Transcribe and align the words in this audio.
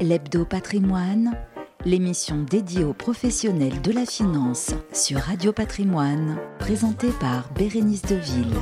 L'Hebdo 0.00 0.44
Patrimoine, 0.44 1.36
l'émission 1.84 2.42
dédiée 2.42 2.84
aux 2.84 2.92
professionnels 2.94 3.80
de 3.80 3.92
la 3.92 4.04
finance 4.04 4.74
sur 4.92 5.18
Radio 5.18 5.52
Patrimoine, 5.52 6.36
présentée 6.58 7.12
par 7.20 7.52
Bérénice 7.54 8.02
Deville. 8.02 8.54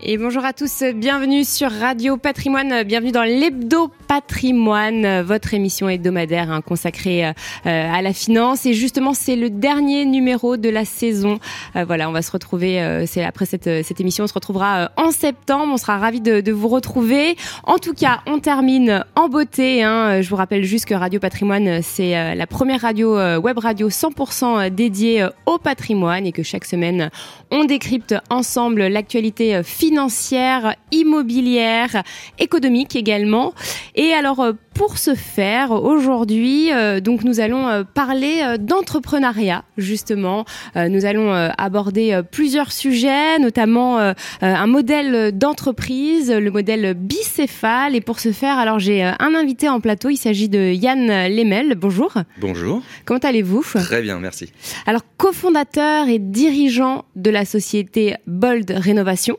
Et 0.00 0.16
bonjour 0.16 0.44
à 0.44 0.52
tous, 0.52 0.84
bienvenue 0.94 1.42
sur 1.42 1.72
Radio 1.72 2.16
Patrimoine, 2.16 2.84
bienvenue 2.84 3.10
dans 3.10 3.24
l'Hebdo 3.24 3.90
Patrimoine, 4.06 5.22
votre 5.22 5.54
émission 5.54 5.88
hebdomadaire 5.88 6.52
hein, 6.52 6.60
consacrée 6.60 7.26
euh, 7.26 7.32
à 7.64 8.00
la 8.00 8.12
finance. 8.12 8.64
Et 8.64 8.74
justement, 8.74 9.12
c'est 9.12 9.34
le 9.34 9.50
dernier 9.50 10.04
numéro 10.04 10.56
de 10.56 10.68
la 10.68 10.84
saison. 10.84 11.40
Euh, 11.74 11.84
voilà, 11.84 12.08
on 12.08 12.12
va 12.12 12.22
se 12.22 12.30
retrouver, 12.30 12.80
euh, 12.80 13.06
c'est 13.06 13.24
après 13.24 13.44
cette, 13.44 13.66
émission, 14.00 14.22
on 14.22 14.26
se 14.28 14.34
retrouvera 14.34 14.92
en 14.96 15.10
septembre. 15.10 15.72
On 15.72 15.76
sera 15.76 15.98
ravis 15.98 16.20
de, 16.20 16.52
vous 16.52 16.68
retrouver. 16.68 17.36
En 17.64 17.78
tout 17.78 17.92
cas, 17.92 18.20
on 18.26 18.38
termine 18.38 19.04
en 19.16 19.28
beauté. 19.28 19.82
Hein. 19.82 20.22
Je 20.22 20.30
vous 20.30 20.36
rappelle 20.36 20.62
juste 20.62 20.84
que 20.84 20.94
Radio 20.94 21.18
Patrimoine, 21.18 21.82
c'est 21.82 22.34
la 22.36 22.46
première 22.46 22.82
radio 22.82 23.16
web 23.38 23.58
radio 23.58 23.90
100% 23.90 24.70
dédiée 24.70 25.26
au 25.46 25.58
patrimoine 25.58 26.24
et 26.24 26.32
que 26.32 26.44
chaque 26.44 26.64
semaine, 26.64 27.10
on 27.50 27.64
décrypte 27.64 28.14
ensemble 28.30 28.86
l'actualité 28.86 29.60
financière, 29.88 30.74
immobilière, 30.92 32.02
économique 32.38 32.94
également. 32.94 33.54
Et 33.94 34.12
alors, 34.12 34.40
euh, 34.40 34.52
pour 34.74 34.98
ce 34.98 35.14
faire, 35.14 35.72
aujourd'hui, 35.72 36.70
euh, 36.72 37.00
donc 37.00 37.24
nous 37.24 37.40
allons 37.40 37.66
euh, 37.66 37.84
parler 37.84 38.42
d'entrepreneuriat, 38.60 39.64
justement. 39.78 40.44
nous 40.76 41.04
allons 41.06 41.32
aborder 41.56 42.20
plusieurs 42.30 42.70
sujets, 42.70 43.38
notamment 43.38 43.98
un 44.40 44.66
modèle 44.66 45.36
d'entreprise, 45.36 46.30
le 46.30 46.50
modèle 46.50 46.94
bicéphale. 46.94 47.96
Et 47.96 48.00
pour 48.00 48.20
ce 48.20 48.32
faire, 48.32 48.58
alors 48.58 48.78
j'ai 48.78 49.02
un 49.02 49.34
invité 49.34 49.68
en 49.68 49.80
plateau. 49.80 50.10
Il 50.10 50.16
s'agit 50.16 50.48
de 50.48 50.72
Yann 50.72 51.06
Lemel. 51.28 51.74
Bonjour. 51.74 52.12
Bonjour. 52.40 52.82
Comment 53.04 53.20
allez-vous? 53.20 53.62
Très 53.62 54.02
bien, 54.02 54.20
merci. 54.20 54.52
Alors, 54.86 55.02
cofondateur 55.16 56.08
et 56.08 56.18
dirigeant 56.18 57.04
de 57.16 57.30
la 57.30 57.44
société 57.44 58.14
Bold 58.26 58.70
Rénovation. 58.70 59.36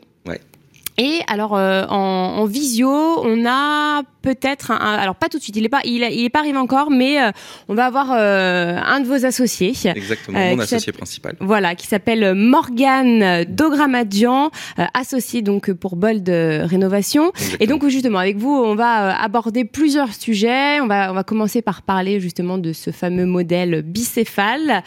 Et 1.02 1.22
alors 1.28 1.56
euh, 1.56 1.86
en, 1.86 2.44
visio, 2.44 2.90
on 2.90 3.46
a 3.46 4.02
peut-être, 4.20 4.70
alors 4.70 5.14
pas 5.14 5.30
tout 5.30 5.38
de 5.38 5.42
suite, 5.42 5.56
il 5.56 5.64
est 5.64 5.70
pas, 5.70 5.80
il, 5.84 6.02
est 6.02 6.28
pas 6.28 6.40
arrivé 6.40 6.58
encore, 6.58 6.90
mais 6.90 7.22
euh, 7.22 7.30
on 7.68 7.74
va 7.74 7.86
avoir 7.86 8.12
euh, 8.12 8.76
un 8.76 9.00
de 9.00 9.06
vos 9.06 9.24
associés. 9.24 9.72
Exactement, 9.94 10.38
mon 10.38 10.58
associé 10.58 10.92
principal. 10.92 11.36
Voilà, 11.40 11.74
qui 11.74 11.86
s'appelle 11.86 12.34
Morgane 12.34 13.44
Dogramadian, 13.44 14.50
associé 14.92 15.40
donc 15.40 15.72
pour 15.72 15.96
Bold 15.96 16.28
Rénovation. 16.28 17.32
Et 17.60 17.66
donc 17.66 17.88
justement 17.88 18.18
avec 18.18 18.36
vous, 18.36 18.52
on 18.52 18.74
va 18.74 19.18
aborder 19.22 19.64
plusieurs 19.64 20.12
sujets. 20.12 20.82
On 20.82 20.86
va 20.86 21.10
on 21.10 21.14
va 21.14 21.24
commencer 21.24 21.62
par 21.62 21.80
parler 21.80 22.20
justement 22.20 22.58
de 22.58 22.74
ce 22.74 22.90
fameux 22.90 23.24
modèle 23.24 23.80
bicéphale. 23.80 24.82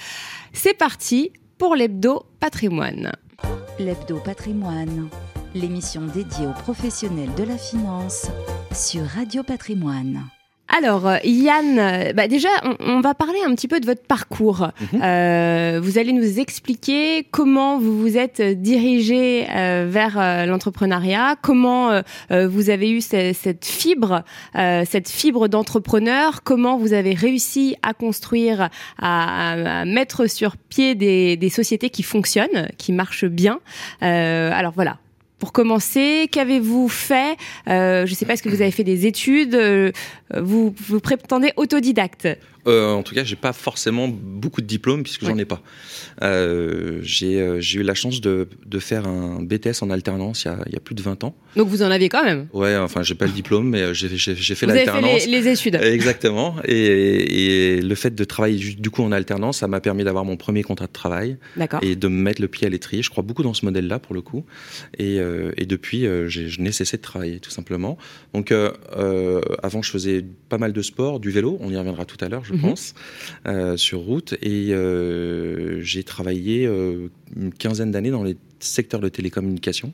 C'est 0.52 0.78
parti 0.78 1.32
pour 1.58 1.76
l'hebdo 1.76 2.28
patrimoine. 2.40 3.14
L'hebdo 3.80 4.18
patrimoine 4.18 5.10
l'émission 5.54 6.02
dédiée 6.02 6.48
aux 6.48 6.62
professionnels 6.62 7.34
de 7.38 7.44
la 7.44 7.58
finance 7.58 8.28
sur 8.72 9.06
Radio 9.06 9.44
Patrimoine. 9.44 10.24
Alors, 10.76 11.08
euh, 11.08 11.18
Yann, 11.24 11.78
euh, 11.78 12.14
bah 12.14 12.28
déjà, 12.28 12.50
on, 12.80 13.02
va 13.02 13.14
parler 13.14 13.38
un 13.46 13.54
petit 13.54 13.68
peu 13.68 13.80
de 13.80 13.86
votre 13.86 14.02
parcours. 14.02 14.70
Mhm. 14.94 15.02
Euh, 15.04 15.80
vous 15.84 16.00
allez 16.00 16.14
nous 16.14 16.40
expliquer 16.40 17.28
comment 17.30 17.78
vous 17.78 18.00
vous 18.00 18.18
êtes 18.18 18.42
dirigé 18.42 19.46
vers 19.46 20.46
l'entrepreneuriat, 20.48 21.36
comment 21.42 22.02
vous 22.30 22.70
avez 22.70 22.92
eu 22.92 23.02
cette, 23.02 23.66
fibre, 23.66 24.24
cette 24.54 25.10
fibre 25.10 25.48
d'entrepreneur, 25.48 26.44
comment 26.44 26.78
vous 26.78 26.94
avez 26.94 27.14
réussi 27.14 27.76
à 27.82 27.94
construire, 27.94 28.70
à, 29.00 29.86
mettre 29.86 30.28
sur 30.28 30.58
pied 30.58 30.96
des, 30.96 31.38
des, 31.38 31.50
sociétés 31.50 31.90
qui 31.90 32.04
fonctionnent, 32.04 32.70
qui 32.78 32.92
marchent 32.92 33.26
bien. 33.26 33.60
alors 34.02 34.74
voilà, 34.74 34.98
pour 35.44 35.52
commencer, 35.52 36.30
qu'avez-vous 36.32 36.88
fait 36.88 37.36
euh, 37.68 38.06
Je 38.06 38.12
ne 38.12 38.16
sais 38.16 38.26
pas, 38.26 38.32
est-ce 38.32 38.44
que 38.44 38.48
vous 38.48 38.62
avez 38.62 38.72
fait 38.72 38.86
des 38.86 39.06
études 39.06 39.56
euh, 39.56 39.92
vous, 40.34 40.74
vous 40.88 41.02
prétendez 41.02 41.52
autodidacte? 41.58 42.30
Euh, 42.68 42.94
en 42.94 43.04
tout 43.04 43.14
cas, 43.14 43.24
j'ai 43.24 43.36
pas 43.36 43.54
forcément 43.54 44.08
beaucoup 44.08 44.62
de 44.62 44.68
diplômes 44.68 45.04
puisque 45.04 45.26
j'en 45.26 45.38
ai 45.38 45.46
pas. 45.46 45.62
Euh, 46.22 47.02
euh, 47.24 47.58
j'ai 47.60 47.80
eu 47.80 47.84
la 47.84 47.94
chance 47.94 48.22
de, 48.22 48.48
de, 48.66 48.80
faire 48.80 49.08
un 49.08 49.42
BTS 49.42 49.82
en 49.82 49.90
alternance 49.90 50.44
il 50.44 50.48
y, 50.48 50.52
a, 50.52 50.60
il 50.68 50.74
y, 50.74 50.76
a, 50.76 50.80
plus 50.80 50.96
de 50.96 51.02
20 51.02 51.24
ans. 51.24 51.36
Donc 51.56 51.68
vous 51.68 51.82
en 51.82 51.92
aviez 51.92 52.10
quand 52.10 52.24
même? 52.24 52.48
Ouais, 52.54 52.76
enfin 52.78 53.04
j'ai 53.04 53.16
pas 53.16 53.26
le 53.26 53.32
diplôme, 53.32 53.70
mais 53.70 53.94
j'ai 53.94 54.08
fait 54.08 54.66
l'alternance. 54.66 55.02
Vous 55.02 55.08
avez 55.08 55.20
fait 55.20 55.28
les, 55.28 55.48
études. 55.48 55.76
Exactement. 55.82 56.56
Et, 56.66 57.78
et, 57.78 57.82
le 57.82 57.96
fait 57.96 58.16
de 58.16 58.24
travailler 58.24 58.76
du 58.76 58.90
coup 58.90 59.04
en 59.04 59.12
alternance, 59.12 59.60
ça 59.60 59.68
m'a 59.68 59.82
permis 59.82 60.04
d'avoir 60.04 60.26
mon 60.26 60.38
premier 60.38 60.64
contrat 60.64 60.88
de 60.88 60.92
travail 60.92 61.38
et 61.82 61.96
de 61.96 62.08
me 62.08 62.22
mettre 62.22 62.42
le 62.42 62.48
pied 62.48 62.68
à 62.68 62.70
l'étrier. 62.70 63.04
Je 63.04 63.10
crois 63.10 63.24
beaucoup 63.24 63.44
dans 63.44 63.54
ce 63.54 63.66
modèle-là 63.66 64.00
pour 64.00 64.16
le 64.16 64.22
coup. 64.22 64.46
Et, 64.98 65.20
euh, 65.20 65.52
et 65.58 65.66
depuis, 65.66 66.04
je 66.04 66.62
n'ai 66.62 66.72
cessé 66.72 66.98
de 66.98 67.02
travailler 67.02 67.40
tout 67.40 67.52
simplement. 67.52 67.98
Donc 68.34 68.54
avant, 69.64 69.82
je 69.82 69.92
faisais 69.92 70.24
pas 70.50 70.58
mal 70.58 70.74
de 70.74 70.82
sport, 70.82 71.20
du 71.20 71.32
vélo. 71.32 71.58
On 71.60 71.72
y 71.72 71.78
reviendra 71.78 72.06
tout 72.06 72.24
à 72.24 72.30
l'heure. 72.30 72.44
Mhm. 72.54 72.62
pense, 72.62 72.94
euh, 73.48 73.78
sur 73.78 74.00
route. 74.00 74.36
Et 74.42 74.74
euh, 74.74 75.82
j'ai 75.82 76.04
travaillé 76.04 76.66
euh, 76.66 77.10
une 77.36 77.54
quinzaine 77.54 77.92
d'années 77.92 78.12
dans 78.12 78.24
les 78.24 78.38
secteurs 78.60 79.02
de 79.02 79.10
télécommunications, 79.10 79.94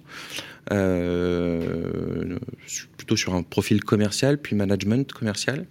plutôt 2.97 3.15
sur 3.15 3.33
un 3.33 3.41
profil 3.41 3.83
commercial, 3.83 4.37
puis 4.39 4.55
management 4.55 5.11
commercial. 5.11 5.65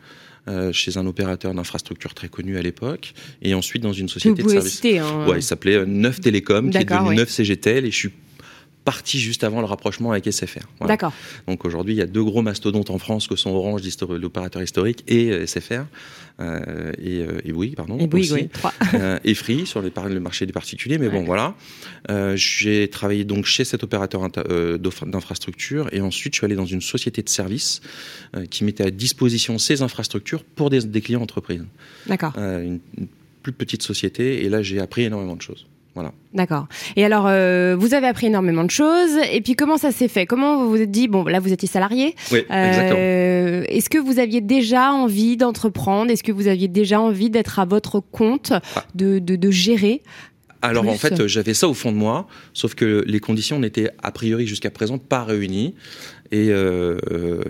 chez 0.73 0.97
un 0.97 1.07
opérateur 1.07 1.53
d'infrastructure 1.53 2.15
très 2.15 2.29
connu 2.29 2.57
à 2.57 2.63
l'époque, 2.63 3.13
et 3.43 3.53
ensuite 3.53 3.83
dans 3.83 3.93
une 3.93 4.09
société 4.09 4.43
de 4.43 4.49
services. 4.49 4.81
Hein. 4.83 5.27
Ouais, 5.29 5.41
il 5.41 5.43
s'appelait 5.43 5.85
Neuf 5.85 6.21
Télécom, 6.21 6.71
qui 6.71 6.79
est 6.79 6.85
devenu 6.85 7.17
Neuf 7.17 7.29
CGTL, 7.29 7.85
et 7.85 7.91
je 7.91 7.97
suis 7.97 8.13
parti 8.85 9.19
juste 9.19 9.45
avant 9.45 9.61
le 9.61 9.67
rapprochement 9.67 10.13
avec 10.13 10.31
SFR. 10.31 10.67
D'accord. 10.87 11.13
Donc 11.47 11.65
aujourd'hui, 11.65 11.95
il 11.95 11.99
y 11.99 12.03
a 12.03 12.07
deux 12.07 12.25
gros 12.25 12.43
mastodontes 12.43 12.91
en 12.91 12.99
France 12.99 13.27
que 13.27 13.37
sont 13.37 13.51
Orange, 13.51 13.83
l'opérateur 14.11 14.63
historique, 14.63 15.05
et 15.07 15.31
euh, 15.31 15.47
SFR. 15.47 15.85
Euh, 16.41 16.93
et, 17.03 17.19
euh, 17.19 17.41
et, 17.45 17.53
oui, 17.53 17.75
pardon. 17.77 17.99
Et 17.99 18.07
Bouygues, 18.07 18.33
oui. 18.33 18.49
euh, 18.95 19.19
et 19.25 19.35
Free 19.35 19.67
sur 19.67 19.83
les, 19.83 19.91
le 20.09 20.21
marché 20.21 20.47
des 20.47 20.53
particuliers. 20.53 20.99
Mais 20.99 21.09
bon, 21.09 21.25
voilà. 21.25 21.55
J'ai 22.35 22.89
travaillé 22.89 23.25
donc 23.25 23.45
chez 23.45 23.65
cet 23.65 23.83
opérateur 23.83 24.29
d'infrastructure 24.29 25.89
et 25.93 26.01
ensuite 26.01 26.35
je 26.35 26.39
suis 26.39 26.45
allé 26.45 26.55
dans 26.55 26.67
une 26.67 26.81
société 26.81 27.23
de 27.23 27.29
services 27.29 27.81
qui 28.51 28.65
mettait 28.65 28.85
à 28.85 28.91
disposition 28.91 29.59
ces 29.59 29.83
infrastructures 29.83 30.45
pour 30.45 30.71
des, 30.71 30.81
des 30.81 31.01
clients 31.01 31.23
entreprises. 31.23 31.65
D'accord. 32.07 32.33
Une, 32.37 32.81
une 32.97 33.09
plus 33.43 33.53
petite 33.53 33.83
société 33.83 34.45
et 34.45 34.49
là 34.49 34.63
j'ai 34.63 34.81
appris 34.81 35.03
énormément 35.03 35.37
de 35.37 35.43
choses. 35.43 35.67
D'accord. 36.35 36.67
Et 36.97 37.05
alors, 37.05 37.27
euh, 37.27 37.77
vous 37.79 37.95
avez 37.95 38.07
appris 38.07 38.27
énormément 38.27 38.65
de 38.65 38.71
choses. 38.71 39.19
Et 39.33 39.41
puis, 39.41 39.55
comment 39.55 39.79
ça 39.79 39.93
s'est 39.93 40.09
fait? 40.09 40.27
Comment 40.27 40.59
vous 40.59 40.71
vous 40.71 40.81
êtes 40.81 40.91
dit, 40.91 41.09
bon, 41.09 41.25
là, 41.25 41.41
vous 41.41 41.53
étiez 41.53 41.69
salarié? 41.69 42.15
Oui, 42.31 42.45
euh, 42.51 43.65
Est-ce 43.69 43.89
que 43.89 43.99
vous 43.99 44.19
aviez 44.19 44.41
déjà 44.41 44.93
envie 44.93 45.37
d'entreprendre? 45.37 46.11
Est-ce 46.11 46.23
que 46.23 46.33
vous 46.33 46.47
aviez 46.47 46.69
déjà 46.69 47.01
envie 47.01 47.31
d'être 47.31 47.59
à 47.59 47.65
votre 47.65 48.01
compte, 48.01 48.53
ah. 48.53 48.85
de, 48.95 49.19
de, 49.19 49.37
de, 49.37 49.51
gérer 49.51 50.03
alors 50.61 50.89
en 50.89 50.95
fait, 50.95 51.29
j'avais 51.29 51.55
ça 51.55 51.69
au 51.69 51.75
fond 51.75 51.93
de 51.93 51.97
moi, 51.97 52.27
sauf 52.53 52.75
que 52.75 53.05
les 53.07 53.21
conditions 53.21 53.61
n'étaient 53.61 53.91
a 54.03 54.11
priori 54.11 54.45
jusqu'à 54.45 54.73
présent 54.73 54.99
pas 54.99 55.23
réunies 55.23 55.77
et 56.31 56.51
euh, 56.51 56.99
euh, 57.11 57.41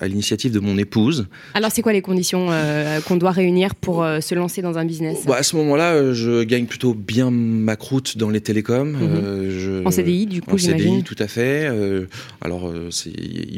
à 0.00 0.08
l'initiative 0.08 0.52
de 0.52 0.60
mon 0.60 0.76
épouse. 0.76 1.26
Alors, 1.54 1.70
c'est 1.72 1.82
quoi 1.82 1.92
les 1.92 2.02
conditions 2.02 2.48
euh, 2.50 3.00
qu'on 3.00 3.16
doit 3.16 3.30
réunir 3.30 3.74
pour 3.74 4.04
se 4.20 4.34
lancer 4.34 4.60
dans 4.60 4.76
un 4.76 4.84
business? 4.84 5.24
Bah, 5.26 5.36
À 5.36 5.42
ce 5.42 5.56
moment-là, 5.56 6.12
je 6.12 6.42
gagne 6.44 6.66
plutôt 6.66 6.94
bien 6.94 7.30
ma 7.30 7.76
croûte 7.76 8.18
dans 8.18 8.28
les 8.28 8.40
télécoms. 8.40 8.92
Mhm. 8.92 9.50
Je, 9.50 9.86
en 9.86 9.90
CDI, 9.90 10.26
du 10.26 10.42
coup, 10.42 10.58
j'imagine 10.58 10.88
En 10.88 10.92
CDI, 10.98 11.04
tout 11.04 11.16
à 11.18 11.26
fait. 11.26 11.70
alors, 12.42 12.70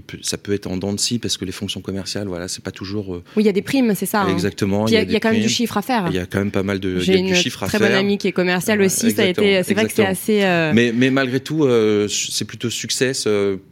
peut, 0.06 0.18
ça 0.22 0.38
peut 0.38 0.52
être 0.52 0.66
en 0.66 0.76
dents 0.76 0.92
de 0.92 1.00
scie 1.00 1.18
parce 1.18 1.36
que 1.36 1.44
les 1.44 1.52
fonctions 1.52 1.80
commerciales, 1.80 2.28
voilà, 2.28 2.48
c'est 2.48 2.62
pas 2.62 2.70
toujours. 2.70 3.10
oui, 3.36 3.42
il 3.42 3.46
y 3.46 3.48
a 3.48 3.52
des 3.52 3.62
primes, 3.62 3.94
c'est 3.94 4.06
ça. 4.06 4.22
Hein. 4.22 4.32
Exactement. 4.32 4.86
Il 4.86 4.94
y, 4.94 4.96
a, 4.96 5.20
quand 5.20 5.32
même 5.32 5.42
du 5.42 5.48
chiffre 5.48 5.76
à 5.76 5.82
faire. 5.82 6.06
Il 6.08 6.14
y 6.14 6.18
a 6.18 6.26
quand 6.26 6.38
même 6.38 6.50
pas 6.50 6.62
mal 6.62 6.78
de, 6.78 6.98
J'ai 7.00 7.18
une 7.18 7.34
chiffre 7.34 7.64
à 7.64 7.68
faire. 7.68 7.80
Très 7.80 7.88
bonne 7.88 7.98
amie 7.98 8.18
qui 8.18 8.28
est 8.28 8.32
commerciale 8.32 8.80
aussi. 8.82 9.10
Ça 9.10 9.22
a 9.22 9.26
été. 9.26 9.62
C'est 9.64 9.74
vrai 9.74 9.86
que 9.86 9.92
c'est 9.92 10.06
assez. 10.06 10.40
Mais, 10.74 10.92
mais 10.94 11.10
malgré 11.10 11.40
tout, 11.40 11.66
c'est 12.08 12.44
plutôt 12.44 12.70
succès 12.70 13.12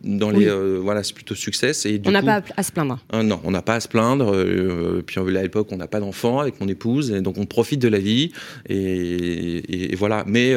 dans 0.03 0.31
les 0.31 0.40
euh, 0.47 0.79
voilà, 0.83 1.03
c'est 1.03 1.15
plutôt 1.15 1.35
succès. 1.35 1.73
Et 1.85 2.01
on 2.05 2.11
n'a 2.11 2.23
pas 2.23 2.43
à 2.57 2.63
se 2.63 2.73
plaindre. 2.73 2.99
Euh, 3.13 3.23
non, 3.23 3.41
on 3.45 3.51
n'a 3.51 3.63
pas 3.63 3.75
à 3.75 3.81
se 3.81 3.89
plaindre. 3.89 4.35
Euh, 4.35 5.03
puis 5.05 5.19
à 5.19 5.43
l'époque, 5.43 5.69
on 5.71 5.77
n'a 5.77 5.89
pas 5.89 6.01
d'enfant 6.01 6.41
avec 6.41 6.61
mon 6.61 6.69
épouse, 6.69 7.11
et 7.11 7.21
donc 7.21 7.39
on 7.39 7.47
profite 7.47 7.81
de 7.81 7.89
la 7.89 7.99
vie. 7.99 8.33
Et, 8.69 9.95
voilà. 9.97 10.25
Mais 10.27 10.55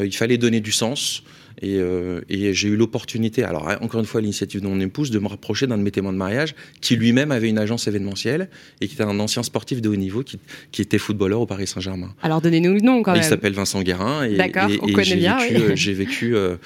il 0.00 0.14
fallait 0.14 0.38
donner 0.38 0.60
du 0.60 0.72
sens. 0.72 1.22
Et, 1.62 1.78
et 2.30 2.54
j'ai 2.54 2.68
eu 2.68 2.76
l'opportunité, 2.76 3.44
alors 3.44 3.68
encore 3.82 4.00
une 4.00 4.06
fois, 4.06 4.22
l'initiative 4.22 4.62
de 4.62 4.66
mon 4.66 4.80
épouse, 4.80 5.10
de 5.10 5.18
me 5.18 5.28
rapprocher 5.28 5.66
d'un 5.66 5.76
de 5.76 5.82
mes 5.82 5.90
témoins 5.90 6.12
de 6.12 6.16
mariage 6.16 6.54
qui 6.80 6.96
lui-même 6.96 7.32
avait 7.32 7.50
une 7.50 7.58
agence 7.58 7.86
événementielle 7.86 8.48
et 8.80 8.88
qui 8.88 8.94
était 8.94 9.04
un 9.04 9.20
ancien 9.20 9.42
sportif 9.42 9.82
de 9.82 9.90
haut 9.90 9.96
niveau 9.96 10.22
qui, 10.22 10.38
qui 10.72 10.80
était 10.80 10.96
footballeur 10.96 11.42
au 11.42 11.46
Paris 11.46 11.66
Saint-Germain. 11.66 12.14
Alors 12.22 12.40
donnez-nous 12.40 12.72
le 12.72 12.80
nom 12.80 13.02
quand 13.02 13.12
même. 13.12 13.20
Il 13.20 13.24
s'appelle 13.24 13.52
Vincent 13.52 13.82
Guérin. 13.82 14.26
D'accord, 14.30 14.70
on 14.80 14.90
connaît 14.90 15.16
bien. 15.16 15.38
J'ai 15.74 15.92
vécu 15.92 16.34
euh, 16.34 16.56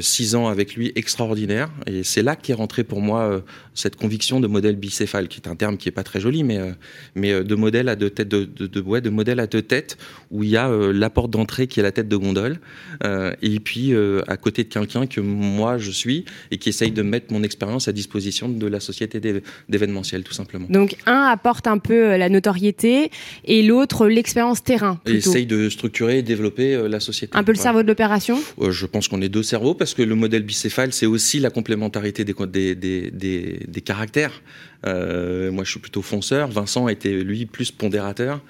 six 0.00 0.34
ans 0.34 0.48
avec 0.48 0.74
lui 0.74 0.92
extraordinaire. 0.94 1.70
Et 1.86 2.02
c'est 2.02 2.22
là 2.22 2.36
qu'est 2.36 2.54
rentré 2.54 2.84
pour 2.84 3.00
moi 3.00 3.20
euh, 3.22 3.40
cette 3.74 3.96
conviction 3.96 4.40
de 4.40 4.46
modèle 4.46 4.76
bicéphale, 4.76 5.28
qui 5.28 5.40
est 5.40 5.48
un 5.48 5.56
terme 5.56 5.76
qui 5.76 5.88
est 5.88 5.92
pas 5.92 6.04
très 6.04 6.20
joli, 6.20 6.44
mais, 6.44 6.58
euh, 6.58 6.72
mais 7.14 7.44
de 7.44 7.54
modèle 7.54 7.88
à 7.88 7.96
deux 7.96 8.10
têtes, 8.10 8.28
de, 8.28 8.44
de, 8.44 8.66
de, 8.66 8.80
ouais, 8.80 9.00
de 9.00 9.10
modèle 9.10 9.40
à 9.40 9.46
deux 9.46 9.62
têtes, 9.62 9.98
où 10.30 10.42
il 10.42 10.50
y 10.50 10.56
a 10.56 10.68
la 10.68 11.10
porte 11.10 11.30
d'entrée 11.30 11.66
qui 11.66 11.80
est 11.80 11.82
la 11.82 11.92
tête 11.92 12.08
de 12.08 12.16
gondole, 12.16 12.58
et 13.42 13.60
puis 13.60 13.92
à 14.26 14.36
côté 14.36 14.64
de 14.64 14.68
quelqu'un 14.68 15.06
que 15.06 15.20
moi 15.20 15.78
je 15.78 15.90
suis 15.90 16.24
et 16.50 16.58
qui 16.58 16.68
essaye 16.68 16.90
de 16.90 17.02
mettre 17.02 17.32
mon 17.32 17.42
expérience 17.42 17.88
à 17.88 17.92
disposition 17.92 18.48
de 18.48 18.66
la 18.66 18.80
société 18.80 19.20
d'événementiel, 19.68 20.22
tout 20.22 20.32
simplement. 20.32 20.66
Donc 20.68 20.96
un 21.06 21.24
apporte 21.24 21.66
un 21.66 21.78
peu 21.78 22.16
la 22.16 22.28
notoriété 22.28 23.10
et 23.44 23.62
l'autre 23.62 24.06
l'expérience 24.06 24.62
terrain. 24.62 25.00
Et 25.06 25.16
essaye 25.16 25.46
de 25.46 25.68
structurer 25.68 26.18
et 26.18 26.22
développer 26.22 26.88
la 26.88 27.00
société. 27.00 27.36
Un 27.36 27.44
peu 27.44 27.52
le 27.52 27.58
cerveau 27.58 27.82
de 27.82 27.88
l'opération? 27.88 28.38
Je 28.60 28.86
pense 28.86 29.08
qu'on 29.08 29.20
est 29.22 29.28
deux 29.28 29.42
cerveaux 29.42 29.74
parce 29.82 29.94
que 29.94 30.02
le 30.02 30.14
modèle 30.14 30.44
bicéphale, 30.44 30.92
c'est 30.92 31.06
aussi 31.06 31.40
la 31.40 31.50
complémentarité 31.50 32.24
des, 32.24 32.34
des, 32.76 33.80
caractères. 33.84 34.40
Euh, 34.86 35.50
moi, 35.52 35.64
je 35.64 35.70
suis 35.70 35.80
plutôt 35.80 36.02
fonceur. 36.02 36.48
Vincent 36.48 36.88
était, 36.88 37.22
lui, 37.22 37.46
plus 37.46 37.70
pondérateur. 37.70 38.40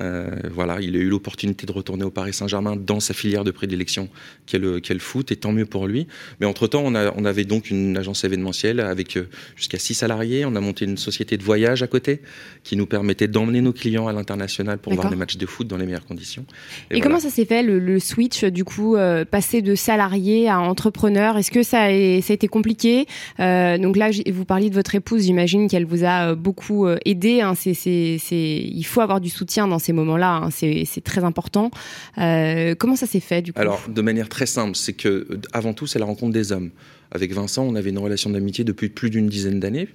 Euh, 0.00 0.30
voilà, 0.50 0.78
il 0.80 0.96
a 0.96 0.98
eu 0.98 1.08
l'opportunité 1.08 1.66
de 1.66 1.72
retourner 1.72 2.04
au 2.04 2.10
Paris 2.10 2.32
Saint-Germain 2.32 2.76
dans 2.76 3.00
sa 3.00 3.12
filière 3.12 3.44
de 3.44 3.50
prédilection, 3.50 4.08
qui 4.46 4.56
est, 4.56 4.58
le, 4.58 4.80
foot, 4.98 5.30
et 5.32 5.36
tant 5.36 5.52
mieux 5.52 5.66
pour 5.66 5.86
lui. 5.86 6.06
Mais 6.40 6.46
entre-temps, 6.46 6.82
on, 6.84 6.94
on, 6.94 7.24
avait 7.24 7.44
donc 7.44 7.70
une 7.70 7.96
agence 7.96 8.24
événementielle 8.24 8.80
avec 8.80 9.16
euh, 9.16 9.28
jusqu'à 9.56 9.78
six 9.78 9.94
salariés. 9.94 10.44
On 10.46 10.56
a 10.56 10.60
monté 10.60 10.86
une 10.86 10.96
société 10.96 11.36
de 11.36 11.42
voyage 11.42 11.82
à 11.82 11.86
côté 11.86 12.22
qui 12.64 12.76
nous 12.76 12.86
permettait 12.86 13.28
d'emmener 13.28 13.60
nos 13.60 13.72
clients 13.72 14.06
à 14.06 14.12
l'international 14.12 14.78
pour 14.78 14.94
voir 14.94 15.10
des 15.10 15.16
matchs 15.16 15.36
de 15.36 15.46
foot 15.46 15.66
dans 15.66 15.76
les 15.76 15.84
meilleures 15.84 16.06
conditions. 16.06 16.46
Et, 16.90 17.00
comment 17.00 17.20
ça 17.20 17.30
s'est 17.30 17.44
fait, 17.44 17.62
le, 17.62 17.98
switch, 17.98 18.44
du 18.44 18.64
coup, 18.64 18.96
euh, 18.96 19.24
passer 19.24 19.60
de 19.60 19.74
salarié 19.74 20.48
à 20.48 20.60
entrepreneur? 20.60 21.36
Est-ce 21.36 21.50
que 21.50 21.62
ça 21.62 21.82
a, 21.82 22.20
ça 22.22 22.32
a, 22.32 22.34
été 22.34 22.48
compliqué? 22.48 23.06
Donc 23.38 23.96
là, 23.96 24.10
vous 24.32 24.44
parliez 24.44 24.70
de 24.70 24.74
votre 24.74 24.94
épouse, 24.94 25.24
j'imagine 25.24 25.68
qu'elle 25.68 25.81
vous 25.84 26.04
a 26.04 26.34
beaucoup 26.34 26.86
aidé. 27.04 27.40
Hein. 27.40 27.54
c'est, 27.54 28.18
il 28.32 28.84
faut 28.84 29.00
avoir 29.00 29.20
du 29.20 29.30
soutien 29.30 29.68
dans 29.68 29.78
ces 29.78 29.92
moments-là. 29.92 30.42
Hein, 30.44 30.50
c'est 30.50 31.04
très 31.04 31.24
important. 31.24 31.70
Euh, 32.18 32.74
comment 32.74 32.96
ça 32.96 33.06
s'est 33.06 33.20
fait 33.20 33.42
du 33.42 33.52
coup? 33.52 33.60
Alors, 33.60 33.82
de 33.88 34.02
manière 34.02 34.28
très 34.28 34.46
simple, 34.46 34.76
c'est 34.76 34.92
que 34.92 35.26
avant 35.52 35.74
tout, 35.74 35.86
c'est 35.86 35.98
la 35.98 36.04
rencontre 36.04 36.32
des 36.32 36.52
hommes. 36.52 36.70
Avec 37.10 37.32
Vincent, 37.32 37.64
on 37.64 37.74
avait 37.74 37.90
une 37.90 37.98
relation 37.98 38.30
d'amitié 38.30 38.64
depuis 38.64 38.88
plus 38.88 39.10
d'une 39.10 39.26
dizaine 39.26 39.60
d'années. 39.60 39.88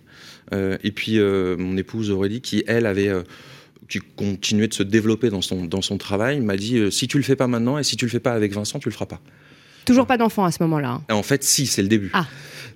Euh, 0.53 0.77
et 0.83 0.91
puis, 0.91 1.17
euh, 1.17 1.57
mon 1.57 1.75
épouse 1.77 2.11
Aurélie, 2.11 2.41
qui 2.41 2.63
elle 2.67 2.85
avait 2.85 3.11
qui 3.89 3.99
continuait 4.17 4.67
de 4.67 4.73
se 4.73 4.83
développer 4.83 5.29
dans 5.29 5.41
son, 5.41 5.63
dans 5.63 5.81
son 5.81 5.97
travail, 5.97 6.41
m'a 6.41 6.57
dit 6.57 6.91
si 6.91 7.07
tu 7.07 7.17
le 7.17 7.23
fais 7.23 7.37
pas 7.37 7.47
maintenant 7.47 7.77
et 7.77 7.83
si 7.83 7.95
tu 7.95 8.05
le 8.05 8.11
fais 8.11 8.19
pas 8.19 8.33
avec 8.33 8.53
Vincent, 8.53 8.79
tu 8.79 8.89
le 8.89 8.93
feras 8.93 9.05
pas. 9.05 9.21
Toujours 9.85 10.05
pas 10.05 10.17
d'enfant 10.17 10.43
à 10.43 10.51
ce 10.51 10.61
moment-là. 10.63 11.01
En 11.09 11.23
fait, 11.23 11.43
si, 11.45 11.65
c'est 11.65 11.81
le 11.81 11.87
début. 11.87 12.11
Ah 12.13 12.27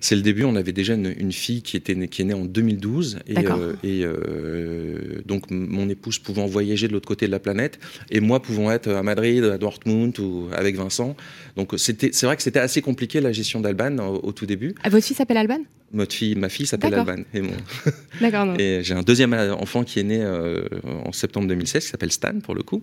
c'est 0.02 0.16
le 0.16 0.22
début. 0.22 0.44
On 0.44 0.56
avait 0.56 0.72
déjà 0.72 0.94
une, 0.94 1.32
fille 1.32 1.62
qui, 1.62 1.76
était 1.76 2.08
qui 2.08 2.22
est 2.22 2.24
née 2.24 2.34
en 2.34 2.44
2012. 2.44 3.20
Et, 3.28 3.38
euh, 3.38 3.72
et 3.84 4.02
euh, 4.04 5.22
donc, 5.24 5.50
mon 5.50 5.88
épouse 5.88 6.18
pouvant 6.18 6.46
voyager 6.46 6.88
de 6.88 6.92
l'autre 6.92 7.06
côté 7.06 7.26
de 7.26 7.30
la 7.30 7.38
planète 7.38 7.78
et 8.10 8.20
moi 8.20 8.42
pouvant 8.42 8.70
être 8.72 8.90
à 8.90 9.02
Madrid, 9.02 9.44
à 9.44 9.58
Dortmund 9.58 10.18
ou 10.18 10.48
avec 10.52 10.76
Vincent. 10.76 11.16
Donc, 11.56 11.74
c'est 11.76 12.22
vrai 12.22 12.36
que 12.36 12.42
c'était 12.42 12.60
assez 12.60 12.82
compliqué 12.82 13.20
la 13.20 13.32
gestion 13.32 13.60
d'Alban 13.60 13.98
au, 13.98 14.32
tout 14.32 14.46
début. 14.46 14.74
Ah, 14.82 14.88
votre 14.88 15.04
fille 15.04 15.16
s'appelle 15.16 15.36
Alban? 15.36 15.60
Fille, 16.08 16.34
ma 16.36 16.48
fille 16.48 16.66
s'appelle 16.66 16.94
Alban. 16.94 17.22
Et, 17.34 17.42
D'accord. 18.20 18.54
et 18.58 18.82
j'ai 18.82 18.94
un 18.94 19.02
deuxième 19.02 19.34
enfant 19.34 19.84
qui 19.84 20.00
est 20.00 20.04
né 20.04 20.20
euh, 20.22 20.62
en 21.04 21.12
septembre 21.12 21.48
2016, 21.48 21.84
qui 21.84 21.90
s'appelle 21.90 22.12
Stan 22.12 22.40
pour 22.40 22.54
le 22.54 22.62
coup. 22.62 22.80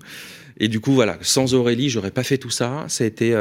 Et 0.59 0.67
du 0.67 0.79
coup, 0.79 0.91
voilà, 0.91 1.17
sans 1.21 1.53
Aurélie, 1.55 1.89
j'aurais 1.89 2.11
pas 2.11 2.23
fait 2.23 2.37
tout 2.37 2.49
ça. 2.49 2.85
Ça 2.89 3.03
a 3.03 3.07
été, 3.07 3.31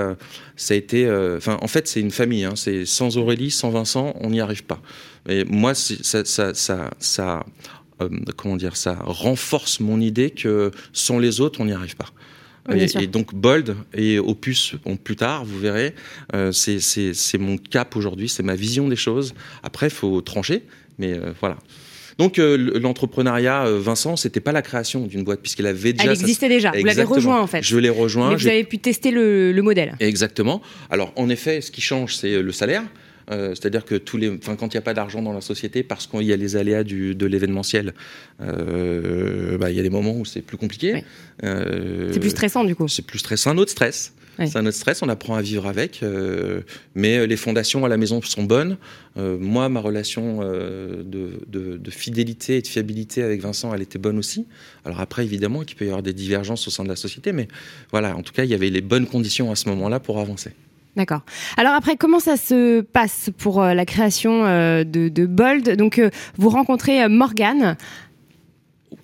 ça 0.57 0.75
a 0.75 0.77
été, 0.77 1.11
enfin, 1.37 1.59
en 1.61 1.69
fait, 1.69 1.89
c'est 1.89 2.01
une 2.01 2.13
famille. 2.13 2.45
Hein. 2.45 2.55
C'est 2.55 2.87
sans 2.87 3.19
Aurélie, 3.19 3.51
sans 3.51 3.71
Vincent, 3.71 4.15
on 4.21 4.31
n'y 4.31 4.41
arrive 4.41 4.65
pas. 4.65 4.81
Et 5.29 5.45
moi, 5.45 5.75
ça, 5.75 6.25
ça, 6.25 6.55
ça, 6.55 6.91
ça 6.99 7.45
euh, 8.01 8.09
comment 8.37 8.57
dire, 8.57 8.77
ça 8.77 8.95
renforce 9.01 9.81
mon 9.81 10.01
idée 10.01 10.31
que 10.31 10.71
sans 10.93 11.19
les 11.19 11.41
autres, 11.41 11.61
on 11.61 11.67
n'y 11.67 11.73
arrive 11.73 11.97
pas. 11.97 12.11
Et, 12.75 13.07
donc 13.07 13.35
Bold 13.35 13.77
et 13.95 14.19
Opus 14.19 14.75
plus 15.05 15.17
tard, 15.17 15.45
vous 15.45 15.59
verrez, 15.59 15.95
euh, 16.35 16.53
c'est 16.53 17.39
mon 17.39 17.57
cap 17.57 17.97
aujourd'hui, 17.97 18.29
c'est 18.29 18.43
ma 18.43 18.55
vision 18.55 18.89
des 18.89 18.97
choses. 18.97 19.35
Après, 19.63 19.87
il 19.87 19.93
faut 19.93 20.21
trancher, 20.21 20.63
mais 20.99 21.13
euh, 21.13 21.33
voilà. 21.41 21.57
Donc 22.19 22.39
l'entrepreneuriat, 22.39 23.67
Vincent, 23.79 24.17
c'était 24.17 24.41
pas 24.41 24.51
la 24.51 24.61
création 24.63 25.07
d'une 25.07 25.23
boîte 25.23 25.41
puisqu'il 25.41 25.67
avait 25.67 25.93
déjà. 25.93 26.11
Elle 26.11 26.19
existait 26.19 26.49
déjà. 26.49 26.73
Vous 26.77 26.85
l'avez 26.85 27.05
rejoint 27.05 27.41
en 27.41 27.47
fait. 27.47 27.63
Je 27.63 27.79
l'ai 27.79 27.91
rejoint. 27.91 28.31
Mais 28.31 28.35
vous 28.35 28.49
avez 28.49 28.65
pu 28.65 28.81
tester 28.81 29.13
le, 29.13 29.53
le, 29.53 29.63
modèle. 29.63 29.95
Exactement. 30.01 30.61
Alors 30.91 31.13
en 31.15 31.29
effet, 31.29 31.61
ce 31.61 31.71
qui 31.71 31.81
change, 31.81 32.17
c'est 32.17 32.43
le 32.43 32.51
salaire. 32.51 32.83
Euh, 33.31 33.51
c'est-à-dire 33.51 33.85
que 33.85 33.95
tous 33.95 34.17
les, 34.17 34.39
quand 34.39 34.67
il 34.67 34.77
n'y 34.77 34.79
a 34.79 34.83
pas 34.83 34.95
d'argent 34.95 35.23
dans 35.23 35.33
la 35.33 35.41
société, 35.41 35.83
parce 35.83 36.07
qu'il 36.07 36.23
y 36.23 36.33
a 36.33 36.37
les 36.37 36.57
aléas 36.57 36.85
du, 36.85 37.15
de 37.15 37.27
l'événementiel, 37.27 37.95
euh, 38.41 39.59
bah, 39.59 39.71
il 39.71 39.77
y 39.77 39.81
a 39.81 39.83
des 39.83 39.91
moments 39.91 40.17
où 40.17 40.25
c'est 40.25 40.43
plus 40.43 40.57
compliqué. 40.57 41.05
Euh, 41.45 42.11
c'est 42.13 42.21
plus 42.21 42.31
stressant 42.31 42.65
du 42.65 42.75
coup. 42.75 42.89
C'est 42.89 43.07
plus 43.07 43.19
stressant, 43.19 43.51
un 43.51 43.59
autre 43.59 43.71
stress. 43.71 44.13
C'est 44.39 44.55
un 44.55 44.67
autre 44.67 44.77
stress, 44.77 45.03
on 45.03 45.09
apprend 45.09 45.35
à 45.35 45.43
vivre 45.43 45.67
avec, 45.67 46.05
mais 46.95 47.27
les 47.27 47.37
fondations 47.37 47.85
à 47.85 47.89
la 47.89 47.97
maison 47.97 48.23
sont 48.23 48.45
bonnes. 48.45 48.77
moi, 49.17 49.69
ma 49.69 49.81
relation 49.81 50.43
de, 50.43 51.41
de, 51.49 51.91
fidélité 51.91 52.59
et 52.59 52.63
de 52.63 52.69
fiabilité 52.69 53.25
avec 53.25 53.41
Vincent, 53.41 53.75
elle 53.75 53.83
était 53.83 53.99
bonne 53.99 54.17
aussi. 54.17 54.47
Alors 54.85 55.01
après, 55.01 55.25
évidemment, 55.25 55.65
qu'il 55.65 55.77
peut 55.77 55.87
y 55.87 55.89
avoir 55.89 56.05
des 56.05 56.13
divergences 56.13 56.69
au 56.69 56.71
sein 56.71 56.85
de 56.85 56.89
la 56.89 56.95
société, 56.95 57.33
mais 57.33 57.49
voilà, 57.91 58.17
en 58.17 58.23
tout 58.23 58.33
cas, 58.33 58.45
il 58.45 58.51
y 58.51 58.55
avait 58.55 58.71
les 58.71 58.81
bonnes 58.81 59.09
conditions 59.09 59.51
à 59.51 59.57
ce 59.57 59.69
moment-là 59.71 59.99
pour 59.99 60.21
avancer. 60.21 60.53
D'accord. 60.97 61.23
Alors 61.57 61.75
après, 61.75 61.97
comment 61.97 62.19
ça 62.19 62.37
se 62.37 62.81
passe 62.81 63.31
pour 63.39 63.63
euh, 63.63 63.73
la 63.73 63.87
création 63.87 64.45
euh, 64.45 64.83
de, 64.85 65.27
Bold? 65.27 65.77
Donc, 65.77 65.99
euh, 65.99 66.11
vous 66.37 66.49
rencontrez 66.49 67.09
Morgane. 67.09 67.77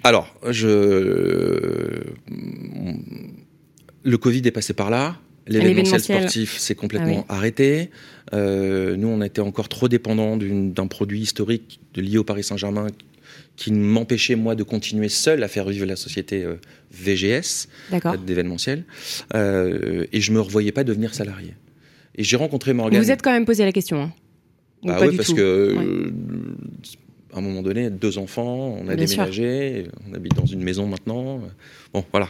Alors, 0.02 0.34
je... 0.50 2.02
le 4.02 4.18
Covid 4.18 4.42
est 4.44 4.50
passé 4.50 4.72
par 4.72 4.90
là. 4.90 5.16
L'événementiel 5.46 6.00
sportif 6.00 6.58
s'est 6.58 6.74
complètement 6.74 7.26
ah 7.28 7.36
arrêté. 7.36 7.90
nous, 8.32 9.08
on 9.08 9.22
était 9.22 9.42
encore 9.42 9.68
trop 9.68 9.88
dépendants 9.88 10.36
d'un 10.36 10.86
produit 10.86 11.20
historique 11.20 11.80
lié 11.94 12.18
au 12.18 12.24
Paris 12.24 12.42
Saint-Germain 12.42 12.86
qui 13.56 13.72
m'empêchait 13.72 14.36
moi 14.36 14.54
de 14.54 14.62
continuer 14.62 15.08
seul 15.08 15.42
à 15.44 15.48
faire 15.48 15.68
vivre 15.68 15.86
la 15.86 15.96
société 15.96 16.46
VGS 16.90 17.68
d'événementiel. 18.26 18.84
et 19.34 20.20
je 20.20 20.32
me 20.32 20.40
revoyais 20.40 20.72
pas 20.72 20.82
devenir 20.82 21.14
salarié. 21.14 21.54
Et 22.16 22.24
j'ai 22.24 22.36
rencontré 22.36 22.72
Morgane. 22.72 23.02
Vous, 23.02 23.10
êtes 23.10 23.22
quand 23.22 23.32
même 23.32 23.44
posé 23.44 23.64
la 23.64 23.72
question. 23.72 24.02
Hein 24.02 24.12
bah 24.84 24.98
oui, 25.00 25.16
parce 25.16 25.32
que 25.32 25.40
euh, 25.40 26.12
à 27.32 27.38
un 27.38 27.40
moment 27.40 27.62
donné, 27.62 27.90
deux 27.90 28.18
enfants, 28.18 28.76
on 28.80 28.88
a 28.88 28.96
déménagé, 28.96 29.86
on 30.08 30.14
habite 30.14 30.34
dans 30.34 30.46
une 30.46 30.62
maison 30.62 30.86
maintenant. 30.86 31.40
Bon, 31.92 32.04
voilà. 32.12 32.28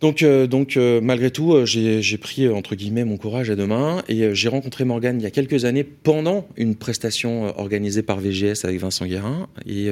Donc, 0.00 0.24
euh, 0.24 0.48
donc 0.48 0.76
euh, 0.76 1.00
malgré 1.00 1.30
tout, 1.30 1.64
j'ai 1.64 2.18
pris 2.18 2.48
entre 2.48 2.74
guillemets 2.74 3.04
mon 3.04 3.16
courage 3.16 3.50
à 3.50 3.56
deux 3.56 3.68
mains 3.68 4.02
et 4.08 4.34
j'ai 4.34 4.48
rencontré 4.48 4.84
Morgane 4.84 5.20
il 5.20 5.22
y 5.22 5.26
a 5.26 5.30
quelques 5.30 5.64
années 5.64 5.84
pendant 5.84 6.48
une 6.56 6.74
prestation 6.74 7.56
organisée 7.56 8.02
par 8.02 8.18
VGS 8.18 8.64
avec 8.64 8.80
Vincent 8.80 9.06
Guérin 9.06 9.48
et 9.64 9.90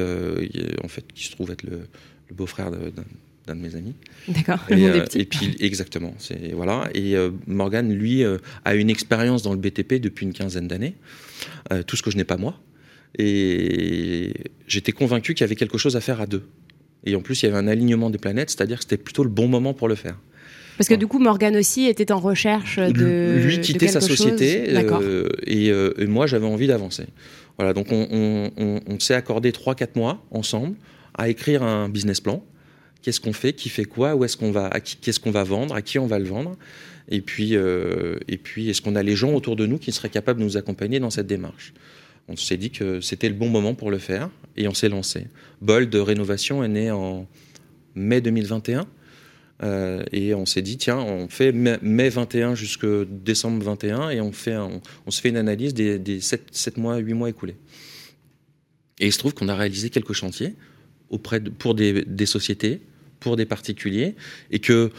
en 0.83 0.89
fait 0.89 1.05
qui 1.15 1.27
se 1.27 1.31
trouve 1.31 1.53
être 1.53 1.63
le, 1.63 1.83
le 2.29 2.35
beau-frère 2.35 2.73
d'un 2.73 3.05
d'un 3.47 3.55
de 3.55 3.61
mes 3.61 3.75
amis. 3.77 3.95
D'accord. 4.29 4.61
Et, 4.69 4.87
euh, 4.87 5.05
et, 5.15 5.25
puis 5.25 5.57
exactement, 5.61 6.15
c'est 6.19 6.53
voilà. 6.53 6.89
Et 6.95 7.17
euh, 7.17 7.31
Morgan, 7.47 7.93
lui, 7.93 8.23
euh, 8.23 8.39
a 8.65 8.75
une 8.75 8.91
expérience 8.91 9.43
dans 9.43 9.53
le 9.53 9.59
BTP 9.59 9.95
depuis 9.95 10.27
une 10.27 10.33
quinzaine 10.33 10.69
d'années, 10.69 10.95
tout 11.87 11.97
ce 11.97 12.03
que 12.03 12.11
je 12.11 12.17
n'ai 12.17 12.25
pas 12.25 12.37
moi. 12.37 12.61
Et 13.19 14.33
j'étais 14.67 14.93
convaincu 14.93 15.35
qu'il 15.35 15.43
y 15.43 15.45
avait 15.45 15.57
quelque 15.57 15.79
chose 15.79 15.97
à 15.97 16.01
faire 16.01 16.21
à 16.21 16.27
deux. 16.27 16.45
Et 17.05 17.17
en 17.17 17.23
plus, 17.23 17.43
il 17.43 17.47
y 17.47 17.49
avait 17.49 17.59
un 17.59 17.67
alignement 17.67 18.11
des 18.11 18.19
planètes, 18.19 18.51
c'est-à-dire 18.51 18.77
que 18.79 18.85
c'était 18.85 18.99
plutôt 18.99 19.25
le 19.25 19.31
bon 19.31 19.49
moment 19.49 19.75
pour 19.75 19.89
le 19.89 19.95
faire. 19.95 20.17
Parce 20.77 20.89
que 20.89 20.95
du 20.95 21.07
coup, 21.07 21.19
Morgan 21.19 21.57
aussi 21.57 21.87
était 21.87 22.13
en 22.13 22.21
recherche 22.21 22.79
de. 22.79 23.43
Lui 23.45 23.61
quittait 23.61 23.89
sa 23.89 24.01
société 24.01 24.71
et, 25.47 25.69
et, 25.69 26.07
moi 26.07 26.27
j'avais 26.27 26.47
envie 26.47 26.67
d'avancer. 26.67 27.07
Voilà, 27.59 27.75
donc 27.75 27.89
on, 27.91 28.51
on, 28.57 28.81
on 28.87 29.01
s'est 29.01 29.15
accordé 29.15 29.51
3-4 29.51 29.89
mois 29.97 30.25
ensemble 30.31 30.77
à 31.15 31.29
écrire 31.29 31.63
un 31.63 31.89
business 31.91 32.21
plan 32.21 32.43
Qu'est-ce 33.03 33.21
qu'on 33.21 33.33
fait 33.33 33.53
Qui 33.53 33.69
fait 33.69 33.85
quoi 33.85 34.15
Où 34.15 34.25
est-ce 34.25 34.37
qu'on 34.37 34.51
va 34.51 34.71
Qu'est-ce 35.01 35.21
qu'on 35.21 35.31
va 35.31 35.45
vendre 35.45 35.75
À 35.75 35.83
qui 35.83 35.99
on 35.99 36.07
va 36.07 36.19
le 36.19 36.27
vendre 36.27 36.57
Et 37.09 37.21
puis, 37.21 37.57
euh, 37.57 38.19
et 38.29 38.37
puis 38.37 38.69
est-ce 38.69 38.83
qu'on 38.83 38.97
a 38.97 39.03
les 39.03 39.17
gens 39.17 39.33
autour 39.33 39.57
de 39.57 39.67
nous 39.67 39.79
qui 39.79 39.93
seraient 39.93 40.11
capables 40.11 40.41
de 40.41 40.45
nous 40.45 40.57
accompagner 40.57 41.01
dans 41.01 41.11
cette 41.11 41.27
démarche? 41.27 41.73
On 42.29 42.37
s'est 42.37 42.57
dit 42.57 42.71
que 42.71 43.01
c'était 43.01 43.29
le 43.29 43.35
bon 43.35 43.49
moment 43.49 43.75
pour 43.75 43.91
le 43.91 43.99
faire 43.99 44.31
et 44.57 44.69
on 44.69 44.75
s'est 44.75 44.89
lancé. 44.89 45.27
Bol 45.61 45.89
de 45.89 45.99
rénovation 45.99 46.63
est 46.63 46.69
né 46.69 46.91
en 46.91 47.27
mai 47.95 48.21
2021. 48.21 48.87
et 50.13 50.35
on 50.35 50.47
s'est 50.47 50.63
dit, 50.63 50.77
tiens, 50.77 50.99
on 50.99 51.29
fait 51.29 51.53
mai 51.53 52.09
21 52.09 52.55
jusqu'à 52.55 53.05
décembre 53.09 53.65
21 53.65 54.11
et 54.11 54.21
on, 54.21 54.33
fait 54.33 54.57
se 55.09 55.21
fait 55.21 55.31
une 55.31 55.37
analyse 55.37 55.75
des, 55.75 55.99
des 55.99 56.21
7, 56.21 56.77
mois, 56.77 56.99
8 56.99 57.15
mois 57.15 57.31
écoulés. 57.31 57.57
Et 59.01 59.07
il 59.07 59.13
se 59.13 59.19
trouve 59.19 59.35
qu'on 59.35 59.49
a 59.49 59.57
réalisé 59.57 59.91
quelques 59.91 60.13
chantiers 60.13 60.55
auprès 61.09 61.41
de, 61.41 61.51
pour 61.51 61.75
des, 61.75 62.27
sociétés, 62.27 62.81
pour 63.21 63.37
des 63.37 63.47
particuliers, 63.47 64.15
et 64.51 64.59
que 64.59 64.91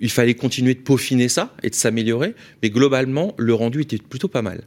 il 0.00 0.10
fallait 0.10 0.34
continuer 0.34 0.74
de 0.74 0.80
peaufiner 0.80 1.28
ça 1.28 1.54
et 1.62 1.70
de 1.70 1.74
s'améliorer, 1.74 2.34
mais 2.62 2.70
globalement, 2.70 3.34
le 3.36 3.54
rendu 3.54 3.80
était 3.82 3.98
plutôt 3.98 4.28
pas 4.28 4.42
mal. 4.42 4.62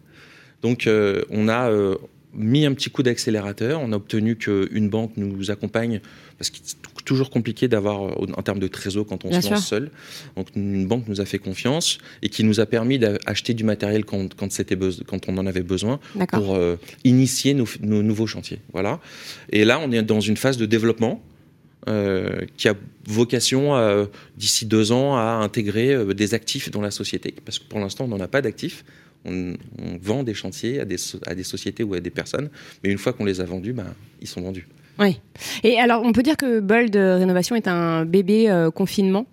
Donc, 0.61 0.87
euh, 0.87 1.21
on 1.29 1.47
a 1.47 1.69
euh, 1.69 1.95
mis 2.33 2.65
un 2.65 2.73
petit 2.73 2.89
coup 2.89 3.03
d'accélérateur, 3.03 3.79
on 3.81 3.91
a 3.93 3.95
obtenu 3.95 4.35
qu'une 4.35 4.89
banque 4.89 5.13
nous 5.17 5.51
accompagne, 5.51 6.01
parce 6.37 6.49
qu'il 6.49 6.63
est 6.63 7.03
toujours 7.05 7.29
compliqué 7.29 7.67
d'avoir, 7.67 8.07
euh, 8.07 8.27
en 8.35 8.41
termes 8.41 8.59
de 8.59 8.67
trésor, 8.67 9.05
quand 9.05 9.25
on 9.25 9.41
se 9.41 9.49
lance 9.49 9.67
seul. 9.67 9.91
Donc, 10.35 10.47
une 10.55 10.85
banque 10.85 11.07
nous 11.07 11.21
a 11.21 11.25
fait 11.25 11.39
confiance 11.39 11.97
et 12.21 12.29
qui 12.29 12.43
nous 12.43 12.59
a 12.59 12.65
permis 12.65 12.99
d'acheter 12.99 13.53
du 13.53 13.63
matériel 13.63 14.05
quand, 14.05 14.35
quand, 14.35 14.49
quand 15.07 15.29
on 15.29 15.37
en 15.37 15.47
avait 15.47 15.63
besoin 15.63 15.99
pour 16.29 16.59
initier 17.03 17.53
nos, 17.53 17.65
nos 17.81 18.03
nouveaux 18.03 18.27
chantiers. 18.27 18.59
Voilà. 18.73 18.99
Et 19.49 19.65
là, 19.65 19.79
on 19.79 19.91
est 19.91 20.01
dans 20.03 20.21
une 20.21 20.37
phase 20.37 20.57
de 20.57 20.65
développement 20.65 21.23
euh, 21.87 22.45
qui 22.57 22.67
a 22.67 22.75
vocation 23.07 24.07
d'ici 24.37 24.65
deux 24.65 24.91
ans 24.91 25.15
à 25.15 25.39
intégrer 25.41 25.93
euh, 25.93 26.13
des 26.13 26.33
actifs 26.33 26.69
dans 26.69 26.81
la 26.81 26.91
société. 26.91 27.33
Parce 27.43 27.59
que 27.59 27.65
pour 27.65 27.79
l'instant, 27.79 28.05
on 28.05 28.09
n'en 28.09 28.19
a 28.19 28.27
pas 28.27 28.41
d'actifs. 28.41 28.83
On, 29.25 29.55
vend 30.01 30.23
des 30.23 30.33
chantiers 30.33 30.79
à 30.79 30.85
des, 30.85 30.95
à 31.27 31.35
des, 31.35 31.43
sociétés 31.43 31.83
ou 31.83 31.93
à 31.93 31.99
des 31.99 32.09
personnes, 32.09 32.49
mais 32.83 32.89
une 32.89 32.97
fois 32.97 33.13
qu'on 33.13 33.25
les 33.25 33.39
a 33.39 33.43
vendus, 33.45 33.73
ben, 33.73 33.93
ils 34.19 34.27
sont 34.27 34.41
vendus. 34.41 34.67
Oui. 34.99 35.19
Et 35.63 35.79
alors, 35.79 36.03
on 36.03 36.11
peut 36.11 36.23
dire 36.23 36.37
que 36.37 36.59
Bold 36.59 36.95
Rénovation 36.95 37.55
est 37.55 37.67
un 37.67 38.05
bébé 38.05 38.49
euh, 38.49 38.71
confinement? 38.71 39.27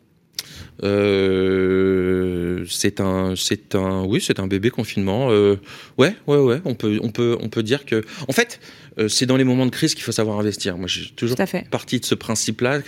Euh, 0.83 2.65
c'est 2.69 3.01
un, 3.01 3.35
c'est 3.37 3.75
un, 3.75 4.05
oui, 4.05 4.21
c'est 4.21 4.41
un 4.41 4.47
bébé 4.47 4.71
confinement. 4.71 5.31
Euh, 5.31 5.57
ouais, 5.97 6.15
ouais, 6.27 6.39
ouais. 6.39 6.61
On 6.65 6.75
peut, 6.75 6.99
on 7.03 7.11
peut, 7.11 7.37
on 7.41 7.49
peut 7.49 7.63
dire 7.63 7.85
que, 7.85 8.05
en 8.29 8.33
fait, 8.33 8.61
euh, 8.99 9.09
c'est 9.09 9.27
dans 9.27 9.37
les 9.37 9.45
moments 9.45 9.67
de 9.67 9.71
crise 9.71 9.95
qu'il 9.95 10.05
faut 10.05 10.13
savoir 10.13 10.39
investir. 10.39 10.77
Moi, 10.77 10.89
j'ai 10.89 11.11
toujours 11.11 11.37
parti 11.71 12.01
de 12.01 12.05
ce 12.05 12.15
principe-là. 12.15 12.81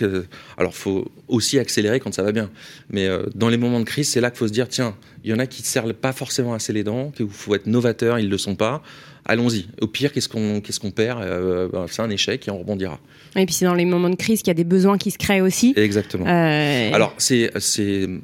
Alors, 0.57 0.75
faut 0.75 1.09
aussi 1.27 1.59
accélérer 1.59 1.99
quand 1.99 2.13
ça 2.13 2.23
va 2.23 2.31
bien, 2.31 2.49
mais 2.89 3.07
euh, 3.07 3.23
dans 3.35 3.49
les 3.49 3.57
moments 3.57 3.79
de 3.79 3.85
crise, 3.85 4.09
c'est 4.09 4.21
là 4.21 4.29
qu'il 4.29 4.39
faut 4.39 4.47
se 4.47 4.53
dire, 4.53 4.67
tiens, 4.67 4.95
il 5.23 5.31
y 5.31 5.33
en 5.33 5.39
a 5.39 5.47
qui 5.47 5.61
ne 5.61 5.67
serrent 5.67 5.93
pas 5.93 6.13
forcément 6.13 6.53
assez 6.53 6.73
les 6.73 6.83
dents, 6.83 7.11
qu'il 7.11 7.29
faut 7.29 7.55
être 7.55 7.67
novateur, 7.67 8.19
ils 8.19 8.29
le 8.29 8.37
sont 8.37 8.55
pas 8.55 8.81
allons-y. 9.25 9.67
Au 9.79 9.87
pire, 9.87 10.11
qu'est-ce 10.11 10.29
qu'on 10.29 10.61
qu'est-ce 10.61 10.79
qu'on 10.79 10.91
perd? 10.91 11.21
Euh, 11.21 11.67
ben, 11.71 11.85
C'est 11.87 12.01
un 12.01 12.09
échec 12.09 12.47
et 12.47 12.51
on 12.51 12.59
rebondira. 12.59 12.99
Et 13.35 13.45
puis 13.45 13.55
c'est 13.55 13.65
dans 13.65 13.73
les 13.73 13.85
moments 13.85 14.09
de 14.09 14.15
crise 14.15 14.39
qu'il 14.41 14.49
y 14.49 14.51
a 14.51 14.55
des 14.55 14.65
besoins 14.65 14.97
qui 14.97 15.11
se 15.11 15.17
créent 15.17 15.41
aussi. 15.41 15.73
Exactement. 15.77 16.25
Euh, 16.27 16.91
Alors 16.93 17.13
c'est 17.17 17.49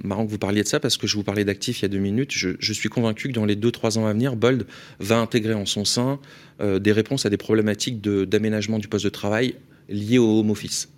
marrant 0.04 0.26
que 0.26 0.32
vous 0.32 0.38
parliez 0.38 0.64
de 0.64 0.68
ça 0.68 0.80
parce 0.80 0.98
que 0.98 1.08
je 1.08 1.16
vous 1.16 1.24
parlais 1.24 1.46
d'actifs 1.46 1.80
il 1.80 1.84
y 1.84 1.86
a 1.86 1.90
deux 1.90 2.00
minutes. 2.00 2.32
Je, 2.32 2.74
suis 2.74 2.90
convaincu 2.90 3.30
que 3.30 3.34
dans 3.34 3.46
les 3.46 3.56
deux 3.56 3.72
trois 3.72 3.98
ans 3.98 4.06
à 4.06 4.14
venir, 4.14 4.36
Bold 4.36 4.66
va 5.00 5.18
intégrer 5.18 5.54
en 5.54 5.66
son 5.66 5.86
sein 5.86 6.20
euh, 6.62 6.80
des 6.80 6.92
réponses 6.92 7.26
à 7.26 7.30
des 7.30 7.38
problématiques 7.38 8.02
d'aménagement 8.02 8.80
du 8.80 8.88
poste 8.88 9.06
de 9.06 9.10
travail 9.10 9.56
liées 9.90 10.18
au 10.18 10.40
home 10.40 10.52
office. 10.52 10.90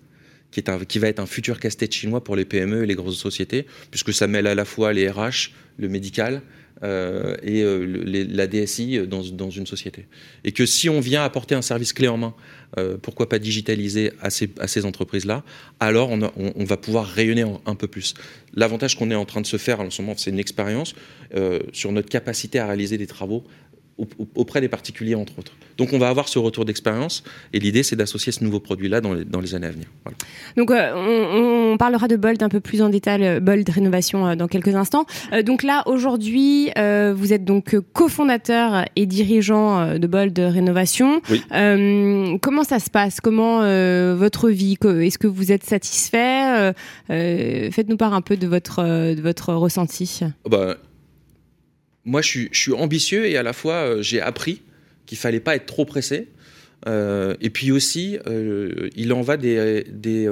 Qui, 0.51 0.59
est 0.59 0.69
un, 0.69 0.79
qui 0.79 0.97
va 0.97 1.07
être 1.07 1.19
un 1.19 1.27
futur 1.27 1.59
casse-tête 1.59 1.93
chinois 1.93 2.23
pour 2.23 2.35
les 2.35 2.43
PME 2.43 2.83
et 2.83 2.87
les 2.87 2.95
grosses 2.95 3.19
sociétés, 3.19 3.67
puisque 3.91 4.11
ça 4.11 4.25
mêle 4.25 4.47
à 4.47 4.55
la 4.55 4.65
fois 4.65 4.93
les 4.93 5.07
RH, 5.07 5.51
le 5.77 5.89
médical, 5.89 6.41
euh, 6.81 7.35
et 7.43 7.61
euh, 7.61 7.85
la 8.29 8.47
DSI 8.47 8.99
dans, 9.05 9.21
dans, 9.21 9.49
une 9.49 9.67
société. 9.67 10.05
Et 10.45 10.53
que 10.53 10.65
si 10.65 10.87
on 10.87 11.01
vient 11.01 11.23
apporter 11.23 11.53
un 11.53 11.61
service 11.61 11.91
clé 11.91 12.07
en 12.07 12.17
main, 12.17 12.33
euh, 12.77 12.97
pourquoi 13.01 13.27
pas 13.27 13.37
digitaliser 13.37 14.13
à 14.21 14.29
ces, 14.29 14.85
entreprises-là, 14.85 15.43
alors 15.81 16.09
on, 16.09 16.31
on, 16.37 16.63
va 16.63 16.77
pouvoir 16.77 17.05
rayonner 17.05 17.43
un 17.65 17.75
peu 17.75 17.87
plus. 17.87 18.13
L'avantage 18.53 18.97
qu'on 18.97 19.11
est 19.11 19.15
en 19.15 19.25
train 19.25 19.41
de 19.41 19.47
se 19.47 19.57
faire 19.57 19.81
en 19.81 19.89
ce 19.89 20.01
moment, 20.01 20.15
c'est 20.17 20.29
une 20.29 20.39
expérience 20.39 20.95
sur 21.73 21.91
notre 21.91 22.09
capacité 22.09 22.59
à 22.59 22.67
réaliser 22.67 22.97
des 22.97 23.07
travaux 23.07 23.43
auprès 24.35 24.61
des 24.61 24.67
particuliers, 24.69 25.15
entre 25.15 25.39
autres. 25.39 25.53
Donc 25.77 25.93
on 25.93 25.97
va 25.97 26.09
avoir 26.09 26.27
ce 26.27 26.39
retour 26.39 26.65
d'expérience 26.65 27.23
et 27.53 27.59
l'idée 27.59 27.83
c'est 27.83 27.95
d'associer 27.95 28.33
ce 28.33 28.43
nouveau 28.43 28.59
produit-là 28.59 28.99
dans 28.99 29.13
les, 29.13 29.23
dans 29.23 29.39
les, 29.39 29.55
années 29.55 29.67
à 29.67 29.71
venir. 29.71 29.87
Donc 30.57 30.71
euh, 30.71 31.71
on, 31.71 31.77
parlera 31.77 32.07
de 32.07 32.17
Bold 32.17 32.43
un 32.43 32.49
peu 32.49 32.59
plus 32.59 32.81
en 32.81 32.89
détail, 32.89 33.25
euh, 33.25 33.39
Bold 33.39 33.67
Rénovation 33.69 34.27
euh, 34.27 34.35
dans 34.35 34.47
quelques 34.47 34.75
instants. 34.75 35.05
donc 35.45 35.63
là 35.63 35.83
aujourd'hui 35.85 36.69
vous 36.75 37.33
êtes 37.33 37.45
donc 37.45 37.75
cofondateur 37.93 38.85
et 38.95 39.05
dirigeant 39.05 39.97
de 39.97 40.07
Bold 40.07 40.37
Rénovation. 40.37 41.21
Oui. 41.29 41.41
comment 42.41 42.63
ça 42.63 42.79
se 42.79 42.89
passe? 42.89 43.21
Comment 43.21 43.59
votre 44.15 44.49
vie? 44.49 44.77
Est-ce 44.83 45.17
que 45.17 45.27
vous 45.27 45.51
êtes 45.51 45.63
satisfait? 45.63 46.73
Faites-nous 47.07 47.97
part 47.97 48.13
un 48.13 48.21
peu 48.21 48.37
de 48.37 48.47
votre, 48.47 48.83
de 48.83 49.21
votre 49.21 49.53
ressenti. 49.53 50.21
Bah, 50.49 50.77
moi, 52.05 52.21
je 52.21 52.47
suis, 52.51 52.73
ambitieux 52.73 53.25
et 53.27 53.37
à 53.37 53.43
la 53.43 53.53
fois, 53.53 53.73
euh, 53.75 54.01
j'ai 54.01 54.21
appris 54.21 54.61
qu'il 55.05 55.17
fallait 55.17 55.39
pas 55.39 55.55
être 55.55 55.65
trop 55.65 55.85
pressé. 55.85 56.27
Euh, 56.87 57.35
et 57.41 57.49
puis 57.49 57.71
aussi, 57.71 58.17
euh, 58.25 58.89
il 58.95 59.11
en 59.11 59.21
va 59.21 59.35
des, 59.35 59.83
des, 59.91 60.31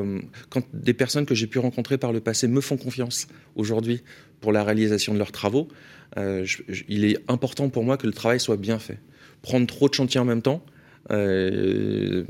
quand 0.49 0.63
des 0.73 0.93
personnes 0.93 1.25
que 1.25 1.35
j'ai 1.35 1.47
pu 1.47 1.59
rencontrer 1.59 1.97
par 1.97 2.13
le 2.13 2.21
passé 2.21 2.47
me 2.47 2.61
font 2.61 2.77
confiance 2.77 3.27
aujourd'hui 3.55 4.01
pour 4.39 4.53
la 4.53 4.63
réalisation 4.63 5.13
de 5.13 5.19
leurs 5.19 5.33
travaux. 5.33 5.67
il 6.15 7.05
est 7.05 7.17
important 7.27 7.69
pour 7.69 7.83
moi 7.83 7.97
que 7.97 8.07
le 8.07 8.13
travail 8.13 8.39
soit 8.39 8.55
bien 8.55 8.79
fait. 8.79 8.97
Prendre 9.41 9.67
trop 9.67 9.89
de 9.89 9.93
chantiers 9.93 10.21
en 10.21 10.25
même 10.25 10.41
temps. 10.41 10.63
ne 11.09 12.23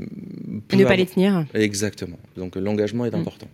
pas 0.84 0.96
les 0.96 1.06
tenir. 1.06 1.46
Exactement. 1.54 2.18
Donc 2.36 2.56
l'engagement 2.56 3.06
est 3.06 3.12
mm. 3.12 3.20
important. 3.20 3.48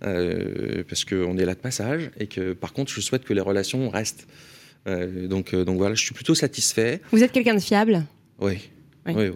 parce 0.00 1.04
qu'on 1.04 1.36
est 1.36 1.44
là 1.44 1.54
de 1.54 1.60
passage 1.60 2.10
et 2.18 2.26
que 2.26 2.54
par 2.54 2.72
contre, 2.72 2.90
je 2.90 3.02
souhaite 3.02 3.24
que 3.24 3.34
les 3.34 3.42
relations 3.42 3.90
restent. 3.90 4.26
Euh, 4.86 5.26
donc, 5.26 5.52
euh, 5.52 5.64
donc 5.64 5.78
voilà, 5.78 5.94
je 5.94 6.02
suis 6.02 6.14
plutôt 6.14 6.34
satisfait. 6.34 7.00
Vous 7.12 7.22
êtes 7.22 7.32
quelqu'un 7.32 7.54
de 7.54 7.60
fiable? 7.60 8.04
Oui. 8.40 8.58
Oui, 9.08 9.30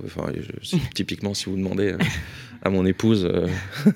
typiquement, 0.94 1.32
si 1.32 1.44
vous 1.44 1.56
demandez 1.56 1.94
à 2.62 2.70
mon 2.70 2.84
épouse. 2.84 3.24
Euh, 3.24 3.46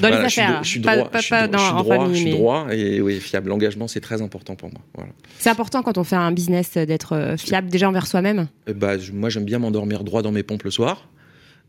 dans 0.00 0.08
les 0.08 0.14
affaires, 0.14 0.64
je 0.64 0.68
suis, 0.70 0.80
droit, 0.80 1.10
pas, 1.10 1.20
je 1.20 2.14
suis 2.14 2.30
droit, 2.30 2.66
et 2.72 3.02
oui, 3.02 3.20
fiable. 3.20 3.50
L'engagement, 3.50 3.88
c'est 3.88 4.00
très 4.00 4.22
important 4.22 4.56
pour 4.56 4.70
moi. 4.70 4.80
Voilà. 4.94 5.12
C'est 5.38 5.50
important 5.50 5.82
quand 5.82 5.98
on 5.98 6.04
fait 6.04 6.16
un 6.16 6.32
business 6.32 6.78
d'être 6.78 7.34
fiable 7.38 7.68
déjà 7.68 7.90
envers 7.90 8.06
soi-même? 8.06 8.48
Bah, 8.74 8.94
Moi, 9.12 9.28
j'aime 9.28 9.44
bien 9.44 9.58
m'endormir 9.58 10.02
droit 10.02 10.22
dans 10.22 10.32
mes 10.32 10.42
pompes 10.42 10.62
le 10.62 10.70
soir. 10.70 11.10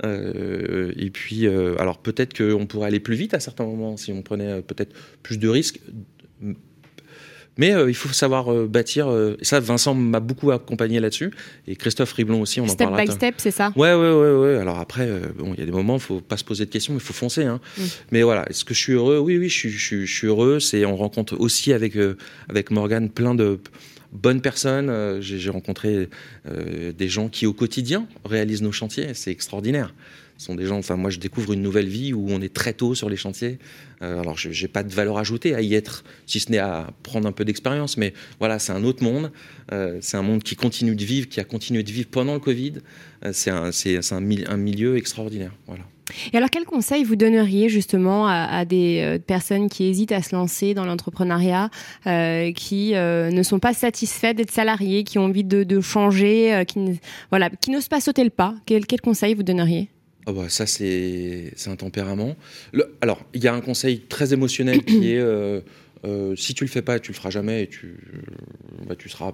et 0.06 1.10
puis, 1.12 1.48
alors 1.48 1.98
peut-être 1.98 2.34
qu'on 2.34 2.66
pourrait 2.66 2.88
aller 2.88 3.02
plus 3.02 3.16
vite 3.16 3.34
à 3.34 3.42
certains 3.42 3.66
moments 3.66 3.98
si 3.98 4.14
on 4.14 4.22
prenait 4.22 4.62
peut-être 4.62 4.96
plus 5.22 5.38
de 5.38 5.50
risques. 5.50 5.82
Mais 7.58 7.74
euh, 7.74 7.90
il 7.90 7.96
faut 7.96 8.10
savoir 8.10 8.52
euh, 8.52 8.68
bâtir. 8.68 9.10
Euh, 9.10 9.36
ça, 9.42 9.60
Vincent 9.60 9.94
m'a 9.94 10.22
beaucoup 10.22 10.52
accompagné 10.52 11.00
là-dessus. 11.00 11.32
Et 11.68 11.76
Christophe 11.76 12.14
Riblon 12.14 12.42
aussi, 12.42 12.62
on 12.62 12.68
step 12.68 12.88
en 12.88 12.92
parlera. 12.92 13.06
Step 13.06 13.14
by 13.14 13.16
step, 13.18 13.36
c'est 13.38 13.52
ça? 13.52 13.74
Ouais, 13.76 13.94
ouais, 13.94 14.14
ouais, 14.14 14.32
ouais. 14.32 14.58
Alors 14.58 14.80
après, 14.80 15.10
bon, 15.38 15.54
il 15.54 15.60
y 15.60 15.64
a 15.64 15.66
des 15.66 15.72
moments, 15.72 15.96
il 15.96 16.02
faut 16.02 16.22
pas 16.22 16.38
se 16.38 16.46
poser 16.46 16.66
de 16.66 16.72
questions, 16.72 16.94
il 16.94 17.00
faut 17.02 17.14
foncer. 17.14 17.44
Hein. 17.44 17.60
Mm. 17.78 17.82
Mais 18.12 18.22
voilà, 18.24 18.50
est-ce 18.50 18.64
que 18.64 18.74
je 18.74 18.80
suis 18.80 18.94
heureux? 18.94 19.20
Oui, 19.20 19.38
oui, 19.38 19.50
je, 19.50 19.68
je, 19.68 20.06
je 20.06 20.14
suis 20.14 20.28
heureux. 20.28 20.60
C'est, 20.60 20.86
on 20.86 20.96
rencontre 20.96 21.36
aussi 21.40 21.74
avec, 21.74 21.98
avec 22.48 22.72
Morgane 22.72 23.10
plein 23.10 23.36
de 23.36 23.60
bonnes 24.14 24.42
personnes. 24.42 25.20
J'ai 25.22 25.50
rencontré 25.50 26.08
des 26.46 27.08
gens 27.10 27.28
qui, 27.28 27.46
au 27.46 27.54
quotidien, 27.54 28.08
réalisent 28.26 28.62
nos 28.62 28.72
chantiers. 28.72 29.14
C'est 29.14 29.32
extraordinaire. 29.32 29.94
Sont 30.42 30.56
des 30.56 30.66
gens, 30.66 30.80
enfin, 30.80 30.96
moi, 30.96 31.12
je 31.12 31.20
découvre 31.20 31.54
une 31.54 31.62
nouvelle 31.62 31.88
vie 31.88 32.14
où 32.14 32.26
on 32.32 32.42
est 32.42 32.52
très 32.52 32.74
tôt 32.74 32.96
sur 32.96 33.12
les 33.12 33.16
chantiers. 33.16 33.60
Euh, 34.02 34.22
alors, 34.22 34.40
je 34.40 34.50
n'ai 34.50 34.68
pas 34.68 34.82
de 34.82 34.92
valeur 34.92 35.20
ajoutée 35.20 35.54
à 35.54 35.62
y 35.62 35.76
être, 35.76 36.04
si 36.26 36.40
ce 36.40 36.52
n'est 36.52 36.58
à 36.58 36.88
prendre 37.04 37.28
un 37.28 37.32
peu 37.32 37.46
d'expérience, 37.46 37.96
mais 37.96 38.16
voilà, 38.40 38.58
c'est 38.58 38.72
un 38.72 38.84
autre 38.84 39.04
monde. 39.04 39.32
Euh, 39.72 40.00
c'est 40.02 40.18
un 40.18 40.24
monde 40.24 40.42
qui 40.42 40.56
continue 40.56 40.96
de 40.96 41.06
vivre, 41.06 41.30
qui 41.30 41.40
a 41.40 41.44
continué 41.44 41.84
de 41.84 41.92
vivre 41.92 42.08
pendant 42.10 42.34
le 42.34 42.40
Covid. 42.40 42.74
Euh, 43.24 43.34
c'est 43.34 43.52
un, 43.52 44.58
milieu 44.58 44.98
extraordinaire. 44.98 45.52
Voilà. 45.68 45.84
Et 46.34 46.38
alors, 46.38 46.50
quel 46.50 46.64
conseil 46.66 47.04
vous 47.04 47.16
donneriez 47.16 47.70
justement 47.70 48.28
à, 48.28 48.66
des 48.66 49.20
personnes 49.28 49.70
qui 49.70 49.84
hésitent 49.84 50.12
à 50.12 50.24
se 50.24 50.36
lancer 50.36 50.74
dans 50.74 50.86
l'entrepreneuriat, 50.86 51.70
qui 52.04 52.94
ne 52.94 53.44
sont 53.44 53.60
pas 53.60 53.76
satisfaits 53.76 54.34
d'être 54.34 54.50
salariés, 54.50 55.04
qui 55.04 55.20
ont 55.20 55.26
envie 55.26 55.44
de, 55.44 55.82
changer, 55.82 56.64
qui, 56.68 57.00
voilà, 57.30 57.52
qui 57.52 57.70
n'osent 57.70 57.90
pas 57.90 58.02
sauter 58.02 58.24
le 58.24 58.32
pas? 58.32 58.56
Quel 58.66 59.02
conseil 59.02 59.36
vous 59.36 59.44
donneriez? 59.44 59.92
Oh 60.28 60.34
bah 60.34 60.50
ça, 60.50 60.68
c'est 60.68 61.54
un 61.68 61.76
tempérament. 61.76 62.36
alors, 63.02 63.26
il 63.34 63.44
y 63.44 63.48
a 63.48 63.54
un 63.54 63.62
conseil 63.62 64.02
très 64.02 64.34
émotionnel 64.34 64.84
qui 64.84 65.12
est 65.14 65.20
euh, 65.20 65.62
euh, 66.06 66.36
si 66.36 66.54
tu 66.54 66.64
le 66.64 66.70
fais 66.70 66.82
pas, 66.82 67.00
tu 67.00 67.12
le 67.12 67.16
feras 67.16 67.30
jamais 67.30 67.64
et 67.64 67.68
tu, 67.68 67.96
bah, 68.88 68.96
tu 68.96 69.10
seras 69.10 69.34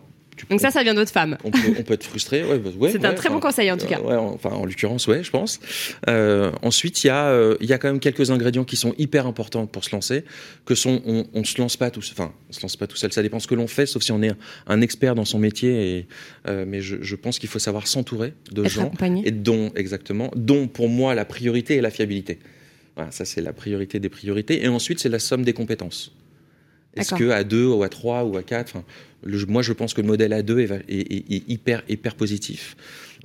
donc 0.50 0.62
ça, 0.62 0.72
ça 0.72 0.84
vient 0.84 0.94
de 0.94 1.00
votre 1.00 1.12
femme. 1.12 1.38
On 1.44 1.52
peut, 1.52 1.60
on 1.80 1.84
peut 1.84 1.94
être 1.94 2.04
frustré. 2.04 2.44
Ouais, 2.44 2.92
c'est 2.92 3.04
un 3.06 3.14
très 3.14 3.30
bon 3.30 3.40
conseil 3.40 3.72
en 3.72 3.78
tout 3.78 3.88
cas. 3.88 4.00
Euh, 4.00 4.18
enfin, 4.18 4.50
en 4.50 4.66
l'occurrence, 4.66 5.08
ouais, 5.08 5.24
je 5.24 5.32
pense. 5.32 5.60
Euh, 6.08 6.52
ensuite, 6.62 7.04
il 7.04 7.08
y 7.08 7.10
a, 7.10 7.28
euh, 7.28 7.56
y 7.62 7.74
a 7.74 7.78
quand 7.78 7.88
même 7.88 8.00
quelques 8.00 8.32
ingrédients 8.32 8.64
qui 8.64 8.76
sont 8.76 8.94
hyper 8.98 9.28
importants 9.28 9.66
pour 9.66 9.84
se 9.84 9.92
lancer. 9.92 10.24
Que 10.66 10.76
sont, 10.76 11.02
on, 11.06 11.26
on 11.34 11.44
se 11.44 11.60
lance 11.60 11.78
pas 11.78 11.92
tout, 11.92 12.02
enfin, 12.12 12.34
on 12.50 12.54
se 12.54 12.62
lance 12.62 12.76
pas 12.76 12.88
tout 12.88 12.98
seul. 12.98 13.12
Ça 13.12 13.22
dépend 13.22 13.40
ce 13.40 13.48
que 13.48 13.56
l'on 13.56 13.68
fait, 13.68 13.86
sauf 13.86 14.04
si 14.04 14.12
on 14.12 14.22
est 14.22 14.32
un, 14.68 14.82
expert 14.82 15.16
dans 15.16 15.26
son 15.26 15.40
métier. 15.40 15.98
Et, 15.98 16.08
mais 16.66 16.82
je, 16.82 16.98
je 17.02 17.16
pense 17.16 17.40
qu'il 17.40 17.50
faut 17.50 17.60
savoir 17.60 17.88
s'entourer 17.88 18.34
de 18.52 18.64
gens 18.66 18.92
et 19.26 19.32
dont 19.32 19.72
exactement, 19.76 20.32
dont 20.36 20.68
pour 20.68 20.90
moi 20.90 21.16
la 21.16 21.26
priorité 21.26 21.76
est 21.76 21.82
la 21.82 21.92
fiabilité. 21.92 22.40
Voilà, 22.96 23.12
ça 23.12 23.26
c'est 23.26 23.42
la 23.42 23.54
priorité 23.54 24.00
des 24.00 24.10
priorités. 24.10 24.64
Et 24.64 24.68
ensuite, 24.68 25.00
c'est 25.00 25.10
la 25.10 25.20
somme 25.20 25.44
des 25.44 25.54
compétences. 25.54 26.16
Est-ce 26.98 27.16
que 27.16 27.30
à 27.30 27.44
2 27.44 27.66
ou 27.66 27.84
à 27.84 27.90
3 27.90 28.24
ou 28.24 28.38
à 28.38 28.44
4 28.44 28.78
Moi, 29.48 29.62
je 29.62 29.74
pense 29.74 29.94
que 29.94 30.02
le 30.02 30.08
modèle 30.08 30.32
A2 30.32 30.82
est, 30.88 31.50
hyper, 31.50 31.84
hyper 31.90 32.16
positif 32.16 32.76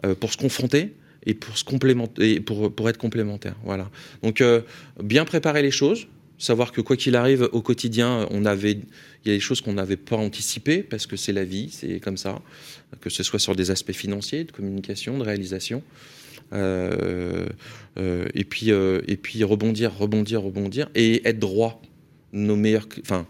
euh, 0.05 0.15
pour 0.15 0.33
se 0.33 0.37
confronter 0.37 0.95
et 1.25 1.35
pour, 1.35 1.57
se 1.57 1.65
complémenter, 1.65 2.41
pour, 2.41 2.73
pour 2.75 2.89
être 2.89 2.99
complémentaire. 2.99 3.55
Voilà. 3.65 3.91
Donc, 4.23 4.41
euh, 4.41 4.63
bien 5.03 5.25
préparer 5.25 5.63
les 5.63 5.71
choses, 5.71 6.09
savoir 6.39 6.73
que 6.73 6.81
quoi 6.81 6.97
qu'il 6.97 7.15
arrive 7.15 7.49
au 7.53 7.63
quotidien, 7.63 8.27
on 8.31 8.45
avait, 8.45 8.73
il 8.73 9.29
y 9.29 9.31
a 9.31 9.35
des 9.35 9.41
choses 9.41 9.61
qu'on 9.61 9.75
n'avait 9.75 9.97
pas 9.97 10.17
anticipées 10.17 10.83
parce 10.83 11.07
que 11.07 11.17
c'est 11.17 11.33
la 11.33 11.45
vie, 11.45 11.69
c'est 11.71 12.01
comme 12.01 12.17
ça, 12.17 12.41
que 13.01 13.11
ce 13.11 13.23
soit 13.23 13.39
sur 13.39 13.55
des 13.55 13.71
aspects 13.71 13.93
financiers, 13.93 14.45
de 14.45 14.53
communication, 14.53 15.19
de 15.19 15.25
réalisation. 15.25 15.83
Euh, 16.55 17.47
et, 18.35 18.45
puis, 18.45 18.71
et 18.71 19.17
puis 19.17 19.45
rebondir, 19.45 19.97
rebondir, 19.97 20.43
rebondir 20.43 20.91
et 20.95 21.27
être 21.27 21.39
droit. 21.39 21.81
Nos 22.33 22.57
meilleurs, 22.57 22.89
enfin, 23.03 23.27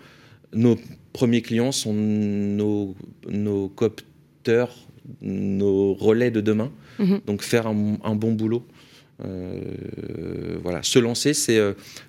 nos 0.53 0.79
premiers 1.13 1.43
clients 1.43 1.73
sont 1.73 1.93
nos, 1.93 2.95
nos 3.29 3.69
copteurs, 3.69 4.75
nos 5.21 5.95
relais 5.95 6.31
de 6.31 6.41
demain. 6.41 6.71
Mhm. 6.99 7.21
Donc 7.27 7.43
faire 7.43 7.67
un, 7.67 8.15
bon 8.15 8.33
boulot. 8.33 8.65
voilà, 10.63 10.83
se 10.83 10.99
lancer, 10.99 11.35
c'est 11.35 11.61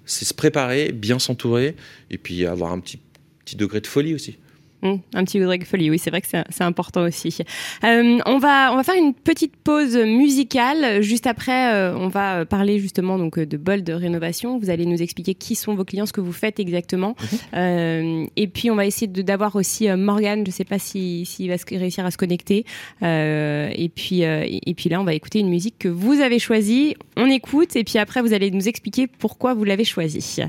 se 0.05 0.33
préparer, 0.33 0.91
bien 0.91 1.19
s'entourer, 1.19 1.75
et 2.09 2.17
puis 2.17 2.45
avoir 2.45 2.71
un 2.71 2.79
petit, 2.79 2.99
petit 3.45 3.55
degré 3.55 3.81
de 3.81 3.87
folie 3.87 4.13
aussi. 4.13 4.37
Mmh, 4.83 4.95
un 5.13 5.23
petit 5.23 5.39
de 5.39 5.63
folie, 5.63 5.89
oui, 5.89 5.97
c'est 5.97 6.09
vrai 6.09 6.19
que 6.19 6.27
c'est 6.27 6.63
important 6.63 7.03
aussi. 7.03 7.37
Euh, 7.85 8.19
on 8.25 8.37
va 8.37 8.73
on 8.73 8.75
va 8.75 8.83
faire 8.83 8.95
une 8.95 9.13
petite 9.13 9.55
pause 9.55 9.95
musicale. 9.95 11.01
Juste 11.01 11.25
après, 11.25 11.73
euh, 11.73 11.95
on 11.95 12.09
va 12.09 12.45
parler 12.45 12.79
justement 12.79 13.17
donc 13.17 13.39
de 13.39 13.57
bol 13.57 13.83
de 13.83 13.93
rénovation. 13.93 14.59
Vous 14.59 14.69
allez 14.69 14.85
nous 14.85 15.01
expliquer 15.01 15.35
qui 15.35 15.55
sont 15.55 15.73
vos 15.73 15.85
clients, 15.85 16.05
ce 16.05 16.11
que 16.11 16.19
vous 16.19 16.33
faites 16.33 16.59
exactement. 16.59 17.15
Mhm. 17.21 17.39
Euh, 17.55 18.25
et 18.35 18.47
puis 18.47 18.69
on 18.71 18.75
va 18.75 18.85
essayer 18.85 19.07
d'avoir 19.07 19.55
aussi 19.55 19.87
Morgan. 19.87 20.39
Je 20.43 20.49
ne 20.49 20.53
sais 20.53 20.65
pas 20.65 20.79
s'il 20.79 21.49
va 21.49 21.55
réussir 21.69 22.05
à 22.05 22.11
se 22.11 22.17
connecter. 22.17 22.65
et 23.01 23.91
puis 23.95 24.21
et 24.23 24.73
puis 24.75 24.89
là, 24.89 24.99
on 24.99 25.05
va 25.05 25.13
écouter 25.13 25.39
une 25.39 25.49
musique 25.49 25.75
que 25.79 25.87
vous 25.87 26.19
avez 26.19 26.39
choisie. 26.39 26.95
On 27.15 27.27
écoute 27.27 27.77
et 27.77 27.85
puis 27.85 27.99
après 27.99 28.21
vous 28.21 28.33
allez 28.33 28.51
nous 28.51 28.67
expliquer 28.67 29.07
pourquoi 29.07 29.53
vous 29.53 29.63
l'avez 29.63 29.85
choisie. 29.85 30.43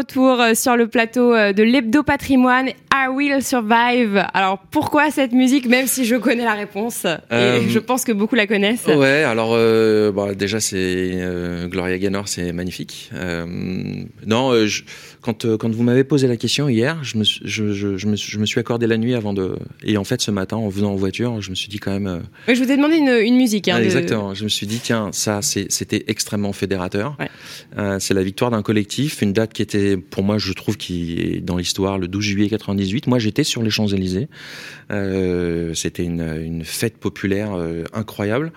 Retour 0.00 0.42
sur 0.54 0.76
le 0.76 0.86
plateau 0.88 1.32
de 1.32 1.62
l'Hebdo 1.62 2.02
Patrimoine. 2.02 2.70
I 3.04 3.08
Will 3.08 3.42
Survive. 3.42 4.24
Alors 4.34 4.58
pourquoi 4.70 5.10
cette 5.10 5.32
musique, 5.32 5.66
même 5.66 5.86
si 5.86 6.04
je 6.04 6.16
connais 6.16 6.44
la 6.44 6.54
réponse 6.54 7.04
et 7.30 7.68
je 7.68 7.78
pense 7.78 8.04
que 8.04 8.12
beaucoup 8.12 8.34
la 8.34 8.46
connaissent? 8.46 8.86
Ouais, 8.86 9.22
alors 9.24 9.52
bah, 10.12 10.34
déjà 10.34 10.60
c'est 10.60 11.18
Gloria 11.68 11.98
Gaynor, 11.98 12.28
c'est 12.28 12.52
magnifique. 12.52 13.10
non, 14.26 14.66
je 14.66 14.82
quand, 15.20 15.44
euh, 15.44 15.56
quand 15.56 15.70
vous 15.74 15.82
m'avez 15.82 16.04
posé 16.04 16.26
la 16.26 16.36
question 16.36 16.68
hier, 16.68 16.98
je 17.02 17.18
me, 17.18 17.24
je, 17.24 18.06
me, 18.06 18.16
je 18.16 18.38
me 18.38 18.46
suis 18.46 18.60
accordé 18.60 18.86
la 18.86 18.96
nuit 18.96 19.14
avant 19.14 19.32
de. 19.32 19.56
Et 19.84 19.96
en 19.96 20.04
fait, 20.04 20.20
ce 20.20 20.30
matin, 20.30 20.56
en 20.56 20.68
venant 20.68 20.92
en 20.92 20.96
voiture, 20.96 21.40
je 21.40 21.50
me 21.50 21.54
suis 21.54 21.68
dit 21.68 21.78
quand 21.78 21.90
même. 21.90 22.06
Euh, 22.06 22.54
je 22.54 22.62
vous 22.62 22.70
ai 22.70 22.76
demandé 22.76 22.96
une, 22.96 23.08
une 23.08 23.36
musique. 23.36 23.68
Hein, 23.68 23.78
Exactement. 23.82 24.34
Je 24.34 24.44
me 24.44 24.48
suis 24.48 24.66
dit, 24.66 24.80
tiens, 24.82 25.10
ça, 25.12 25.40
c'était 25.42 26.04
extrêmement 26.08 26.52
fédérateur. 26.52 27.16
Ouais. 27.20 27.28
Euh, 27.78 27.98
c'est 27.98 28.14
la 28.14 28.22
victoire 28.22 28.50
d'un 28.50 28.62
collectif, 28.62 29.20
une 29.22 29.32
date 29.32 29.52
qui 29.52 29.62
était, 29.62 29.96
pour 29.96 30.22
moi, 30.22 30.38
je 30.38 30.52
trouve, 30.52 30.76
qui 30.76 31.20
est 31.20 31.40
dans 31.40 31.56
l'histoire, 31.56 31.98
le 31.98 32.08
12 32.08 32.24
juillet 32.24 32.48
98. 32.48 32.89
Moi, 33.06 33.18
j'étais 33.18 33.44
sur 33.44 33.62
les 33.62 33.70
Champs-Élysées. 33.70 34.28
Euh, 34.90 35.74
c'était 35.74 36.04
une, 36.04 36.20
une, 36.20 36.64
fête 36.64 36.98
populaire 36.98 37.54
euh, 37.54 37.84
incroyable 37.92 38.52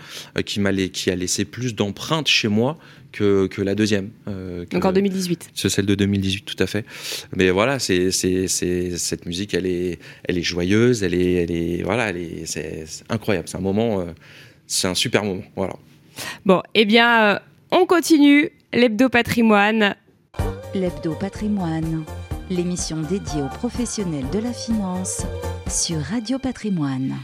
qui, 0.46 0.60
m'a 0.60 0.74
qui 0.74 1.12
a 1.12 1.16
laissé 1.16 1.46
plus 1.46 1.76
d'empreintes 1.76 2.28
chez 2.28 2.48
moi 2.48 2.78
que, 3.14 3.48
que 3.48 3.62
la 3.62 3.76
deuxième. 3.76 4.10
Euh, 4.28 4.66
Donc 4.72 4.84
en 4.84 4.92
2018. 4.92 5.52
C'est 5.54 5.70
celle 5.70 5.86
de 5.86 5.96
2018, 5.96 6.42
tout 6.44 6.62
à 6.62 6.68
fait. 6.68 6.86
Mais 7.34 7.50
voilà, 7.52 7.80
c'est, 7.80 8.12
cette 8.12 9.26
musique, 9.26 9.54
elle 9.54 9.66
est, 9.66 10.00
elle 10.26 10.38
est 10.38 10.44
joyeuse, 10.44 11.04
elle 11.04 11.14
est, 11.14 11.34
elle 11.34 11.52
est, 11.52 11.84
voilà, 11.84 12.10
elle 12.10 12.18
est, 12.18 12.46
c'est, 12.46 12.86
incroyable. 13.08 13.48
C'est 13.48 13.58
un 13.58 13.62
moment, 13.62 14.02
euh, 14.02 14.06
c'est 14.68 14.88
un 14.88 14.96
super 14.96 15.24
moment. 15.24 15.44
Voilà. 15.56 15.76
Bon, 16.46 16.62
eh 16.74 16.84
bien, 16.84 17.36
euh, 17.36 17.40
on 17.72 17.86
continue 17.86 18.52
l'hebdo 18.74 19.08
patrimoine. 19.08 19.96
L'hebdo 20.74 21.14
patrimoine, 21.14 22.04
l'émission 22.54 23.02
dédiée 23.02 23.42
aux 23.42 23.48
professionnels 23.48 24.30
de 24.32 24.40
la 24.40 24.54
finance 24.54 25.24
sur 25.68 25.98
Radio 25.98 26.38
Patrimoine. 26.38 27.16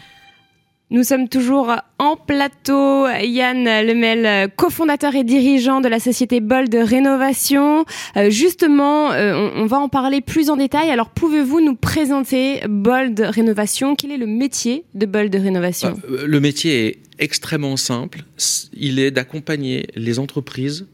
Nous 0.92 1.04
sommes 1.04 1.30
toujours 1.30 1.72
en 2.00 2.16
plateau. 2.16 3.08
Yann 3.08 3.64
Lemel, 3.64 4.50
cofondateur 4.56 5.14
et 5.14 5.24
dirigeant 5.24 5.82
de 5.82 5.88
la 5.88 6.00
société 6.00 6.40
Bold 6.40 6.74
Rénovation. 6.74 7.86
Euh, 8.18 8.32
justement, 8.32 9.12
euh, 9.12 9.52
on, 9.56 9.68
va 9.68 9.78
en 9.78 9.88
parler 9.88 10.22
plus 10.22 10.50
en 10.50 10.58
détail. 10.58 10.90
Alors, 10.90 11.12
pouvez-vous 11.12 11.62
nous 11.62 11.76
présenter 11.76 12.62
Bold 12.68 13.20
Rénovation? 13.20 13.96
Quel 13.96 14.12
est 14.12 14.18
le 14.18 14.26
métier 14.26 14.86
de 14.96 15.06
Bold 15.06 15.36
Rénovation? 15.36 15.96
Euh, 16.10 16.26
Le 16.26 16.40
métier 16.40 16.88
est 16.88 17.00
extrêmement 17.20 17.78
simple. 17.78 18.24
Il 18.74 18.98
est 18.98 19.12
d'accompagner 19.12 19.86
les 19.96 20.18
entreprises 20.18 20.88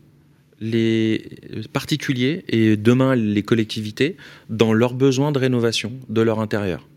les 0.61 1.29
particuliers 1.73 2.43
et 2.47 2.77
demain 2.77 3.15
les 3.15 3.43
collectivités 3.43 4.17
dans 4.49 4.73
leurs 4.73 4.93
besoins 4.93 5.31
de 5.31 5.39
rénovation 5.39 5.91
de 6.09 6.21
leur 6.21 6.39
intérieur. 6.39 6.87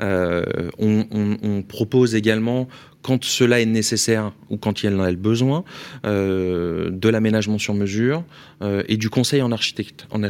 Euh, 0.00 0.70
on, 0.78 1.62
propose 1.62 2.14
également 2.14 2.68
quand 3.02 3.24
cela 3.24 3.60
est 3.60 3.66
nécessaire 3.66 4.32
ou 4.50 4.56
quand 4.56 4.82
il 4.82 4.90
y 4.90 4.94
en 4.94 5.00
a 5.00 5.12
besoin, 5.12 5.64
euh, 6.04 6.90
de 6.90 7.08
l'aménagement 7.08 7.58
sur 7.58 7.74
mesure 7.74 8.24
euh, 8.62 8.82
et 8.88 8.96
du 8.96 9.10
conseil 9.10 9.42
en 9.42 9.52
architecte, 9.52 10.06
en, 10.10 10.22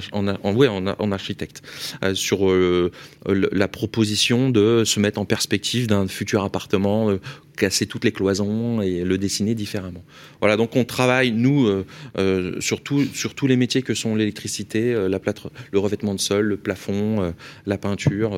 architecte, 1.13 1.63
sur 2.15 2.53
la 3.27 3.69
proposition 3.69 4.51
de 4.51 4.85
se 4.85 5.01
mettre 5.01 5.21
en 5.21 5.25
perspective 5.25 5.87
d'un 5.87 6.09
futur 6.09 6.45
appartement, 6.45 7.17
casser 7.57 7.87
toutes 7.87 8.05
les 8.05 8.13
cloisons 8.13 8.81
et 8.83 9.05
le 9.05 9.19
dessiner 9.19 9.55
différemment. 9.55 10.03
Voilà, 10.41 10.57
donc 10.57 10.77
on 10.77 10.85
travaille 10.85 11.33
nous 11.33 11.67
euh, 12.19 12.61
sur, 12.61 12.83
tout, 12.83 13.05
sur 13.05 13.35
tous 13.35 13.47
les 13.47 13.57
métiers 13.57 13.83
que 13.83 13.95
sont 13.95 14.15
l'électricité, 14.15 14.95
la 15.09 15.19
plâtre, 15.19 15.51
le 15.73 15.79
revêtement 15.79 16.15
de 16.15 16.21
sol, 16.21 16.47
le 16.47 16.57
plafond, 16.57 17.35
la 17.67 17.79
peinture, 17.79 18.37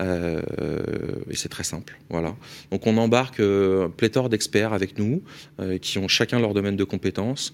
et 0.00 1.36
c'est 1.36 1.48
très 1.48 1.64
simple. 1.64 1.98
Voilà, 2.08 2.36
donc 2.70 2.86
on 2.86 2.96
embarque 2.96 3.40
euh, 3.40 3.88
pléthore 3.88 4.28
d'experts 4.28 4.72
avec 4.72 4.98
nous 4.98 5.22
euh, 5.60 5.78
qui 5.78 5.98
ont 5.98 6.08
chacun 6.08 6.38
leur 6.38 6.54
domaine 6.54 6.76
de 6.76 6.84
compétences. 6.84 7.52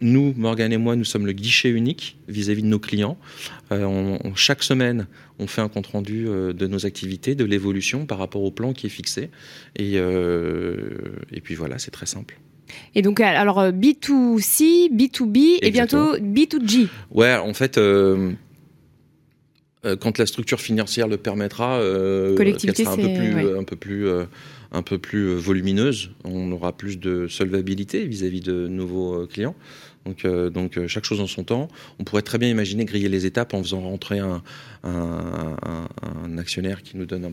Nous, 0.00 0.34
Morgane 0.36 0.72
et 0.72 0.78
moi, 0.78 0.96
nous 0.96 1.04
sommes 1.04 1.26
le 1.26 1.32
guichet 1.32 1.70
unique 1.70 2.16
vis-à-vis 2.28 2.62
de 2.62 2.66
nos 2.66 2.78
clients. 2.78 3.16
Euh, 3.72 4.16
chaque 4.34 4.62
semaine, 4.62 5.06
on 5.38 5.46
fait 5.46 5.60
un 5.60 5.68
compte-rendu 5.68 6.24
de 6.24 6.66
nos 6.66 6.86
activités, 6.86 7.34
de 7.34 7.44
l'évolution 7.44 8.06
par 8.06 8.18
rapport 8.18 8.42
au 8.42 8.50
plan 8.50 8.72
qui 8.72 8.86
est 8.86 8.90
fixé. 8.90 9.30
Et, 9.76 9.94
et 9.96 11.40
puis 11.42 11.54
voilà, 11.54 11.78
c'est 11.78 11.90
très 11.90 12.06
simple. 12.06 12.38
Et 12.94 13.02
donc, 13.02 13.20
alors 13.20 13.62
B2C, 13.70 14.90
B2B 14.90 15.58
et 15.62 15.70
bientôt 15.70 16.16
B2G. 16.16 16.88
Ouais, 17.10 17.34
en 17.34 17.54
fait, 17.54 17.80
quand 19.82 20.18
la 20.18 20.26
structure 20.26 20.60
financière 20.60 21.08
le 21.08 21.16
permettra, 21.16 21.80
Collectivité, 22.36 22.84
sera 22.84 22.94
un 22.94 22.96
peu 22.96 23.14
plus, 23.14 23.58
un 23.58 23.64
peu 23.64 23.76
plus 23.76 24.08
un 24.72 24.82
peu 24.82 24.98
plus 24.98 25.28
euh, 25.28 25.34
volumineuse. 25.34 26.10
On 26.24 26.50
aura 26.52 26.72
plus 26.72 26.98
de 26.98 27.26
solvabilité 27.28 28.06
vis-à-vis 28.06 28.40
de 28.40 28.68
nouveaux 28.68 29.22
euh, 29.22 29.26
clients. 29.26 29.54
Donc, 30.10 30.24
euh, 30.24 30.50
donc 30.50 30.86
chaque 30.88 31.04
chose 31.04 31.20
en 31.20 31.28
son 31.28 31.44
temps. 31.44 31.68
On 32.00 32.04
pourrait 32.04 32.22
très 32.22 32.38
bien 32.38 32.48
imaginer 32.48 32.84
griller 32.84 33.08
les 33.08 33.26
étapes 33.26 33.54
en 33.54 33.62
faisant 33.62 33.80
rentrer 33.80 34.18
un, 34.18 34.42
un, 34.82 36.38
actionnaire 36.38 36.82
qui 36.82 36.96
nous 36.96 37.06
donne 37.06 37.32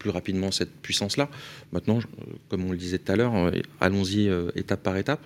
plus 0.00 0.10
rapidement 0.10 0.50
cette 0.50 0.72
puissance-là. 0.82 1.28
Maintenant, 1.72 2.00
comme 2.48 2.64
on 2.64 2.72
le 2.72 2.76
disait 2.76 2.98
tout 2.98 3.12
à 3.12 3.16
l'heure, 3.16 3.52
allons-y 3.80 4.28
étape 4.56 4.82
par 4.82 4.96
étape. 4.96 5.20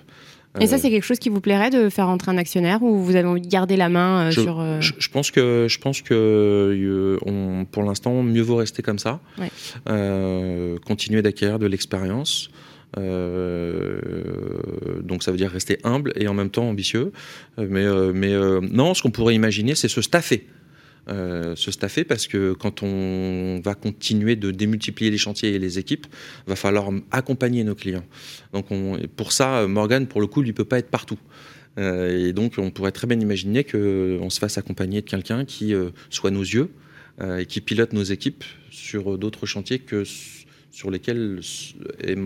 Et 0.60 0.66
ça, 0.66 0.76
c'est 0.76 0.90
quelque 0.90 1.04
chose 1.04 1.18
qui 1.18 1.30
vous 1.30 1.40
plairait 1.40 1.70
de 1.70 1.88
faire 1.88 2.06
rentrer 2.08 2.30
un 2.30 2.36
actionnaire 2.36 2.82
ou 2.82 2.98
vous 2.98 3.16
avez 3.16 3.26
envie 3.26 3.40
de 3.40 3.48
garder 3.48 3.76
la 3.76 3.88
main 3.88 4.30
je, 4.30 4.42
sur. 4.42 4.62
Je, 4.80 5.08
pense 5.08 5.30
que, 5.30 5.66
je 5.68 5.78
pense 5.78 6.02
que 6.02 7.18
on, 7.24 7.64
pour 7.64 7.84
l'instant, 7.84 8.22
mieux 8.22 8.42
vaut 8.42 8.56
rester 8.56 8.82
comme 8.82 8.98
ça. 8.98 9.20
Ouais. 9.38 9.50
Euh, 9.88 10.78
continuer 10.86 11.22
d'acquérir 11.22 11.58
de 11.58 11.66
l'expérience. 11.66 12.50
Euh, 12.98 14.00
donc 15.02 15.22
ça 15.22 15.30
veut 15.30 15.36
dire 15.36 15.50
rester 15.50 15.78
humble 15.84 16.12
et 16.16 16.28
en 16.28 16.34
même 16.34 16.50
temps 16.50 16.68
ambitieux. 16.68 17.12
Mais, 17.58 17.86
mais 18.12 18.34
non, 18.60 18.94
ce 18.94 19.02
qu'on 19.02 19.10
pourrait 19.10 19.34
imaginer, 19.34 19.74
c'est 19.74 19.88
se 19.88 20.02
staffer. 20.02 20.46
Euh, 21.08 21.56
se 21.56 21.72
staffer 21.72 22.04
parce 22.04 22.28
que 22.28 22.52
quand 22.52 22.84
on 22.84 23.60
va 23.64 23.74
continuer 23.74 24.36
de 24.36 24.52
démultiplier 24.52 25.10
les 25.10 25.18
chantiers 25.18 25.54
et 25.54 25.58
les 25.58 25.80
équipes, 25.80 26.06
va 26.46 26.54
falloir 26.54 26.90
accompagner 27.10 27.64
nos 27.64 27.74
clients. 27.74 28.04
Donc 28.52 28.70
on, 28.70 28.98
pour 29.16 29.32
ça, 29.32 29.66
Morgan, 29.66 30.06
pour 30.06 30.20
le 30.20 30.28
coup, 30.28 30.42
lui 30.42 30.52
peut 30.52 30.64
pas 30.64 30.78
être 30.78 30.90
partout. 30.90 31.18
Euh, 31.78 32.28
et 32.28 32.32
donc 32.32 32.54
on 32.58 32.70
pourrait 32.70 32.92
très 32.92 33.06
bien 33.06 33.18
imaginer 33.18 33.64
qu'on 33.64 34.30
se 34.30 34.38
fasse 34.38 34.58
accompagner 34.58 35.00
de 35.00 35.08
quelqu'un 35.08 35.44
qui 35.44 35.74
euh, 35.74 35.90
soit 36.10 36.30
nos 36.30 36.42
yeux 36.42 36.70
euh, 37.20 37.38
et 37.38 37.46
qui 37.46 37.60
pilote 37.60 37.92
nos 37.92 38.02
équipes 38.02 38.44
sur 38.70 39.16
d'autres 39.16 39.46
chantiers 39.46 39.78
que 39.78 40.04
sur 40.72 40.90
lesquels 40.90 41.38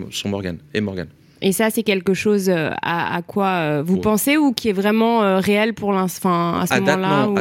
sont 0.09 0.29
Morgan 0.29 0.57
et 0.73 0.81
Morgan. 0.81 1.07
Et 1.41 1.51
ça, 1.51 1.69
c'est 1.69 1.83
quelque 1.83 2.15
chose 2.15 2.49
euh, 2.49 2.69
à, 2.81 3.15
à 3.15 3.21
quoi 3.21 3.47
euh, 3.47 3.83
vous 3.85 3.97
pensez 3.97 4.37
ou 4.37 4.53
qui 4.53 4.69
est 4.69 4.73
vraiment 4.73 5.23
euh, 5.23 5.39
réel 5.39 5.75
pour 5.75 5.93
l'instant, 5.93 6.55
à 6.57 6.65
ce 6.65 6.79
moment-là 6.79 7.29
ou... 7.29 7.37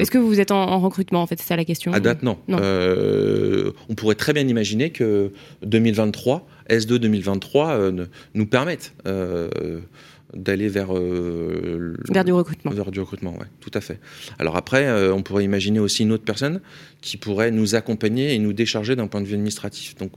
Est-ce 0.00 0.10
que 0.10 0.18
vous 0.18 0.38
êtes 0.38 0.52
en, 0.52 0.62
en 0.62 0.78
recrutement, 0.78 1.20
en 1.22 1.26
fait 1.26 1.36
C'est 1.40 1.48
ça 1.48 1.56
la 1.56 1.64
question 1.64 1.92
À 1.92 1.98
date, 1.98 2.22
non. 2.22 2.38
non. 2.46 2.58
Euh, 2.60 3.72
on 3.88 3.94
pourrait 3.94 4.14
très 4.14 4.32
bien 4.32 4.46
imaginer 4.46 4.90
que 4.90 5.32
2023, 5.64 6.46
S2 6.70 6.98
2023, 6.98 7.90
nous 8.34 8.46
permette 8.46 8.94
d'aller 10.34 10.68
vers 10.68 10.96
euh, 10.96 11.94
vers 12.10 12.24
du 12.24 12.32
recrutement. 12.32 12.70
Vers 12.70 12.90
du 12.90 13.00
recrutement, 13.00 13.32
ouais, 13.32 13.46
tout 13.60 13.70
à 13.74 13.80
fait. 13.80 14.00
Alors 14.38 14.56
après, 14.56 14.86
euh, 14.86 15.14
on 15.14 15.22
pourrait 15.22 15.44
imaginer 15.44 15.78
aussi 15.78 16.02
une 16.02 16.12
autre 16.12 16.24
personne 16.24 16.60
qui 17.00 17.16
pourrait 17.16 17.50
nous 17.50 17.74
accompagner 17.74 18.34
et 18.34 18.38
nous 18.38 18.52
décharger 18.52 18.96
d'un 18.96 19.06
point 19.06 19.20
de 19.20 19.26
vue 19.26 19.34
administratif. 19.34 19.96
Donc 19.96 20.12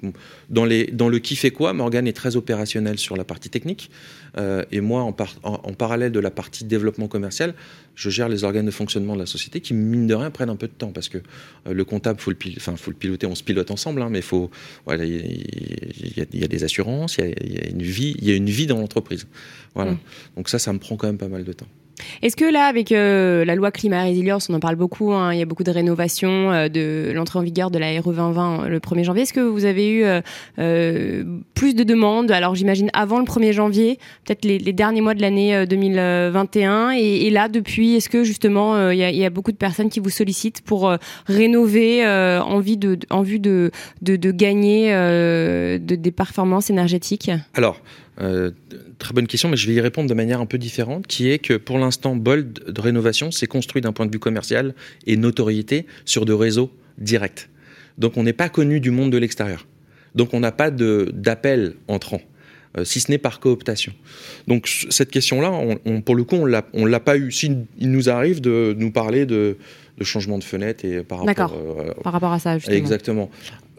dans 0.49 0.65
les 0.65 0.85
dans 0.87 1.09
le 1.09 1.19
qui 1.19 1.35
fait 1.35 1.51
quoi, 1.51 1.73
Morgan 1.73 2.07
est 2.07 2.13
très 2.13 2.35
opérationnel 2.35 2.99
sur 2.99 3.17
la 3.17 3.23
partie 3.23 3.49
technique 3.49 3.91
et 4.71 4.81
moi 4.81 5.01
en, 5.01 5.13
par, 5.13 5.33
en, 5.43 5.53
en, 5.53 5.73
parallèle 5.73 6.11
de 6.11 6.19
la 6.19 6.31
partie 6.31 6.65
développement 6.65 7.07
commercial, 7.07 7.53
je 7.95 8.09
gère 8.09 8.27
les 8.27 8.43
organes 8.43 8.65
de 8.65 8.71
fonctionnement 8.71 9.15
de 9.15 9.19
la 9.19 9.25
société 9.25 9.61
qui 9.61 9.73
mine 9.73 10.07
de 10.07 10.13
rien 10.13 10.29
prennent 10.29 10.49
un 10.49 10.55
peu 10.55 10.67
de 10.67 10.73
temps 10.73 10.91
parce 10.91 11.09
que 11.09 11.19
euh, 11.67 11.73
le 11.73 11.85
comptable 11.85 12.19
faut 12.19 12.31
le 12.31 12.37
faut 12.59 12.91
le 12.91 12.97
piloter, 12.97 13.27
on 13.27 13.35
se 13.35 13.43
pilote 13.43 13.71
ensemble, 13.71 14.01
hein, 14.01 14.09
mais 14.09 14.21
faut 14.21 14.51
voilà 14.85 15.05
il 15.05 15.13
y, 15.15 16.19
y, 16.19 16.39
y, 16.39 16.43
a 16.43 16.47
des 16.47 16.63
assurances, 16.63 17.17
il 17.17 17.25
y, 17.25 17.53
y 17.53 17.59
a, 17.59 17.69
une 17.69 17.81
vie, 17.81 18.15
il 18.17 18.27
y 18.27 18.31
a 18.31 18.35
une 18.35 18.49
vie 18.49 18.67
dans 18.67 18.77
l'entreprise. 18.77 19.27
Voilà. 19.73 19.91
Mmh. 19.91 19.99
Donc 20.37 20.49
ça, 20.49 20.59
ça 20.59 20.73
me 20.73 20.79
prend 20.79 20.97
quand 20.97 21.07
même 21.07 21.17
pas 21.17 21.27
mal 21.27 21.43
de 21.43 21.53
temps. 21.53 21.67
Est-ce 22.21 22.35
que 22.35 22.45
là, 22.45 22.65
avec 22.65 22.91
euh, 22.91 23.45
la 23.45 23.55
loi 23.55 23.71
climat 23.71 24.03
résilience, 24.03 24.49
on 24.49 24.53
en 24.53 24.59
parle 24.59 24.75
beaucoup, 24.75 25.13
hein, 25.13 25.33
il 25.33 25.39
y 25.39 25.41
a 25.41 25.45
beaucoup 25.45 25.63
de 25.63 25.71
rénovations, 25.71 26.51
euh, 26.51 26.67
de 26.67 27.11
l'entrée 27.13 27.39
en 27.39 27.41
vigueur 27.41 27.71
de 27.71 27.79
la 27.79 27.87
RE 28.01 28.11
2020 28.11 28.67
le 28.67 28.79
1er 28.79 29.03
janvier. 29.03 29.23
Est-ce 29.23 29.33
que 29.33 29.39
vous 29.39 29.65
avez 29.65 29.89
eu 29.89 30.03
euh, 30.03 30.21
euh 30.59 31.23
plus 31.53 31.73
de 31.73 31.83
demandes? 31.83 32.31
Alors 32.31 32.55
j'imagine 32.55 32.89
avant 32.93 33.19
le 33.19 33.25
1er 33.25 33.53
janvier, 33.53 33.97
peut-être 34.25 34.43
les, 34.45 34.59
derniers 34.73 35.01
mois 35.01 35.13
de 35.13 35.21
l'année 35.21 35.65
2021. 35.65 36.91
Et, 36.91 37.29
là, 37.29 37.47
depuis, 37.47 37.95
est-ce 37.95 38.09
que 38.09 38.23
justement, 38.23 38.89
il 38.89 38.97
y, 38.97 39.25
a 39.25 39.29
beaucoup 39.29 39.51
de 39.51 39.57
personnes 39.57 39.89
qui 39.89 40.01
vous 40.01 40.09
sollicitent 40.09 40.61
pour 40.61 40.91
rénover 41.27 42.05
en, 42.05 42.59
vue 42.59 42.77
de, 42.77 42.99
gagner 44.01 44.91
de, 44.91 45.77
des 45.77 46.11
performances 46.11 46.69
énergétiques? 46.69 47.31
Alors, 47.53 47.79
très 48.17 49.13
bonne 49.13 49.27
question, 49.27 49.49
mais 49.49 49.57
je 49.57 49.67
vais 49.67 49.73
y 49.73 49.81
répondre 49.81 50.09
de 50.09 50.13
manière 50.13 50.39
un 50.39 50.45
peu 50.45 50.57
différente, 50.57 51.07
qui 51.07 51.29
est 51.29 51.39
que 51.39 51.55
pour 51.55 51.77
l'instant, 51.77 52.15
Bold 52.15 52.71
de 52.71 52.81
rénovation 52.81 53.31
s'est 53.31 53.47
construit 53.47 53.81
d'un 53.81 53.91
point 53.91 54.05
de 54.05 54.11
vue 54.11 54.19
commercial 54.19 54.73
et 55.05 55.17
notoriété 55.17 55.85
sur 56.05 56.25
de 56.25 56.33
réseaux 56.33 56.71
directs. 56.97 57.49
Donc 57.97 58.17
on 58.17 58.23
n'est 58.23 58.33
pas 58.33 58.49
connu 58.49 58.79
du 58.79 58.91
monde 58.91 59.11
de 59.11 59.17
l'extérieur. 59.17 59.67
Donc 60.15 60.33
on 60.33 60.39
n'a 60.39 60.51
pas 60.51 60.71
d'appel 60.71 61.75
entrant. 61.87 62.21
Euh, 62.77 62.83
si 62.83 62.99
ce 62.99 63.09
n'est 63.09 63.17
par 63.17 63.39
cooptation. 63.39 63.93
Donc 64.47 64.67
cette 64.89 65.09
question-là, 65.09 65.51
on, 65.85 66.01
pour 66.01 66.15
le 66.15 66.23
coup, 66.25 66.35
on 66.35 66.45
ne 66.45 66.87
l'a 66.87 66.99
pas 66.99 67.17
eu. 67.17 67.31
S'il 67.31 67.65
nous 67.79 68.09
arrive 68.09 68.41
de 68.41 68.75
nous 68.77 68.91
parler 68.91 69.25
de, 69.25 69.57
changement 70.03 70.37
de 70.37 70.43
fenêtre 70.43 70.85
et 70.85 71.03
par 71.03 71.25
rapport, 71.25 71.53
euh, 71.53 71.93
par 72.03 72.13
rapport 72.13 72.31
à 72.31 72.39
ça, 72.39 72.57
justement. 72.57 72.77
Exactement. 72.77 73.29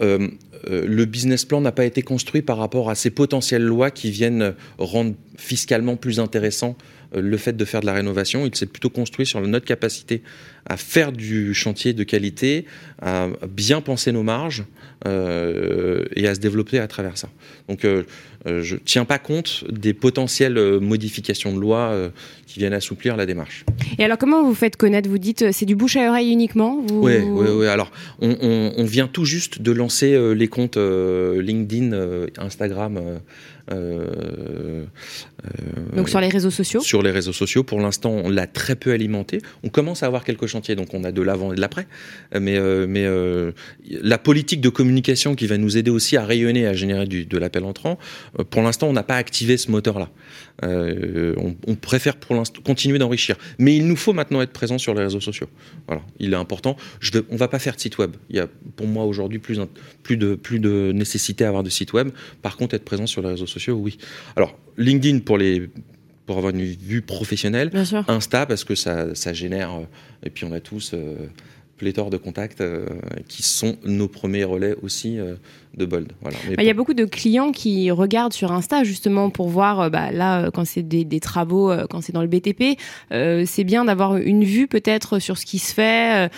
Euh, 0.01 0.29
le 0.69 1.05
business 1.05 1.45
plan 1.45 1.61
n'a 1.61 1.73
pas 1.73 1.85
été 1.85 2.03
construit 2.03 2.43
par 2.43 2.59
rapport 2.59 2.91
à 2.91 2.95
ces 2.95 3.11
potentielles 3.11 3.65
lois 3.65 3.91
qui 3.91 4.11
viennent 4.11 4.55
rendre 4.79 5.15
fiscalement 5.37 5.97
plus 5.97 6.19
intéressant 6.19 6.77
le 7.17 7.37
fait 7.37 7.57
de 7.57 7.65
faire 7.65 7.81
de 7.81 7.87
la 7.87 7.93
rénovation. 7.93 8.47
Il 8.47 8.55
s'est 8.55 8.67
plutôt 8.67 8.91
construit 8.91 9.27
sur 9.27 9.41
notre 9.41 9.67
capacité 9.67 10.23
à 10.65 10.77
faire 10.77 11.13
du 11.13 11.55
chantier 11.55 11.93
de 11.93 12.03
qualité, 12.03 12.67
à 13.01 13.29
bien 13.49 13.81
penser 13.81 14.13
nos 14.13 14.23
marges 14.23 14.65
et 15.05 16.27
à 16.27 16.35
se 16.35 16.41
développer 16.41 16.79
à 16.79 16.89
travers 16.89 17.17
ça. 17.17 17.29
Donc 17.69 17.85
euh, 18.47 18.63
je 18.63 18.75
ne 18.75 18.81
tiens 18.81 19.05
pas 19.05 19.19
compte 19.19 19.65
des 19.69 19.93
potentielles 19.93 20.59
euh, 20.59 20.79
modifications 20.79 21.55
de 21.55 21.61
loi 21.61 21.91
euh, 21.91 22.11
qui 22.47 22.61
viennent 22.61 22.75
assouplir 22.75 23.17
la 23.17 23.27
démarche. 23.27 23.65
Et 23.99 24.05
alors, 24.05 24.19
comment 24.19 24.45
vous 24.45 24.55
faites 24.55 24.77
connaître? 24.77 25.09
Vous 25.09 25.19
dites 25.19 25.53
c'est 25.53 25.67
du 25.67 25.75
bouche 25.75 25.97
à 25.97 26.09
oreille 26.09 26.31
uniquement? 26.31 26.81
Oui, 26.93 27.15
oui, 27.25 27.49
oui. 27.51 27.67
Alors, 27.67 27.91
on, 28.21 28.85
vient 28.85 29.09
tout 29.09 29.25
juste 29.25 29.61
de 29.61 29.73
lancer 29.73 30.17
les 30.35 30.49
comptes 30.49 30.77
LinkedIn, 30.77 31.93
Instagram. 32.39 33.21
Donc 35.97 36.09
sur 36.09 36.21
les 36.21 36.29
réseaux 36.29 36.51
sociaux 36.51 36.81
Sur 36.81 37.03
les 37.03 37.11
réseaux 37.11 37.33
sociaux, 37.33 37.65
pour 37.65 37.81
l'instant, 37.81 38.11
on 38.11 38.29
l'a 38.29 38.47
très 38.47 38.77
peu 38.77 38.93
alimenté. 38.93 39.41
On 39.65 39.69
commence 39.69 40.03
à 40.03 40.07
avoir 40.07 40.25
quelques 40.25 40.47
chantiers, 40.47 40.77
donc 40.77 40.95
on 40.95 41.05
a 41.05 41.13
de 41.13 41.23
l'avant 41.23 41.53
et 41.53 41.57
de 41.57 41.61
l'après. 41.61 41.87
Mais, 42.33 42.59
mais 42.87 43.07
la 43.91 44.19
politique 44.19 44.61
de 44.61 44.69
communication 44.69 45.35
qui 45.35 45.47
va 45.47 45.59
nous 45.59 45.77
aider 45.77 45.91
aussi 45.91 46.17
à 46.17 46.25
rayonner, 46.25 46.67
à 46.67 46.75
générer 46.75 47.07
du, 47.07 47.25
de 47.25 47.39
l'appel 47.39 47.65
entrant, 47.65 47.99
euh, 48.39 48.45
pour 48.45 48.63
l'instant, 48.63 48.89
on 48.89 48.93
n'a 48.93 49.03
pas 49.03 49.17
activé 49.17 49.57
ce 49.57 49.71
moteur-là. 49.71 50.11
Euh, 50.65 51.35
on, 51.67 51.75
préfère 51.75 52.17
pour 52.17 52.35
l'instant 52.35 52.61
continuer 52.63 52.99
d'enrichir. 52.99 53.37
Mais 53.59 53.77
il 53.77 53.87
nous 53.87 53.97
faut 53.97 54.13
maintenant 54.13 54.41
être 54.41 54.53
présent 54.53 54.79
sur 54.79 54.95
les 54.95 55.03
réseaux 55.03 55.21
sociaux. 55.21 55.49
Voilà, 55.87 56.03
il 56.19 56.33
est 56.33 56.37
important. 56.37 56.77
Je 57.01 57.13
on 57.29 57.35
ne 57.35 57.39
va 57.39 57.49
pas 57.49 57.59
faire 57.59 57.77
de 57.77 57.81
site 57.81 57.99
web. 57.99 58.17
Il 58.31 58.37
y 58.37 58.41
a 58.41 58.49
pour 58.77 58.87
moi 58.87 59.05
aujourd'hui 59.05 59.39
plus, 59.39 59.61
plus, 60.03 60.17
de, 60.17 60.35
plus 60.35 60.59
de 60.59 60.93
nécessité 60.93 61.45
à 61.45 61.49
avoir 61.49 61.63
de 61.63 61.71
site 61.71 61.93
web. 61.93 62.11
Par 62.43 62.57
contre, 62.57 62.75
être 62.75 62.85
présent 62.85 63.07
sur 63.07 63.23
les 63.23 63.29
réseaux 63.29 63.47
sociaux, 63.47 63.75
oui. 63.75 63.99
Alors, 64.37 64.59
LinkedIn 64.79 65.21
pour 65.21 65.39
les 65.39 65.69
pour 66.25 66.39
avoir 66.39 66.53
une 66.53 66.65
vue 66.65 67.03
professionnelle, 67.03 67.71
Insta 68.09 68.47
parce 68.47 68.65
que 68.65 68.75
ça, 68.75 69.15
ça 69.15 69.33
génère, 69.33 69.73
euh, 69.73 69.85
et 70.25 70.31
puis 70.31 70.45
on 70.45 70.51
a 70.51 70.59
tous 70.59 70.93
pléthore 71.77 72.11
de 72.11 72.17
contacts 72.17 72.63
qui 73.29 73.43
sont 73.43 73.77
nos 73.85 74.09
premiers 74.09 74.45
relais 74.45 74.75
aussi 74.83 75.19
de 75.77 75.85
Bold. 75.85 76.13
Voilà. 76.23 76.37
Bah, 76.49 76.63
il 76.63 76.67
y 76.67 76.71
a 76.71 76.75
beaucoup 76.75 76.95
de 76.95 77.05
clients 77.05 77.53
qui 77.53 77.91
regardent 77.91 78.33
sur 78.33 78.53
Insta 78.53 78.83
justement 78.83 79.31
pour 79.31 79.49
voir, 79.49 79.81
euh, 79.81 79.89
bah, 79.91 80.11
là, 80.11 80.45
euh, 80.45 80.51
quand 80.51 80.65
c'est 80.67 80.83
des, 80.83 81.21
travaux, 81.21 81.71
euh, 81.71 81.87
quand 81.89 82.01
c'est 82.03 82.13
dans 82.13 82.23
le 82.23 82.29
BTP, 82.29 82.79
c'est 83.11 83.65
bien 83.65 83.85
d'avoir 83.85 84.17
une 84.17 84.45
vue 84.45 84.67
peut-être 84.67 85.19
sur 85.19 85.39
ce 85.39 85.47
qui 85.47 85.59
se 85.59 85.73
fait. 85.73 86.31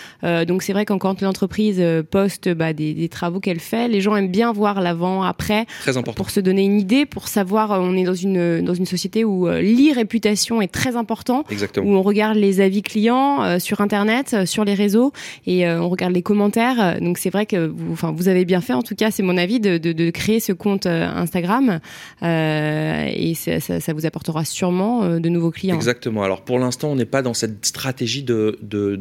donc 0.45 0.63
c'est 0.63 0.73
vrai 0.73 0.85
qu'en 0.85 0.97
quand 0.97 1.21
l'entreprise 1.21 1.81
poste 2.11 2.49
bah, 2.49 2.73
des, 2.73 3.09
travaux 3.09 3.39
qu'elle 3.39 3.59
fait, 3.59 3.87
les 3.87 4.01
gens 4.01 4.15
aiment 4.15 4.31
bien 4.31 4.51
voir 4.51 4.81
l'avant, 4.81 5.23
après, 5.23 5.65
très 5.81 5.97
important. 5.97 6.15
pour 6.15 6.29
se 6.29 6.39
donner 6.39 6.63
une 6.63 6.79
idée, 6.79 7.05
pour 7.05 7.27
savoir, 7.27 7.71
on 7.71 7.95
est 7.95 8.03
dans 8.03 8.13
une, 8.13 8.61
dans 8.61 8.73
une 8.73 8.85
société 8.85 9.23
où 9.23 9.47
l'e-réputation 9.47 10.61
est 10.61 10.71
très 10.71 10.95
important, 10.95 11.43
Exactement. 11.49 11.89
où 11.89 11.95
on 11.95 12.01
regarde 12.01 12.37
les 12.37 12.61
avis 12.61 12.81
clients 12.81 13.59
sur 13.59 13.81
Internet, 13.81 14.45
sur 14.45 14.65
les 14.65 14.73
réseaux, 14.73 15.11
et 15.45 15.67
on 15.67 15.89
regarde 15.89 16.13
les 16.13 16.21
commentaires. 16.21 16.99
Donc 17.01 17.17
c'est 17.17 17.29
vrai 17.29 17.45
que 17.45 17.67
vous, 17.67 17.93
enfin, 17.93 18.11
vous 18.11 18.27
avez 18.27 18.45
bien 18.45 18.61
fait, 18.61 18.73
en 18.73 18.81
tout 18.81 18.95
cas, 18.95 19.11
c'est 19.11 19.23
mon 19.23 19.37
avis, 19.37 19.59
de, 19.59 20.09
créer 20.09 20.39
ce 20.39 20.53
compte 20.53 20.85
euh, 20.85 21.07
Instagram. 21.07 21.79
Euh, 22.23 23.09
et 23.11 23.33
ça, 23.33 23.93
vous 23.93 24.05
apportera 24.05 24.45
sûrement 24.45 25.03
euh, 25.03 25.19
de 25.19 25.29
nouveaux 25.29 25.51
clients. 25.51 25.75
Exactement. 25.75 26.23
Alors 26.23 26.41
pour 26.41 26.59
l'instant, 26.59 26.91
on 26.91 26.95
n'est 26.95 27.05
pas 27.05 27.21
dans 27.21 27.33
cette 27.33 27.65
stratégie 27.65 28.23
de, 28.23 28.57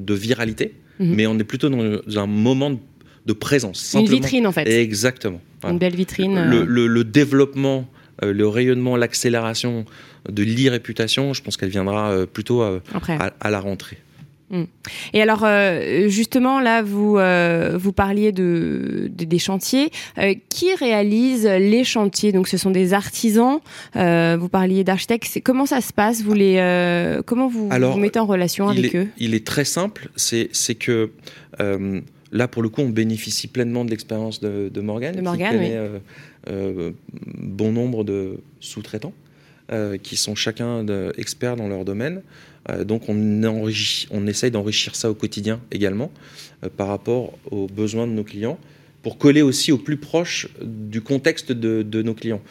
viralité, 0.09 0.75
mhm. 1.01 1.15
mais 1.15 1.27
on 1.27 1.39
est 1.39 1.45
plutôt 1.45 1.69
dans 1.69 2.19
un 2.19 2.27
moment 2.27 2.79
de 3.27 3.33
présence. 3.33 3.95
Une 3.99 4.07
vitrine 4.07 4.47
en 4.47 4.53
fait. 4.53 4.69
Exactement. 4.69 5.41
Une 5.65 5.79
belle 5.79 5.97
vitrine. 5.97 6.51
Le, 6.51 7.05
développement, 7.05 7.87
le 8.23 8.49
rayonnement, 8.49 8.97
l'accélération 8.97 9.85
de 10.29 10.43
l'e-réputation, 10.43 11.35
je 11.35 11.43
pense 11.43 11.57
qu'elle 11.57 11.71
viendra 11.71 12.27
plutôt 12.27 12.63
à 12.63 13.51
la 13.51 13.61
rentrée. 13.61 13.99
Mm. 14.51 14.65
Et 15.13 15.23
alors, 15.23 15.43
euh, 15.45 16.09
justement, 16.09 16.61
là, 16.61 16.83
vous, 16.83 17.19
euh, 17.19 17.77
vous 17.79 17.93
parliez 17.93 18.33
de, 18.33 19.11
des 19.11 19.39
chantiers. 19.39 19.91
Euh, 20.19 20.35
qui 20.49 20.75
réalise 20.75 21.47
les 21.47 21.85
chantiers? 21.85 22.33
Donc, 22.33 22.49
ce 22.49 22.57
sont 22.57 22.71
des 22.71 22.95
artisans. 22.95 23.61
vous 23.95 24.49
parliez 24.49 24.85
d'architectes. 24.85 25.41
Comment 25.45 25.67
ça 25.67 25.81
se 25.81 25.93
passe? 25.93 26.23
Vous 26.23 26.35
les, 26.35 26.57
comment 27.27 27.49
vous, 27.49 27.69
vous 27.69 27.99
mettez 27.99 28.19
en 28.19 28.27
relation 28.27 28.69
avec 28.69 28.95
eux? 28.95 29.09
Il 29.19 29.35
est 29.35 29.47
très 29.47 29.65
simple. 29.65 30.09
C'est 30.17 30.75
que 30.75 31.11
là, 32.33 32.49
pour 32.49 32.63
le 32.63 32.69
coup, 32.69 32.83
on 32.83 32.91
bénéficie 32.91 33.49
pleinement 33.49 33.85
de 33.85 33.91
l'expérience 33.91 34.41
de, 34.41 34.71
de 34.73 34.81
Morgane, 34.81 35.17
de 35.17 35.21
Morgane 35.21 35.53
qui 35.53 35.57
connaît 35.57 35.79
bon 37.39 37.73
nombre 37.73 38.05
de 38.05 38.41
sous-traitants 38.61 39.13
qui 40.03 40.17
sont 40.17 40.35
chacun 40.35 40.87
experts 41.17 41.57
dans 41.57 41.69
leur 41.69 41.85
domaine. 41.85 42.23
Euh, 42.71 42.85
donc 42.85 43.09
on, 43.09 43.43
on 44.11 44.27
essaye 44.27 44.51
d'enrichir 44.51 44.95
ça 44.95 45.11
au 45.11 45.15
quotidien 45.15 45.61
également 45.71 46.11
euh, 46.65 46.69
par 46.75 46.89
rapport 46.89 47.33
aux 47.51 47.67
besoins 47.67 48.07
de 48.07 48.13
nos 48.13 48.25
clients 48.25 48.59
pour 49.03 49.19
coller 49.19 49.43
aussi 49.43 49.73
au 49.73 49.79
plus 49.79 49.97
proche 49.97 50.49
du 50.61 51.01
contexte 51.01 51.53
de 51.53 52.03
nos 52.03 52.15
clients. 52.15 52.43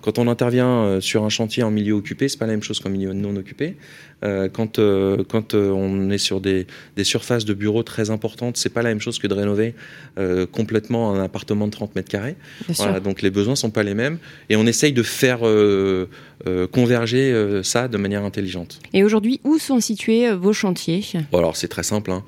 Quand 0.00 0.18
on 0.18 0.28
intervient 0.28 0.84
euh, 0.84 1.00
sur 1.00 1.24
un 1.24 1.28
chantier 1.28 1.62
en 1.62 1.70
milieu 1.70 1.92
occupé, 1.92 2.28
c'est 2.28 2.38
pas 2.38 2.46
la 2.46 2.52
même 2.52 2.62
chose 2.62 2.80
qu'en 2.80 2.88
milieu 2.88 3.12
non 3.12 3.36
occupé. 3.36 3.76
Euh, 4.24 4.48
quand 4.48 4.78
euh, 4.78 5.22
quand 5.28 5.54
on 5.54 6.08
est 6.08 6.18
sur 6.18 6.40
des, 6.40 6.66
des, 6.96 7.04
surfaces 7.04 7.44
de 7.44 7.52
bureaux 7.52 7.82
très 7.82 8.08
importantes, 8.08 8.56
c'est 8.56 8.70
pas 8.70 8.80
la 8.80 8.88
même 8.88 9.00
chose 9.00 9.18
que 9.18 9.26
de 9.26 9.34
rénover 9.34 9.74
complètement 10.52 11.14
un 11.14 11.22
appartement 11.22 11.66
de 11.66 11.72
30 11.72 11.94
mètres 11.96 12.08
carrés. 12.08 12.36
Voilà, 12.68 13.00
donc 13.00 13.20
les 13.20 13.30
besoins 13.30 13.56
sont 13.56 13.70
pas 13.70 13.82
les 13.82 13.94
mêmes 13.94 14.18
et 14.48 14.56
on 14.56 14.66
essaye 14.66 14.92
de 14.92 15.02
faire 15.02 15.40
converger 16.72 17.60
ça 17.62 17.88
de 17.88 17.96
manière 17.98 18.24
intelligente. 18.24 18.80
Et 18.92 19.04
aujourd'hui, 19.04 19.40
où 19.44 19.58
sont 19.58 19.80
situés 19.80 20.32
vos 20.32 20.52
chantiers? 20.52 21.02
Alors 21.32 21.56
c'est 21.56 21.68
très 21.68 21.82
simple. 21.82 22.12
Hein. 22.12 22.24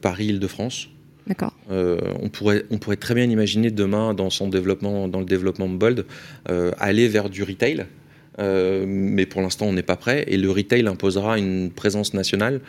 Paris, 0.00 0.26
Île-de-France. 0.26 0.88
D'accord. 1.28 1.52
Euh, 1.70 1.98
on, 2.22 2.28
pourrait, 2.28 2.64
on 2.70 2.78
pourrait 2.78 2.96
très 2.96 3.14
bien 3.14 3.24
imaginer 3.24 3.70
demain, 3.70 4.14
dans, 4.14 4.30
son 4.30 4.48
développement, 4.48 5.08
dans 5.08 5.20
le 5.20 5.26
développement 5.26 5.68
de 5.68 5.76
Bold, 5.76 6.06
euh, 6.48 6.72
aller 6.78 7.06
vers 7.06 7.28
du 7.28 7.42
retail. 7.42 7.84
Euh, 8.40 8.84
mais 8.86 9.26
pour 9.26 9.42
l'instant, 9.42 9.66
on 9.66 9.72
n'est 9.72 9.82
pas 9.82 9.96
prêt. 9.96 10.24
Et 10.28 10.36
le 10.36 10.50
retail 10.50 10.86
imposera 10.86 11.38
une 11.38 11.70
présence 11.70 12.14
nationale, 12.14 12.60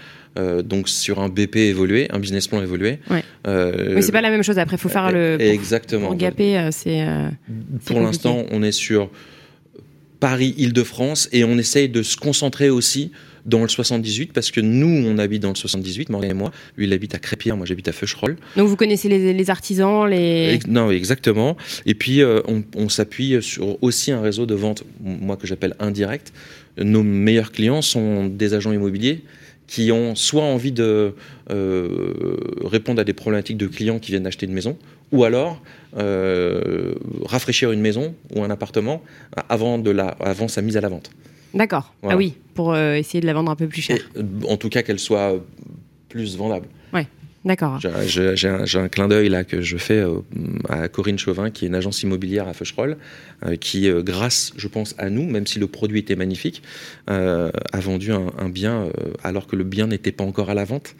donc 0.64 0.90
sur 0.90 1.20
un 1.20 1.30
BP 1.30 1.58
évolué, 1.58 2.08
un 2.12 2.20
business 2.20 2.48
plan 2.48 2.62
évolué. 2.62 3.00
Ouais. 3.10 3.24
mais 3.46 4.02
c'est 4.02 4.12
pas 4.12 4.22
la 4.22 4.32
même 4.32 4.44
chose. 4.44 4.58
Après, 4.58 4.78
il 4.78 4.80
faut 4.80 4.90
faire 4.90 5.12
le. 5.12 5.38
Pour, 5.38 5.48
exactement. 5.48 6.08
Pour 6.08 6.16
gaper, 6.16 6.70
c'est. 6.72 7.06
pour 7.86 8.00
l'instant, 8.00 8.46
on 8.52 8.64
est 8.64 8.72
sur 8.72 9.10
Paris-Île-de-France 10.20 11.30
et 11.32 11.44
on 11.44 11.58
essaye 11.58 11.88
de 11.88 12.04
se 12.04 12.18
concentrer 12.18 12.70
aussi 12.70 13.12
dans 13.46 13.62
le 13.62 13.68
78 13.68 14.34
parce 14.34 14.52
que 14.52 14.62
nous, 14.62 15.06
on 15.08 15.18
habite 15.18 15.42
dans 15.42 15.50
le 15.50 15.56
78, 15.56 16.10
Morgan 16.10 16.32
et 16.32 16.34
moi. 16.34 16.52
Lui, 16.78 16.86
il 16.86 16.94
habite 16.94 17.16
à 17.16 17.20
Crépierre, 17.20 17.58
moi 17.58 17.66
j'habite 17.66 17.88
à 17.88 17.92
Feucherolles. 17.92 18.38
Donc 18.56 18.68
vous 18.68 18.76
connaissez 18.76 19.10
les, 19.10 19.50
artisans, 19.50 20.08
les... 20.08 20.60
Non, 20.68 20.92
exactement. 20.92 21.58
Et 21.86 21.94
puis 21.94 22.22
euh, 22.22 22.42
on, 22.76 22.90
s'appuie 22.90 23.42
sur 23.42 23.82
aussi 23.84 24.12
un 24.12 24.22
réseau 24.22 24.46
de 24.46 24.56
vente, 24.56 24.84
moi 25.02 25.38
que 25.38 25.48
j'appelle 25.48 25.76
indirect. 25.80 26.34
Nos 26.78 27.04
meilleurs 27.04 27.52
clients 27.52 27.82
sont 27.82 28.26
des 28.26 28.54
agents 28.54 28.72
immobiliers 28.72 29.24
qui 29.70 29.92
ont 29.92 30.16
soit 30.16 30.44
envie 30.44 30.72
de 30.72 31.14
euh, 31.52 32.36
répondre 32.64 33.00
à 33.00 33.04
des 33.04 33.14
problématiques 33.14 33.58
de 33.58 33.68
clients 33.68 34.00
qui 34.00 34.10
viennent 34.12 34.24
d'acheter 34.24 34.48
une 34.48 34.54
maison, 34.54 34.76
ou 35.12 35.24
alors 35.24 35.62
euh, 35.98 36.96
rafraîchir 37.26 37.72
une 37.72 37.80
maison 37.80 38.16
ou 38.36 38.44
un 38.44 38.50
appartement 38.50 39.04
avant, 39.48 39.78
de 39.78 39.92
la, 39.92 40.08
avant 40.08 40.48
sa 40.48 40.64
mise 40.64 40.76
à 40.76 40.82
la 40.82 40.90
vente. 40.90 41.12
D'accord. 41.54 41.94
Ah 42.04 42.16
oui, 42.16 42.36
pour 42.54 42.74
euh, 42.74 42.96
essayer 42.96 43.22
de 43.22 43.26
la 43.26 43.34
vendre 43.34 43.52
un 43.52 43.56
peu 43.56 43.68
plus 43.68 43.82
cher. 43.82 43.98
Euh, 44.18 44.24
en 44.48 44.58
tout 44.58 44.70
cas, 44.70 44.84
qu'elle 44.84 45.00
soit 45.00 45.36
plus 46.10 46.38
vendable. 46.38 46.68
Ouais. 46.94 47.08
D'accord. 47.46 47.80
J'ai 47.80 48.78
un, 48.78 48.90
clin 48.90 49.08
d'œil 49.08 49.30
là 49.30 49.46
que 49.46 49.62
je 49.62 49.78
fais 49.78 50.00
euh, 50.00 50.20
à 50.68 50.90
Corinne 50.90 51.18
Chauvin, 51.18 51.52
qui 51.52 51.66
est 51.66 51.68
une 51.70 51.76
agence 51.76 52.04
immobilière 52.04 52.50
à 52.50 52.54
Feucherolles, 52.54 52.98
qui, 53.62 53.90
grâce, 54.04 54.52
je 54.58 54.68
pense, 54.68 54.94
à 54.98 55.10
nous, 55.10 55.24
même 55.24 55.48
si 55.48 55.58
le 55.58 55.68
produit 55.68 56.00
était 56.00 56.18
magnifique, 56.18 56.62
a 57.08 57.50
vendu 57.76 58.12
un, 58.12 58.50
bien 58.50 58.90
alors 59.24 59.48
que 59.48 59.56
le 59.56 59.64
bien 59.64 59.88
n'était 59.88 60.12
pas 60.12 60.26
encore 60.26 60.50
à 60.50 60.54
la 60.54 60.66
vente. 60.66 60.96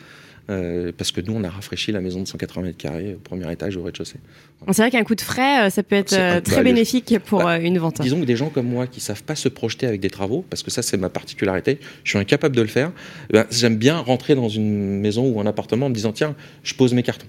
Euh, 0.50 0.92
parce 0.98 1.12
que 1.12 1.22
nous, 1.22 1.34
on 1.34 1.44
a 1.44 1.50
rafraîchi 1.50 1.92
la 1.92 2.02
maison 2.02 2.22
de 2.22 2.28
180 2.28 2.66
mètres 2.66 2.78
carrés 2.78 3.16
au 3.16 3.20
premier 3.20 3.52
étage 3.52 3.78
au 3.78 3.84
rez-de-chaussée. 3.84 4.20
C'est 4.68 4.82
vrai 4.82 4.92
qu'un 4.92 5.04
coup 5.04 5.16
de 5.16 5.22
frais, 5.22 5.70
ça 5.70 5.84
peut 5.84 5.96
être 5.96 6.44
très 6.44 6.64
bénéfique 6.64 7.18
pour 7.26 7.44
bah, 7.44 7.60
une 7.60 7.78
vente. 7.78 8.02
Disons 8.02 8.20
que 8.20 8.26
des 8.26 8.36
gens 8.36 8.50
comme 8.50 8.68
moi 8.68 8.88
qui 8.88 9.00
savent 9.00 9.24
pas 9.24 9.36
se 9.36 9.48
projeter 9.50 9.86
avec 9.86 10.02
des 10.02 10.10
travaux, 10.10 10.46
parce 10.50 10.64
que 10.64 10.72
ça 10.72 10.82
c'est 10.82 10.98
ma 10.98 11.10
particularité, 11.10 11.80
je 12.04 12.12
suis 12.12 12.20
incapable 12.20 12.56
de 12.56 12.62
le 12.62 12.68
faire. 12.68 12.92
Ben, 13.32 13.46
j'aime 13.52 13.78
bien 13.78 13.98
rentrer 13.98 14.36
dans 14.36 14.50
une 14.50 15.00
maison 15.00 15.28
ou 15.30 15.40
un 15.40 15.46
appartement 15.46 15.86
en 15.86 15.90
me 15.90 15.96
disant 15.96 16.12
tiens, 16.12 16.36
je 16.64 16.74
pose 16.74 16.94
mes 16.94 17.04
cartons. 17.04 17.28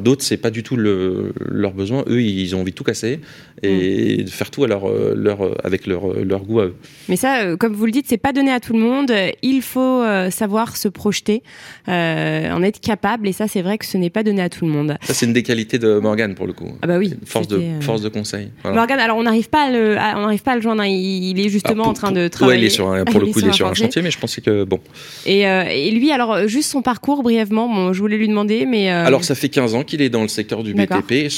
D'autres, 0.00 0.22
c'est 0.22 0.36
pas 0.36 0.50
du 0.50 0.62
tout 0.62 0.76
le, 0.76 1.32
leur 1.48 1.72
besoin. 1.72 2.04
Eux, 2.08 2.22
ils 2.22 2.54
ont 2.56 2.60
envie 2.60 2.72
de 2.72 2.76
tout 2.76 2.84
casser 2.84 3.20
et 3.62 4.18
mm. 4.18 4.24
de 4.24 4.30
faire 4.30 4.50
tout 4.50 4.64
à 4.64 4.66
leur, 4.66 4.88
leur, 5.14 5.64
avec 5.64 5.86
leur, 5.86 6.12
leur 6.24 6.40
goût 6.44 6.60
à 6.60 6.64
eux. 6.66 6.74
Mais 7.08 7.16
ça, 7.16 7.42
euh, 7.42 7.56
comme 7.56 7.72
vous 7.72 7.86
le 7.86 7.92
dites, 7.92 8.06
c'est 8.08 8.16
pas 8.16 8.32
donné 8.32 8.52
à 8.52 8.60
tout 8.60 8.72
le 8.72 8.78
monde. 8.80 9.12
Il 9.42 9.62
faut 9.62 10.02
euh, 10.02 10.30
savoir 10.30 10.76
se 10.76 10.88
projeter, 10.88 11.42
euh, 11.88 12.50
en 12.50 12.62
être 12.62 12.80
capable. 12.80 13.28
Et 13.28 13.32
ça, 13.32 13.48
c'est 13.48 13.62
vrai 13.62 13.78
que 13.78 13.86
ce 13.86 13.96
n'est 13.96 14.10
pas 14.10 14.22
donné 14.22 14.42
à 14.42 14.48
tout 14.48 14.66
le 14.66 14.72
monde. 14.72 14.96
Ça, 15.02 15.14
c'est 15.14 15.26
une 15.26 15.32
des 15.32 15.42
qualités 15.42 15.78
de 15.78 15.98
Morgane 15.98 16.34
pour 16.34 16.46
le 16.46 16.52
coup. 16.52 16.70
Ah 16.82 16.86
bah 16.86 16.98
oui. 16.98 17.14
Force 17.24 17.48
de, 17.48 17.60
force 17.80 18.02
de 18.02 18.08
conseil. 18.08 18.50
Morgane, 18.64 19.00
alors 19.00 19.16
on 19.16 19.22
n'arrive 19.22 19.48
pas 19.48 19.66
à 19.66 19.70
le, 19.70 19.96
on 20.16 20.36
pas 20.38 20.52
à 20.52 20.56
le 20.56 20.62
joindre. 20.62 20.82
Hein. 20.82 20.86
Il, 20.86 21.38
est 21.40 21.48
justement 21.48 21.84
en 21.84 21.92
train 21.92 22.12
de 22.12 22.28
travailler. 22.28 22.58
Ouais, 22.58 22.64
il 22.64 22.66
est 22.66 22.70
sur 22.70 22.86
pour 23.06 23.20
le 23.20 23.26
coup, 23.26 23.40
il 23.40 23.48
est 23.48 23.52
sur 23.52 23.66
un 23.66 23.74
chantier, 23.74 24.02
mais 24.02 24.10
je 24.10 24.18
pensais 24.18 24.40
que 24.40 24.64
bon. 24.64 24.80
Et, 25.24 25.40
et 25.42 25.90
lui, 25.90 26.10
alors 26.10 26.46
juste 26.46 26.70
son 26.70 26.82
parcours 26.82 27.22
brièvement. 27.22 27.68
Bon, 27.68 27.92
je 27.92 28.00
voulais 28.00 28.16
lui 28.16 28.28
demander, 28.28 28.66
mais. 28.66 28.88
Alors, 28.88 29.24
ça 29.24 29.34
fait 29.34 29.48
15 29.48 29.74
ans 29.74 29.75
qu'il 29.84 30.02
est 30.02 30.08
dans 30.08 30.22
le 30.22 30.28
secteur 30.28 30.62
du 30.62 30.74
BTP, 30.74 31.28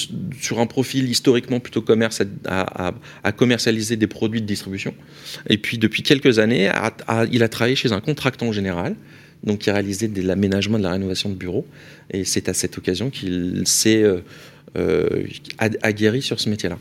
sur 0.41 0.61
un 0.61 0.67
profil 0.67 1.09
historiquement 1.09 1.61
plutôt 1.61 1.83
commerce 1.83 2.23
à, 2.47 2.93
à, 3.23 3.33
commercialiser 3.33 3.97
des 3.97 4.07
produits 4.07 4.41
de 4.41 4.47
distribution. 4.47 4.95
Et 5.49 5.59
puis 5.59 5.79
depuis 5.79 6.03
quelques 6.03 6.39
années, 6.39 6.71
il 7.31 7.43
a 7.43 7.49
travaillé 7.49 7.77
chez 7.77 7.93
un 7.93 8.01
contractant 8.01 8.53
général, 8.53 8.97
donc 9.45 9.61
qui 9.61 9.71
a 9.71 9.75
réalisé 9.75 10.09
de 10.09 10.23
l'aménagement 10.23 10.79
de 10.79 10.83
la 10.83 10.93
rénovation 10.93 11.29
de 11.31 11.35
bureaux. 11.35 11.67
Et 12.11 12.25
c'est 12.25 12.49
à 12.49 12.55
cette 12.55 12.79
occasion 12.79 13.11
qu'il 13.11 13.63
s'est 13.67 14.03
euh, 14.03 14.21
euh, 14.77 15.25
aguerri 15.59 16.23
sur 16.23 16.41
ce 16.41 16.49
métier-là. 16.49 16.79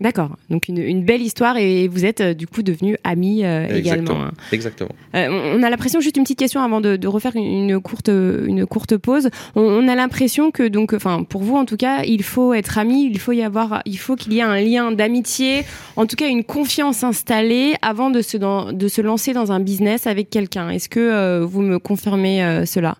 D'accord. 0.00 0.30
Donc 0.48 0.68
une, 0.68 1.04
belle 1.04 1.20
histoire 1.20 1.58
et 1.58 1.86
vous 1.86 2.06
êtes 2.06 2.22
euh, 2.22 2.34
du 2.34 2.46
coup 2.46 2.62
devenus 2.62 2.96
amis 3.04 3.44
euh, 3.44 3.66
également. 3.68 4.22
Hein. 4.22 4.32
Exactement. 4.50 4.90
Euh, 5.14 5.28
on 5.28 5.62
a 5.62 5.68
l'impression, 5.68 6.00
juste 6.00 6.16
une 6.16 6.22
petite 6.22 6.38
question 6.38 6.62
avant 6.62 6.80
de, 6.80 7.06
refaire 7.06 7.32
une, 7.34 7.78
courte 7.80 8.08
une 8.08 8.64
courte 8.64 8.96
pause. 8.96 9.28
On, 9.56 9.86
a 9.88 9.94
l'impression 9.94 10.50
que 10.50 10.66
donc, 10.68 10.94
enfin 10.94 11.22
pour 11.24 11.42
vous 11.42 11.56
en 11.56 11.66
tout 11.66 11.76
cas, 11.76 12.02
il 12.04 12.22
faut 12.22 12.54
être 12.54 12.78
amis, 12.78 13.10
il 13.10 13.18
faut 13.18 13.32
y 13.32 13.42
avoir, 13.42 13.82
il 13.84 13.98
faut 13.98 14.16
qu'il 14.16 14.32
y 14.32 14.38
ait 14.38 14.42
un 14.42 14.58
lien 14.58 14.90
d'amitié, 14.90 15.64
en 15.96 16.06
tout 16.06 16.16
cas 16.16 16.28
une 16.28 16.44
confiance 16.44 17.04
installée 17.04 17.74
avant 17.82 18.08
de 18.08 18.22
se 18.22 18.38
de 18.38 18.88
se 18.88 19.02
lancer 19.02 19.34
dans 19.34 19.52
un 19.52 19.60
business 19.60 20.06
avec 20.06 20.30
quelqu'un. 20.30 20.70
Est-ce 20.70 20.88
que 20.88 21.42
vous 21.42 21.60
me 21.60 21.78
confirmez 21.78 22.64
cela? 22.64 22.96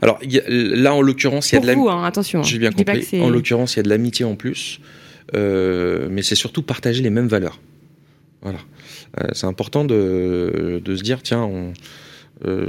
Alors 0.00 0.20
là 0.48 0.94
en 0.94 1.02
l'occurrence, 1.02 1.50
il 1.50 1.56
y 1.56 1.58
a 1.58 1.60
de 1.60 1.66
l'amitié. 1.66 1.90
Hein, 1.90 2.04
attention. 2.04 2.42
J'ai 2.44 2.58
bien 2.58 2.70
compris. 2.70 3.20
En 3.20 3.30
l'occurrence, 3.30 3.74
il 3.74 3.78
y 3.78 3.80
a 3.80 3.82
de 3.82 3.88
l'amitié 3.88 4.24
en 4.24 4.36
plus. 4.36 4.80
Euh, 5.34 6.08
mais 6.10 6.22
c'est 6.22 6.34
surtout 6.34 6.62
partager 6.62 7.02
les 7.02 7.10
mêmes 7.10 7.28
valeurs. 7.28 7.60
Voilà. 8.42 8.58
Euh, 9.20 9.28
c'est 9.32 9.46
important 9.46 9.84
de, 9.84 10.80
de, 10.84 10.96
se 10.96 11.02
dire, 11.02 11.22
tiens, 11.22 11.42
on, 11.42 11.72
euh, 12.44 12.68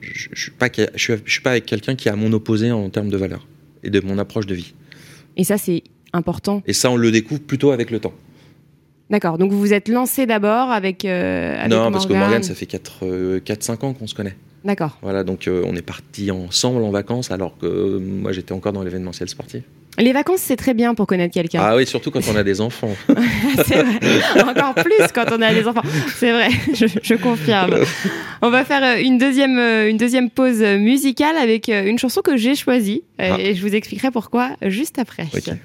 je 0.00 0.30
ne 0.30 0.36
suis, 0.36 0.50
pas, 0.50 0.68
je 0.94 1.16
suis 1.26 1.40
pas 1.42 1.50
avec 1.50 1.66
quelqu'un 1.66 1.94
qui 1.94 2.08
est 2.08 2.10
à 2.10 2.16
mon 2.16 2.32
opposé 2.32 2.72
en 2.72 2.88
termes 2.90 3.10
de 3.10 3.16
valeurs 3.16 3.46
et 3.84 3.90
de 3.90 4.00
mon 4.00 4.18
approche 4.18 4.46
de 4.46 4.54
vie. 4.54 4.74
Et 5.36 5.44
ça, 5.44 5.58
c'est 5.58 5.84
important. 6.12 6.62
Et 6.66 6.72
ça, 6.72 6.90
on 6.90 6.96
le 6.96 7.10
découvre 7.12 7.42
plutôt 7.42 7.70
avec 7.70 7.90
le 7.90 8.00
temps. 8.00 8.14
D'accord, 9.10 9.38
donc 9.38 9.52
vous 9.52 9.58
vous 9.58 9.72
êtes 9.72 9.88
lancé 9.88 10.26
d'abord 10.26 10.70
avec, 10.70 11.06
avec, 11.06 11.70
Non, 11.70 11.90
parce 11.90 12.04
que 12.04 12.12
Morgane, 12.12 12.42
ça 12.42 12.54
fait 12.54 12.70
4-5 12.70 13.84
ans 13.84 13.94
qu'on 13.94 14.06
se 14.06 14.14
connaît. 14.14 14.36
D'accord. 14.64 14.98
Voilà, 15.00 15.24
donc 15.24 15.48
on 15.48 15.74
est 15.76 15.82
partis 15.82 16.30
ensemble 16.30 16.82
en 16.82 16.90
vacances 16.90 17.30
alors 17.30 17.56
que 17.56 17.96
moi 17.98 18.32
j'étais 18.32 18.52
encore 18.52 18.74
dans 18.74 18.82
l'événementiel 18.82 19.28
sportif. 19.30 19.62
Les 19.98 20.12
vacances, 20.12 20.40
c'est 20.40 20.56
très 20.56 20.74
bien 20.74 20.94
pour 20.94 21.06
connaître 21.06 21.34
quelqu'un. 21.34 21.60
Ah 21.62 21.76
oui, 21.76 21.86
surtout 21.86 22.10
quand 22.10 22.20
on 22.28 22.36
a 22.36 22.44
des 22.44 22.60
enfants. 22.60 22.94
c'est 23.66 23.82
vrai. 23.82 24.42
Encore 24.42 24.74
plus 24.74 25.06
quand 25.12 25.26
on 25.32 25.42
a 25.42 25.52
des 25.52 25.66
enfants. 25.66 25.82
C'est 26.14 26.32
vrai, 26.32 26.50
je, 26.72 27.14
confirme. 27.16 27.74
On 28.40 28.50
va 28.50 28.64
faire 28.64 28.82
euh, 28.84 29.02
une 29.02 29.18
deuxième, 29.18 29.58
euh, 29.58 29.90
une 29.90 29.96
deuxième 29.96 30.30
pause 30.30 30.62
musicale 30.62 31.36
avec 31.36 31.68
euh, 31.68 31.84
une 31.84 31.98
chanson 31.98 32.20
que 32.20 32.36
j'ai 32.36 32.54
choisie. 32.54 33.02
Ah. 33.18 33.38
Et 33.40 33.54
je 33.54 33.60
vous 33.60 33.74
expliquerai 33.74 34.10
pourquoi 34.10 34.50
juste 34.62 34.98
après. 34.98 35.26
sing 35.32 35.58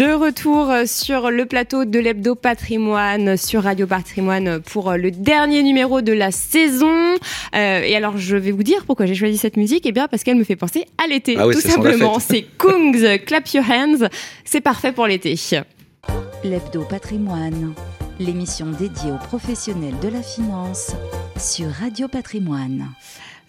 De 0.00 0.14
retour 0.14 0.72
sur 0.86 1.30
le 1.30 1.44
plateau 1.44 1.84
de 1.84 1.98
l'Hebdo 1.98 2.34
Patrimoine 2.34 3.36
sur 3.36 3.64
Radio 3.64 3.86
Patrimoine 3.86 4.58
pour 4.58 4.92
le 4.92 5.10
dernier 5.10 5.62
numéro 5.62 6.00
de 6.00 6.14
la 6.14 6.30
saison. 6.30 7.18
Euh, 7.54 7.82
et 7.82 7.94
alors, 7.94 8.16
je 8.16 8.34
vais 8.34 8.50
vous 8.50 8.62
dire 8.62 8.86
pourquoi 8.86 9.04
j'ai 9.04 9.14
choisi 9.14 9.36
cette 9.36 9.58
musique. 9.58 9.84
Eh 9.84 9.92
bien, 9.92 10.08
parce 10.08 10.22
qu'elle 10.22 10.38
me 10.38 10.44
fait 10.44 10.56
penser 10.56 10.86
à 10.96 11.06
l'été, 11.06 11.36
ah 11.38 11.42
tout 11.52 11.60
simplement. 11.60 12.18
C'est 12.18 12.46
Kungs, 12.56 13.18
Clap 13.26 13.46
Your 13.48 13.64
Hands. 13.70 14.08
C'est 14.46 14.62
parfait 14.62 14.92
pour 14.92 15.06
l'été. 15.06 15.38
L'Hebdo 16.44 16.84
Patrimoine, 16.88 17.74
l'émission 18.18 18.68
dédiée 18.70 19.12
aux 19.12 19.26
professionnels 19.26 19.98
de 20.02 20.08
la 20.08 20.22
finance 20.22 20.92
sur 21.36 21.66
Radio 21.68 22.08
Patrimoine. 22.08 22.88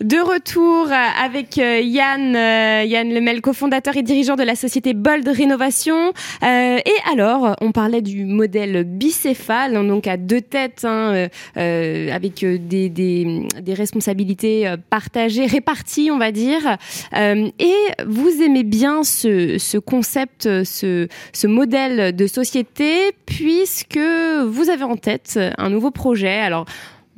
De 0.02 0.18
retour 0.18 0.88
avec 0.92 1.60
euh, 1.60 1.80
Yann, 1.80 2.36
euh, 2.36 2.84
Yann 2.86 3.14
Lemel, 3.14 3.40
cofondateur 3.40 3.96
et 3.98 4.02
dirigeant 4.02 4.36
de 4.36 4.42
la 4.42 4.56
société 4.56 4.96
Bold 4.96 5.28
Rénovation. 5.28 6.12
Euh, 6.42 6.78
et 6.78 7.12
alors, 7.12 7.56
on 7.62 7.72
parlait 7.72 8.02
du 8.02 8.26
modèle 8.26 8.84
bicéphale, 8.84 9.76
hein, 9.76 9.84
donc 9.84 10.08
à 10.08 10.18
deux 10.18 10.42
têtes, 10.42 10.86
hein, 10.86 11.28
avec 11.56 12.44
des, 12.44 13.48
responsabilités 13.68 14.74
partagées, 14.90 15.46
réparties, 15.46 16.10
on 16.12 16.18
va 16.18 16.32
dire. 16.32 16.78
et 17.14 17.76
vous 18.08 18.42
aimez 18.42 18.64
bien 18.64 19.04
ce, 19.04 19.60
ce 19.60 19.78
concept, 19.78 20.64
ce, 20.64 21.08
ce 21.32 21.48
modèle 21.48 22.16
de 22.16 22.26
société, 22.26 23.12
puisque 23.28 24.00
vous 24.48 24.70
avez 24.72 24.84
en 24.84 24.96
tête 24.96 25.40
un 25.58 25.70
nouveau 25.70 25.92
projet. 25.92 26.40
Alors, 26.40 26.66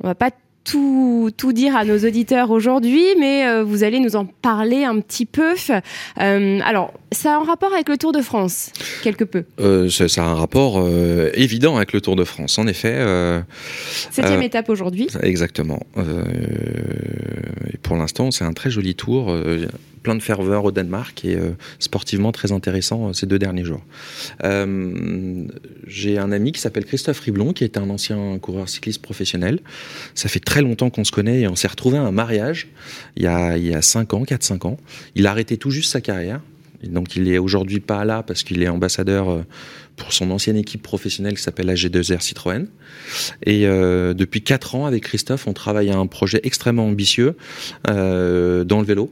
on 0.02 0.08
va 0.08 0.14
pas 0.14 0.30
tout, 0.64 1.30
tout 1.36 1.52
dire 1.52 1.76
à 1.76 1.84
nos 1.84 1.98
auditeurs 1.98 2.50
aujourd'hui, 2.50 3.04
mais 3.18 3.46
euh, 3.46 3.62
vous 3.62 3.84
allez 3.84 4.00
nous 4.00 4.16
en 4.16 4.24
parler 4.24 4.84
un 4.84 5.00
petit 5.00 5.26
peu. 5.26 5.54
Euh, 6.20 6.60
alors, 6.64 6.92
ça 7.12 7.34
a 7.34 7.36
un 7.36 7.44
rapport 7.44 7.72
avec 7.72 7.88
le 7.88 7.98
Tour 7.98 8.12
de 8.12 8.22
France, 8.22 8.72
quelque 9.02 9.24
peu. 9.24 9.44
Euh, 9.60 9.88
ça, 9.88 10.24
a 10.24 10.26
un 10.26 10.34
rapport 10.34 10.84
évident 11.34 11.76
avec 11.76 11.92
le 11.92 12.00
Tour 12.00 12.16
de 12.16 12.24
France, 12.24 12.58
en 12.58 12.66
effet. 12.66 13.04
Septième 14.10 14.42
étape 14.42 14.68
aujourd'hui. 14.70 15.08
Exactement. 15.22 15.80
et 17.72 17.76
pour 17.78 17.96
l'instant, 17.96 18.30
c'est 18.30 18.44
un 18.44 18.52
très 18.52 18.70
joli 18.70 18.94
tour 18.94 19.34
plein 20.04 20.14
de 20.14 20.22
ferveur 20.22 20.64
au 20.64 20.70
Danemark 20.70 21.24
et 21.24 21.34
euh, 21.34 21.50
sportivement 21.80 22.30
très 22.30 22.52
intéressant 22.52 23.08
euh, 23.08 23.12
ces 23.12 23.26
deux 23.26 23.40
derniers 23.40 23.64
jours. 23.64 23.82
Euh, 24.44 25.46
j'ai 25.88 26.18
un 26.18 26.30
ami 26.30 26.52
qui 26.52 26.60
s'appelle 26.60 26.84
Christophe 26.84 27.18
Riblon, 27.20 27.52
qui 27.52 27.64
est 27.64 27.76
un 27.76 27.90
ancien 27.90 28.38
coureur 28.38 28.68
cycliste 28.68 29.02
professionnel. 29.02 29.58
Ça 30.14 30.28
fait 30.28 30.40
très 30.40 30.62
longtemps 30.62 30.90
qu'on 30.90 31.02
se 31.02 31.10
connaît 31.10 31.40
et 31.40 31.48
on 31.48 31.56
s'est 31.56 31.68
retrouvé 31.68 31.98
à 31.98 32.02
un 32.02 32.12
mariage 32.12 32.68
il 33.16 33.24
y 33.24 33.26
a, 33.26 33.56
il 33.56 33.66
y 33.66 33.74
a 33.74 33.82
5 33.82 34.14
ans, 34.14 34.22
4-5 34.22 34.66
ans. 34.68 34.76
Il 35.16 35.26
a 35.26 35.30
arrêté 35.30 35.56
tout 35.56 35.70
juste 35.70 35.90
sa 35.90 36.00
carrière. 36.00 36.40
donc 36.84 37.16
il 37.16 37.26
est 37.32 37.38
aujourd'hui 37.38 37.80
pas 37.80 38.04
là 38.04 38.22
parce 38.22 38.42
qu'il 38.42 38.62
est 38.62 38.68
ambassadeur 38.68 39.42
pour 39.96 40.12
son 40.12 40.30
ancienne 40.30 40.56
équipe 40.56 40.82
professionnelle 40.82 41.34
qui 41.36 41.42
s'appelle 41.42 41.66
la 41.66 41.74
G2R 41.74 42.20
Citroën. 42.20 42.66
Et 43.46 43.62
depuis 43.64 44.42
4 44.42 44.74
ans, 44.74 44.84
avec 44.84 45.04
Christophe, 45.04 45.46
on 45.46 45.54
travaille 45.54 45.90
à 45.90 45.96
un 45.96 46.06
projet 46.06 46.40
extrêmement 46.42 46.86
ambitieux 46.86 47.36
dans 47.86 48.80
le 48.80 48.84
vélo. 48.84 49.10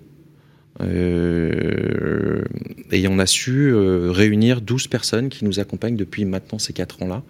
Euh, 0.84 2.42
et 2.90 3.06
on 3.08 3.18
a 3.18 3.26
su 3.26 3.72
euh, 3.72 4.10
réunir 4.10 4.60
12 4.60 4.86
personnes 4.88 5.28
qui 5.28 5.44
nous 5.44 5.60
accompagnent 5.60 5.96
depuis 5.96 6.24
maintenant 6.24 6.58
ces 6.58 6.72
4 6.72 7.02
ans-là 7.02 7.22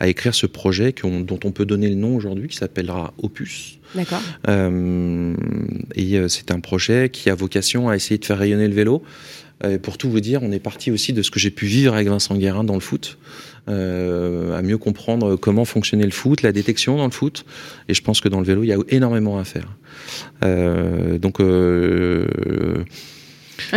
à 0.00 0.08
écrire 0.08 0.34
ce 0.34 0.46
projet 0.46 0.92
dont 1.02 1.38
on 1.44 1.52
peut 1.52 1.64
donner 1.64 1.88
le 1.88 1.94
nom 1.94 2.16
aujourd'hui, 2.16 2.48
qui 2.48 2.56
s'appellera 2.56 3.14
Opus. 3.22 3.78
D'accord. 3.94 4.20
Euh, 4.48 5.34
et 5.94 6.18
c'est 6.28 6.50
un 6.50 6.58
projet 6.58 7.10
qui 7.10 7.30
a 7.30 7.36
vocation 7.36 7.88
à 7.88 7.94
essayer 7.94 8.18
de 8.18 8.24
faire 8.24 8.38
rayonner 8.38 8.66
le 8.66 8.74
vélo. 8.74 9.04
pour 9.84 9.96
tout 9.96 10.10
vous 10.10 10.18
dire, 10.18 10.42
on 10.42 10.50
est 10.50 10.58
parti 10.58 10.90
aussi 10.90 11.12
de 11.12 11.22
ce 11.22 11.30
que 11.30 11.38
j'ai 11.38 11.52
pu 11.52 11.66
vivre 11.66 11.94
avec 11.94 12.08
Vincent 12.08 12.34
Guérin 12.36 12.64
dans 12.64 12.74
le 12.74 12.80
foot. 12.80 13.18
À 13.66 14.62
mieux 14.62 14.78
comprendre 14.78 15.36
comment 15.36 15.64
fonctionnait 15.64 16.04
le 16.04 16.10
foot, 16.10 16.42
la 16.42 16.52
détection 16.52 16.96
dans 16.96 17.06
le 17.06 17.10
foot. 17.10 17.44
Et 17.88 17.94
je 17.94 18.02
pense 18.02 18.20
que 18.20 18.28
dans 18.28 18.40
le 18.40 18.46
vélo, 18.46 18.62
il 18.62 18.68
y 18.68 18.72
a 18.72 18.78
énormément 18.88 19.38
à 19.38 19.44
faire. 19.44 19.76
Euh, 20.44 21.18
donc 21.18 21.40
euh, 21.40 22.26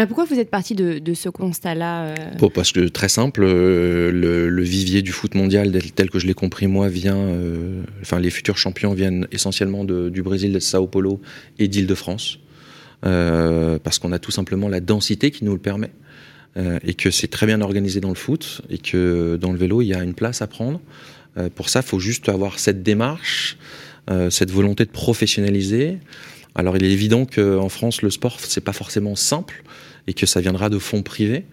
pourquoi 0.08 0.26
vous 0.26 0.40
êtes 0.40 0.50
parti 0.50 0.76
de, 0.76 1.14
ce 1.14 1.30
constat-là 1.30 2.08
euh 2.08 2.50
Parce 2.54 2.72
que 2.72 2.88
très 2.88 3.10
simple, 3.10 3.42
le, 3.42 4.62
vivier 4.62 5.02
du 5.02 5.12
foot 5.12 5.36
mondial 5.36 5.72
tel 5.96 6.10
que 6.10 6.20
je 6.20 6.28
l'ai 6.28 6.34
compris 6.34 6.68
moi 6.68 6.90
vient, 6.90 7.30
enfin 8.02 8.20
les 8.20 8.30
futurs 8.30 8.58
champions 8.58 8.94
viennent 8.94 9.28
essentiellement 9.32 9.84
du 9.86 10.22
Brésil, 10.22 10.52
de 10.52 10.60
Sao 10.60 10.88
Paulo 10.88 11.22
et 11.60 11.68
d'Île-de-France, 11.68 12.40
parce 13.02 14.00
qu'on 14.00 14.12
a 14.12 14.20
tout 14.20 14.32
simplement 14.32 14.68
la 14.68 14.80
densité 14.80 15.32
qui 15.32 15.46
nous 15.46 15.54
le 15.54 15.60
permet, 15.60 15.92
et 16.84 16.96
que 16.96 17.12
c'est 17.12 17.28
très 17.28 17.46
bien 17.46 17.62
organisé 17.62 18.00
dans 18.00 18.10
le 18.10 18.16
foot, 18.16 18.62
et 18.70 18.80
que 18.80 19.38
dans 19.40 19.52
le 19.52 19.58
vélo 19.58 19.82
il 19.82 19.88
y 19.88 19.94
a 19.94 20.04
une 20.04 20.16
place 20.16 20.42
à 20.42 20.48
prendre. 20.48 20.80
pour 21.56 21.70
ça, 21.70 21.82
il 21.82 21.88
faut 21.88 22.00
juste 22.00 22.30
avoir 22.30 22.58
cette 22.58 22.82
démarche, 22.82 23.58
euh, 24.10 24.30
cette 24.30 24.52
volonté 24.52 24.86
de 24.86 24.90
professionnaliser. 24.90 25.98
Alors 26.56 26.78
il 26.78 26.84
est 26.86 26.92
évident 26.92 27.26
qu'en 27.26 27.68
France, 27.68 28.02
le 28.02 28.10
sport, 28.10 28.40
c'est 28.40 28.64
pas 28.64 28.72
forcément 28.72 29.16
simple 29.16 29.64
et 30.08 30.14
que 30.14 30.26
ça 30.26 30.40
viendra 30.40 30.70
de 30.70 30.80
fonds 30.80 31.04
privés. 31.04 31.46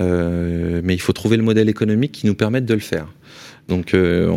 Euh, 0.00 0.82
mais 0.84 0.94
il 0.94 1.00
faut 1.00 1.14
trouver 1.14 1.38
le 1.38 1.42
modèle 1.42 1.68
économique 1.70 2.12
qui 2.12 2.26
nous 2.26 2.34
permette 2.34 2.66
de 2.66 2.74
le 2.74 2.80
faire. 2.80 3.06
Donc 3.68 3.94
euh, 3.94 4.34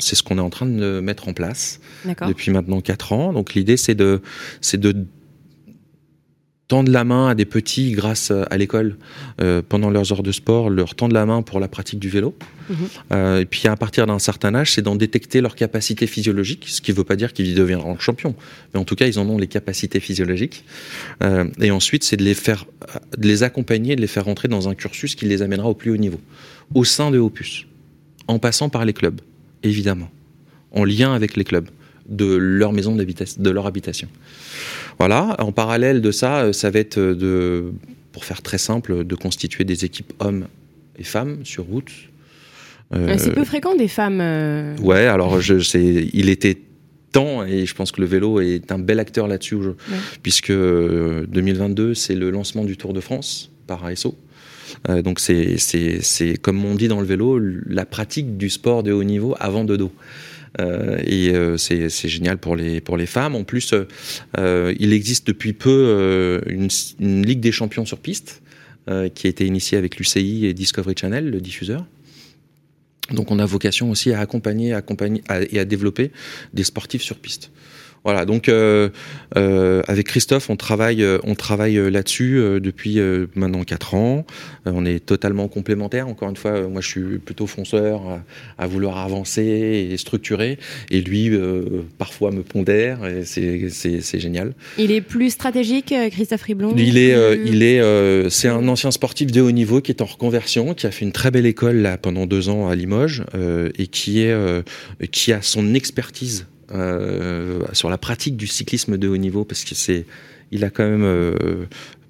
c'est 0.00 0.16
ce 0.16 0.24
qu'on 0.24 0.38
est 0.38 0.42
en 0.42 0.50
train 0.50 0.66
de 0.66 0.98
mettre 0.98 1.28
en 1.28 1.32
place 1.32 1.80
depuis 2.26 2.50
maintenant 2.50 2.80
4 2.80 3.12
ans. 3.12 3.32
Donc 3.32 3.54
l'idée 3.54 3.76
c'est 3.76 3.94
de, 3.94 4.20
c'est 4.60 4.80
de 4.80 4.96
tendre 6.68 6.90
la 6.90 7.04
main 7.04 7.28
à 7.28 7.34
des 7.34 7.44
petits 7.44 7.92
grâce 7.92 8.30
à 8.30 8.56
l'école 8.56 8.96
euh, 9.40 9.60
pendant 9.66 9.90
leurs 9.90 10.12
heures 10.12 10.22
de 10.22 10.32
sport, 10.32 10.70
leur 10.70 10.94
tendre 10.94 11.14
la 11.14 11.26
main 11.26 11.42
pour 11.42 11.60
la 11.60 11.68
pratique 11.68 11.98
du 11.98 12.08
vélo. 12.08 12.34
Mhm. 12.70 12.76
Euh, 13.12 13.40
et 13.40 13.44
puis 13.44 13.68
à 13.68 13.76
partir 13.76 14.06
d'un 14.06 14.18
certain 14.18 14.54
âge, 14.54 14.72
c'est 14.72 14.82
d'en 14.82 14.96
détecter 14.96 15.42
leurs 15.42 15.56
capacités 15.56 16.06
physiologiques, 16.06 16.64
ce 16.68 16.80
qui 16.80 16.92
ne 16.92 16.96
veut 16.96 17.04
pas 17.04 17.16
dire 17.16 17.34
qu'ils 17.34 17.54
deviendront 17.54 17.98
champions, 17.98 18.34
mais 18.72 18.80
en 18.80 18.84
tout 18.84 18.94
cas 18.94 19.06
ils 19.06 19.18
en 19.18 19.28
ont 19.28 19.36
les 19.36 19.46
capacités 19.46 20.00
physiologiques. 20.00 20.64
Euh, 21.22 21.44
et 21.60 21.70
ensuite, 21.70 22.02
c'est 22.02 22.16
de 22.16 22.24
les 22.24 22.34
faire, 22.34 22.64
de 23.16 23.28
les 23.28 23.42
accompagner, 23.42 23.94
de 23.96 24.00
les 24.00 24.06
faire 24.06 24.24
rentrer 24.24 24.48
dans 24.48 24.68
un 24.68 24.74
cursus 24.74 25.14
qui 25.14 25.26
les 25.26 25.42
amènera 25.42 25.68
au 25.68 25.74
plus 25.74 25.90
haut 25.90 25.98
niveau, 25.98 26.20
au 26.74 26.84
sein 26.84 27.10
de 27.10 27.18
Opus, 27.18 27.66
en 28.26 28.38
passant 28.38 28.70
par 28.70 28.86
les 28.86 28.94
clubs, 28.94 29.20
évidemment, 29.62 30.10
en 30.72 30.84
lien 30.84 31.12
avec 31.12 31.36
les 31.36 31.44
clubs 31.44 31.68
de 32.08 32.34
leur 32.34 32.72
maison 32.72 32.94
d'habitation, 32.94 33.42
de 33.42 33.50
leur 33.50 33.66
habitation. 33.66 34.08
Voilà. 34.98 35.36
En 35.38 35.52
parallèle 35.52 36.00
de 36.00 36.10
ça, 36.10 36.42
euh, 36.42 36.52
ça 36.52 36.70
va 36.70 36.78
être 36.78 36.98
de, 36.98 37.72
pour 38.12 38.24
faire 38.24 38.42
très 38.42 38.58
simple, 38.58 39.04
de 39.04 39.14
constituer 39.14 39.64
des 39.64 39.84
équipes 39.84 40.12
hommes 40.20 40.46
et 40.98 41.04
femmes 41.04 41.38
sur 41.44 41.64
route. 41.64 41.90
Euh, 42.94 43.16
c'est 43.18 43.32
peu 43.32 43.44
fréquent 43.44 43.74
des 43.74 43.88
femmes. 43.88 44.20
Euh, 44.20 44.76
ouais, 44.78 45.06
alors 45.06 45.40
je, 45.40 45.54
il 46.12 46.28
était 46.28 46.58
temps 47.12 47.44
et 47.44 47.64
je 47.66 47.74
pense 47.74 47.92
que 47.92 48.00
le 48.00 48.06
vélo 48.06 48.40
est 48.40 48.70
un 48.70 48.78
bel 48.78 49.00
acteur 49.00 49.26
là-dessus, 49.26 49.56
puisque 50.22 50.52
2022 50.52 51.94
c'est 51.94 52.14
le 52.14 52.30
lancement 52.30 52.64
du 52.64 52.76
Tour 52.76 52.92
de 52.92 53.00
France 53.00 53.50
par 53.66 53.84
ASO. 53.84 54.16
donc 54.88 55.18
c'est 55.20 56.36
comme 56.42 56.64
on 56.64 56.74
dit 56.74 56.88
dans 56.88 57.00
le 57.00 57.06
vélo, 57.06 57.38
la 57.38 57.86
pratique 57.86 58.36
du 58.36 58.50
sport 58.50 58.82
de 58.82 58.92
haut 58.92 59.04
niveau 59.04 59.34
avant 59.40 59.64
de 59.64 59.76
dos. 59.76 59.92
Euh, 60.60 60.98
et 61.04 61.30
euh, 61.30 61.56
c'est 61.56 62.08
génial 62.08 62.38
pour 62.38 62.56
les, 62.56 62.80
pour 62.80 62.96
les 62.96 63.06
femmes. 63.06 63.34
En 63.34 63.44
plus, 63.44 63.74
euh, 64.38 64.74
il 64.78 64.92
existe 64.92 65.26
depuis 65.26 65.52
peu 65.52 66.40
une, 66.46 66.68
une, 67.00 67.26
Ligue 67.26 67.40
des 67.40 67.52
champions 67.52 67.84
sur 67.84 67.98
piste 67.98 68.42
qui 69.14 69.26
a 69.26 69.30
été 69.30 69.46
initiée 69.46 69.78
avec 69.78 69.96
l'UCI 69.96 70.44
et 70.44 70.52
Discovery 70.52 70.94
Channel, 70.98 71.30
le 71.30 71.40
diffuseur. 71.40 71.86
Donc 73.10 73.30
on 73.30 73.38
a 73.38 73.46
vocation 73.46 73.90
aussi 73.90 74.12
à 74.12 74.20
accompagner, 74.20 74.74
accompagner 74.74 75.22
et 75.50 75.58
à 75.58 75.64
développer 75.64 76.10
des 76.52 76.64
sportifs 76.64 77.02
sur 77.02 77.16
piste. 77.16 77.50
Voilà, 78.04 78.26
donc 78.26 78.50
euh, 78.50 78.90
euh, 79.38 79.82
avec 79.88 80.08
Christophe, 80.08 80.50
on 80.50 80.56
travaille, 80.56 81.02
euh, 81.02 81.18
on 81.24 81.34
travaille 81.34 81.76
là-dessus 81.90 82.38
depuis 82.60 83.00
maintenant 83.34 83.64
4 83.64 83.94
ans. 83.94 84.26
on 84.66 84.84
est 84.84 85.04
totalement 85.04 85.48
complémentaires. 85.48 86.06
Encore 86.06 86.28
une 86.28 86.36
fois, 86.36 86.68
moi 86.68 86.82
je 86.82 86.88
suis 86.88 87.18
plutôt 87.18 87.46
fonceur 87.46 88.20
à, 88.58 88.66
vouloir 88.66 88.98
avancer 88.98 89.88
et 89.90 89.96
structurer, 89.96 90.58
et 90.90 91.00
lui 91.00 91.30
parfois 91.96 92.30
me 92.30 92.42
pondère. 92.42 93.06
Et 93.06 93.24
c'est 93.24 94.20
génial. 94.20 94.52
Il 94.78 94.92
est 94.92 95.00
plus 95.00 95.30
stratégique, 95.30 95.94
Christophe 96.10 96.42
Riblon. 96.42 96.74
Il 96.76 96.98
est, 96.98 97.16
il 97.46 97.62
est, 97.62 98.28
c'est 98.28 98.48
un 98.48 98.68
ancien 98.68 98.90
sportif 98.90 99.32
de 99.32 99.40
haut 99.40 99.52
niveau 99.52 99.80
qui 99.80 99.92
est 99.92 100.02
en 100.02 100.06
reconversion, 100.06 100.74
qui 100.74 100.86
a 100.86 100.90
fait 100.90 101.06
une 101.06 101.12
très 101.12 101.30
belle 101.30 101.46
école 101.46 101.76
là 101.76 101.96
pendant 101.96 102.26
deux 102.26 102.50
ans 102.50 102.68
à 102.68 102.74
Limoges 102.74 103.24
et 103.78 103.86
qui 103.86 104.20
est, 104.20 104.34
qui 105.10 105.32
a 105.32 105.40
son 105.40 105.72
expertise 105.72 106.46
euh, 106.72 107.60
sur 107.72 107.90
la 107.90 107.98
pratique 107.98 108.36
du 108.36 108.46
cyclisme 108.46 108.96
de 108.96 109.08
haut 109.08 109.16
niveau 109.16 109.44
parce 109.44 109.64
que 109.64 109.74
c'est, 109.74 110.06
il 110.50 110.64
a 110.64 110.70
quand 110.70 110.88
même 110.88 111.04
euh, 111.04 111.66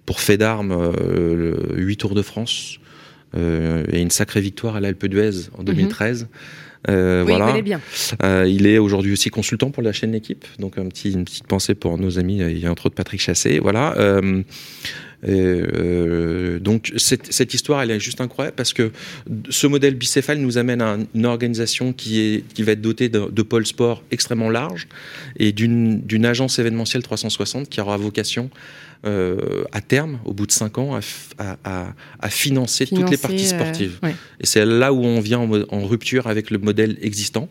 pour 0.06 0.20
fait 0.20 0.36
d'armes 0.36 0.72
8 0.72 0.74
euh, 1.02 1.94
Tours 1.96 2.14
de 2.14 2.22
France 2.22 2.78
et 3.36 4.00
une 4.00 4.10
sacrée 4.10 4.40
victoire 4.40 4.76
à 4.76 4.80
l'Alpe 4.80 5.06
d'Huez 5.06 5.48
en 5.58 5.64
2013. 5.64 6.28
Mhm. 6.86 7.22
voilà. 7.22 7.54
il, 7.56 7.62
bien. 7.62 7.80
il 8.46 8.66
est 8.66 8.78
aujourd'hui 8.78 9.12
aussi 9.12 9.30
consultant 9.30 9.70
pour 9.70 9.82
la 9.82 9.92
chaîne 9.92 10.12
L'équipe, 10.12 10.44
donc 10.60 10.78
un 10.78 10.86
petit, 10.86 11.12
une 11.12 11.24
petite 11.24 11.48
pensée 11.48 11.74
pour 11.74 11.98
nos 11.98 12.20
amis, 12.20 12.38
il 12.38 12.58
y 12.58 12.66
a 12.66 12.70
entre 12.70 12.86
autres 12.86 12.94
Patrick 12.94 13.20
Chassé, 13.20 13.58
voilà. 13.58 13.96
Euh, 13.98 14.42
donc 15.24 16.92
cette, 16.96 17.54
histoire, 17.54 17.82
elle 17.82 17.90
est 17.90 18.00
juste 18.00 18.20
incroyable 18.20 18.56
parce 18.56 18.72
que 18.72 18.92
ce 19.48 19.66
modèle 19.66 19.94
bicéphale 19.94 20.38
nous 20.38 20.58
amène 20.58 20.82
à 20.82 20.98
une 21.14 21.26
organisation 21.26 21.92
qui 21.92 22.44
va 22.58 22.72
être 22.72 22.80
dotée 22.80 23.08
de, 23.08 23.30
de 23.30 23.42
pôles 23.42 23.66
sport 23.66 24.02
extrêmement 24.10 24.50
larges 24.50 24.86
et 25.38 25.52
d'une 25.52 26.26
agence 26.26 26.58
événementielle 26.58 27.02
360 27.02 27.68
qui 27.68 27.80
aura 27.80 27.96
vocation 27.96 28.50
euh, 29.06 29.64
à 29.72 29.82
terme, 29.82 30.18
au 30.24 30.32
bout 30.32 30.46
de 30.46 30.52
cinq 30.52 30.78
ans, 30.78 30.98
à, 31.38 32.28
financer, 32.30 32.86
toutes 32.86 33.10
les 33.10 33.18
parties 33.18 33.44
euh, 33.44 33.58
sportives. 33.58 33.98
Et 34.40 34.46
c'est 34.46 34.64
là 34.64 34.94
où 34.94 35.04
on 35.04 35.20
vient 35.20 35.40
en, 35.40 35.84
rupture 35.84 36.26
avec 36.26 36.50
le 36.50 36.56
modèle 36.56 36.96
existant. 37.02 37.48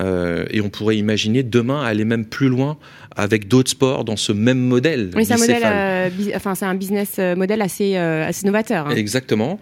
Euh, 0.00 0.44
et 0.50 0.60
on 0.60 0.70
pourrait 0.70 0.96
imaginer 0.96 1.44
demain 1.44 1.84
aller 1.84 2.04
même 2.04 2.24
plus 2.26 2.48
loin 2.48 2.78
avec 3.14 3.46
d'autres 3.46 3.70
sports 3.70 4.04
dans 4.04 4.16
ce 4.16 4.32
même 4.32 4.58
modèle. 4.58 5.10
Oui, 5.14 5.24
c'est 5.24 5.34
un, 5.34 5.38
modèle, 5.38 6.12
enfin, 6.34 6.56
c'est 6.56 6.66
un 6.66 6.74
business 6.74 7.18
model 7.18 7.62
assez, 7.62 7.96
assez 7.96 8.44
novateur. 8.46 8.88
Hein. 8.88 8.96
Exactement. 8.96 9.60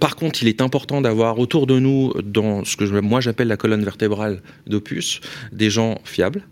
par 0.00 0.16
contre, 0.16 0.42
il 0.42 0.48
est 0.48 0.60
important 0.60 1.00
d'avoir 1.00 1.38
autour 1.38 1.68
de 1.68 1.78
nous, 1.78 2.12
dans 2.24 2.64
ce 2.64 2.76
que 2.76 2.84
moi 3.00 3.20
j'appelle 3.20 3.48
la 3.48 3.56
colonne 3.56 3.84
vertébrale 3.84 4.40
d'Opus, 4.66 5.20
des 5.52 5.70
gens 5.70 6.00
fiables 6.04 6.42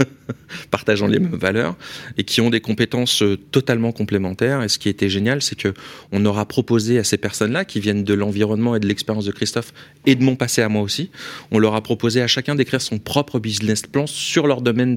partageant 0.70 1.06
les 1.06 1.18
mêmes 1.18 1.36
valeurs 1.36 1.76
et 2.18 2.24
qui 2.24 2.40
ont 2.40 2.50
des 2.50 2.60
compétences 2.60 3.22
euh, 3.22 3.36
totalement 3.36 3.92
complémentaires. 3.92 4.62
Et 4.62 4.68
ce 4.68 4.78
qui 4.78 4.88
était 4.88 5.08
génial, 5.08 5.42
c'est 5.42 5.56
que 5.56 5.74
on 6.12 6.24
aura 6.24 6.46
proposé 6.46 6.98
à 6.98 7.04
ces 7.04 7.16
personnes-là 7.16 7.64
qui 7.64 7.80
viennent 7.80 8.04
de 8.04 8.14
l'environnement 8.14 8.76
et 8.76 8.80
de 8.80 8.86
l'expérience 8.86 9.24
de 9.24 9.32
Christophe 9.32 9.72
et 10.06 10.14
de 10.14 10.22
mon 10.22 10.36
passé 10.36 10.62
à 10.62 10.68
moi 10.68 10.82
aussi, 10.82 11.10
on 11.50 11.58
leur 11.58 11.74
a 11.74 11.82
proposé 11.82 12.22
à 12.22 12.26
chacun 12.26 12.54
d'écrire 12.54 12.80
son 12.80 12.98
propre 12.98 13.38
business 13.38 13.82
plan 13.82 14.06
sur 14.06 14.46
leur 14.46 14.62
domaine 14.62 14.94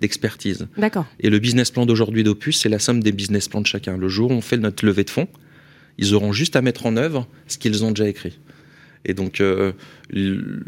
d'expertise. 0.00 0.68
D'accord. 0.76 1.06
Et 1.20 1.30
le 1.30 1.38
business 1.38 1.70
plan 1.70 1.86
d'aujourd'hui 1.86 2.24
d'Opus, 2.24 2.58
c'est 2.58 2.68
la 2.68 2.78
somme 2.78 3.02
des 3.02 3.12
business 3.12 3.48
plans 3.48 3.60
de 3.60 3.66
chacun. 3.66 3.96
Le 3.96 4.08
jour 4.08 4.30
où 4.30 4.34
on 4.34 4.40
fait 4.40 4.56
notre 4.56 4.84
levée 4.84 5.04
de 5.04 5.10
fonds, 5.10 5.28
ils 5.98 6.14
auront 6.14 6.32
juste 6.32 6.56
à 6.56 6.62
mettre 6.62 6.86
en 6.86 6.96
œuvre 6.96 7.26
ce 7.46 7.58
qu'ils 7.58 7.84
ont 7.84 7.90
déjà 7.90 8.08
écrit. 8.08 8.38
Et 9.04 9.14
donc, 9.14 9.40
euh, 9.40 9.72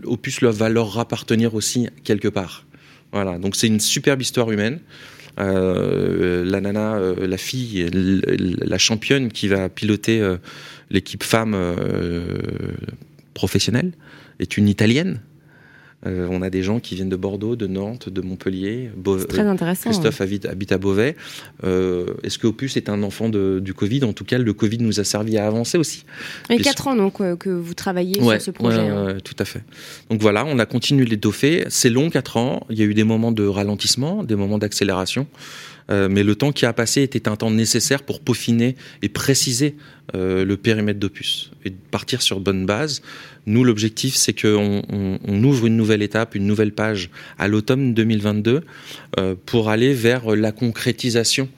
Opus 0.05 0.43
va 0.43 0.69
leur 0.69 0.99
appartenir 0.99 1.55
aussi 1.55 1.89
quelque 2.03 2.29
part. 2.29 2.67
Voilà, 3.15 3.39
donc 3.39 3.55
c'est 3.55 3.69
une 3.69 3.79
superbe 3.79 4.21
histoire 4.21 4.51
humaine. 4.51 4.81
Euh, 5.39 6.45
la 6.45 6.61
nana, 6.61 6.97
euh, 6.97 7.29
la 7.29 7.37
fille, 7.37 7.89
la 7.93 8.77
championne 8.77 9.31
qui 9.31 9.47
va 9.47 9.69
piloter 9.69 10.21
euh, 10.21 10.37
l'équipe 10.91 11.23
femme 11.23 11.57
professionnelle 13.33 13.93
est 14.41 14.57
une 14.57 14.69
italienne 14.69 15.21
euh, 16.07 16.29
on 16.31 16.43
a 16.43 16.51
des 16.51 16.63
gens 16.63 16.81
qui 16.81 16.95
viennent 16.95 17.09
de 17.09 17.17
Bordeaux, 17.17 17.57
de 17.57 17.67
Nantes, 17.67 18.09
de 18.09 18.21
Montpellier. 18.21 18.91
très 19.29 19.43
intéressant. 19.43 19.91
Christophe 19.91 20.21
habite, 20.21 20.73
à 20.73 20.79
Beauvais. 20.79 21.17
Euh, 21.65 22.07
est-ce 22.23 22.39
que 22.39 22.47
Opus 22.47 22.77
est 22.77 22.89
un 22.89 23.03
enfant 23.03 23.29
du 23.29 23.75
Covid? 23.75 24.05
En 24.05 24.13
tout 24.13 24.25
cas, 24.25 24.39
le 24.39 24.53
Covid 24.53 24.79
nous 24.79 25.01
a 25.01 25.05
servi 25.05 25.39
à 25.39 25.47
avancer 25.47 25.79
aussi. 25.79 26.05
Et 26.51 26.59
quatre 26.59 26.89
ans 26.89 26.97
donc 26.97 27.19
que 27.39 27.51
vous 27.51 27.75
travaillez 27.75 28.15
sur 28.15 28.41
ce 28.41 28.51
projet. 28.51 28.81
Hein. 28.81 29.19
tout 29.25 29.37
à 29.39 29.45
fait. 29.45 29.63
Donc 30.11 30.21
voilà, 30.21 30.45
on 30.45 30.59
a 30.59 30.67
continué 30.67 31.05
l'étoffer. 31.05 31.65
C'est 31.69 31.91
long, 31.91 32.11
quatre 32.11 32.37
ans. 32.37 32.67
Il 32.71 32.79
y 32.79 32.83
a 32.83 32.85
eu 32.85 32.95
des 32.95 33.05
moments 33.05 33.33
de 33.33 33.47
ralentissement, 33.47 34.23
des 34.23 34.37
moments 34.37 34.59
d'accélération. 34.59 35.27
Euh, 35.91 36.09
mais 36.09 36.23
le 36.23 36.35
temps 36.35 36.53
qui 36.53 36.67
a 36.67 36.73
passé 36.73 37.03
était 37.03 37.29
un 37.29 37.37
temps 37.37 37.51
nécessaire 37.51 38.03
pour 38.03 38.21
peaufiner 38.21 38.77
et 39.03 39.09
préciser 39.09 39.77
euh, 40.15 40.45
le 40.45 40.57
périmètre 40.57 40.99
d'Opus 40.99 41.51
et 41.65 41.71
partir 41.71 42.23
sur 42.23 42.41
bonne 42.41 42.67
base. 42.67 43.03
Nous, 43.47 43.65
l'objectif, 43.65 44.15
c'est 44.15 44.39
qu'on 44.39 44.83
on, 44.89 45.45
ouvre 45.45 45.67
une 45.67 45.77
nouvelle 45.77 46.03
étape, 46.03 46.35
une 46.35 46.47
nouvelle 46.47 46.73
page 46.73 47.11
à 47.39 47.49
l'automne 47.49 47.93
2022 47.93 48.63
euh, 49.19 49.35
pour 49.45 49.69
aller 49.69 49.93
vers 49.93 50.35
la 50.35 50.53
concrétisation 50.53 51.49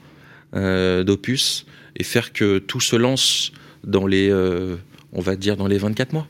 d'Opus 0.53 1.67
et 1.97 2.03
faire 2.03 2.33
que 2.33 2.57
tout 2.57 2.79
se 2.79 2.95
lance 2.95 3.51
dans 3.83 4.07
les, 4.07 4.33
on 5.13 5.21
va 5.21 5.35
dire, 5.35 5.55
dans 5.55 5.67
les 5.67 5.77
24 5.77 6.13
mois. 6.13 6.27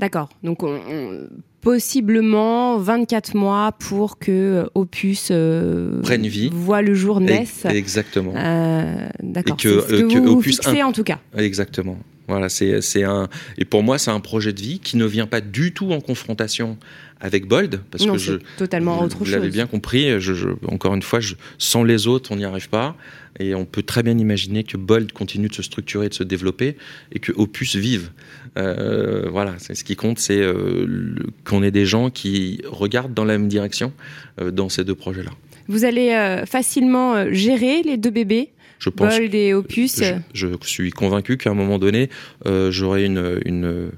D'accord. 0.00 0.28
Donc, 0.42 0.62
on, 0.62 1.28
possiblement 1.60 2.78
24 2.78 3.34
mois 3.34 3.72
pour 3.72 4.18
que 4.18 4.30
euh, 4.30 4.64
Opus 4.74 5.28
euh, 5.30 6.00
prenne 6.02 6.26
vie, 6.26 6.50
voit 6.52 6.82
le 6.82 6.94
jour 6.94 7.20
naisse. 7.20 7.64
Exactement. 7.66 8.32
Euh, 8.36 9.08
D'accord. 9.22 9.56
Que, 9.56 9.80
ce 9.80 10.02
que, 10.02 10.18
vous 10.18 10.38
Opus 10.38 10.56
fixez 10.56 10.82
en 10.82 10.92
tout 10.92 11.04
cas. 11.04 11.18
Exactement. 11.36 11.98
Voilà, 12.28 12.48
c'est 12.48 13.02
un 13.02 13.28
et 13.58 13.64
pour 13.64 13.82
moi 13.82 13.98
c'est 13.98 14.12
un 14.12 14.20
projet 14.20 14.52
de 14.52 14.60
vie 14.60 14.78
qui 14.78 14.96
ne 14.96 15.04
vient 15.04 15.26
pas 15.26 15.40
du 15.40 15.72
tout 15.72 15.90
en 15.90 16.00
confrontation 16.00 16.78
avec 17.20 17.46
Bold 17.46 17.80
parce 17.90 18.06
que 18.06 18.18
je 18.18 18.34
totalement 18.56 19.02
autre 19.02 19.18
chose. 19.18 19.26
Vous 19.26 19.34
l'avez 19.34 19.50
bien 19.50 19.66
compris. 19.66 20.20
Je, 20.20 20.48
encore 20.68 20.94
une 20.94 21.02
fois, 21.02 21.18
je, 21.18 21.34
sans 21.58 21.82
les 21.82 22.06
autres, 22.06 22.30
on 22.32 22.36
n'y 22.36 22.44
arrive 22.44 22.68
pas. 22.68 22.94
Et 23.38 23.54
on 23.54 23.64
peut 23.64 23.82
très 23.82 24.02
bien 24.02 24.18
imaginer 24.18 24.64
que 24.64 24.76
Bold 24.76 25.12
continue 25.12 25.48
de 25.48 25.54
se 25.54 25.62
structurer, 25.62 26.08
de 26.08 26.14
se 26.14 26.24
développer, 26.24 26.76
et 27.12 27.18
que 27.18 27.32
Opus 27.32 27.76
vive. 27.76 28.10
Euh, 28.58 29.28
voilà, 29.30 29.54
c'est 29.58 29.74
ce 29.74 29.84
qui 29.84 29.96
compte, 29.96 30.18
c'est 30.18 30.40
euh, 30.40 31.14
qu'on 31.44 31.62
ait 31.62 31.70
des 31.70 31.86
gens 31.86 32.10
qui 32.10 32.60
regardent 32.66 33.14
dans 33.14 33.24
la 33.24 33.38
même 33.38 33.48
direction 33.48 33.92
euh, 34.40 34.50
dans 34.50 34.68
ces 34.68 34.84
deux 34.84 34.94
projets-là. 34.94 35.30
Vous 35.68 35.84
allez 35.84 36.42
facilement 36.46 37.32
gérer 37.32 37.82
les 37.82 37.96
deux 37.96 38.10
bébés 38.10 38.50
je 38.80 38.88
pense, 38.88 39.14
Bold 39.14 39.34
et 39.34 39.54
Opus. 39.54 40.02
Je, 40.34 40.48
suis 40.62 40.90
convaincu 40.90 41.36
qu'à 41.36 41.50
un 41.50 41.54
moment 41.54 41.78
donné, 41.78 42.08
j'aurai 42.44 43.04
une, 43.04 43.40
une 43.44 43.90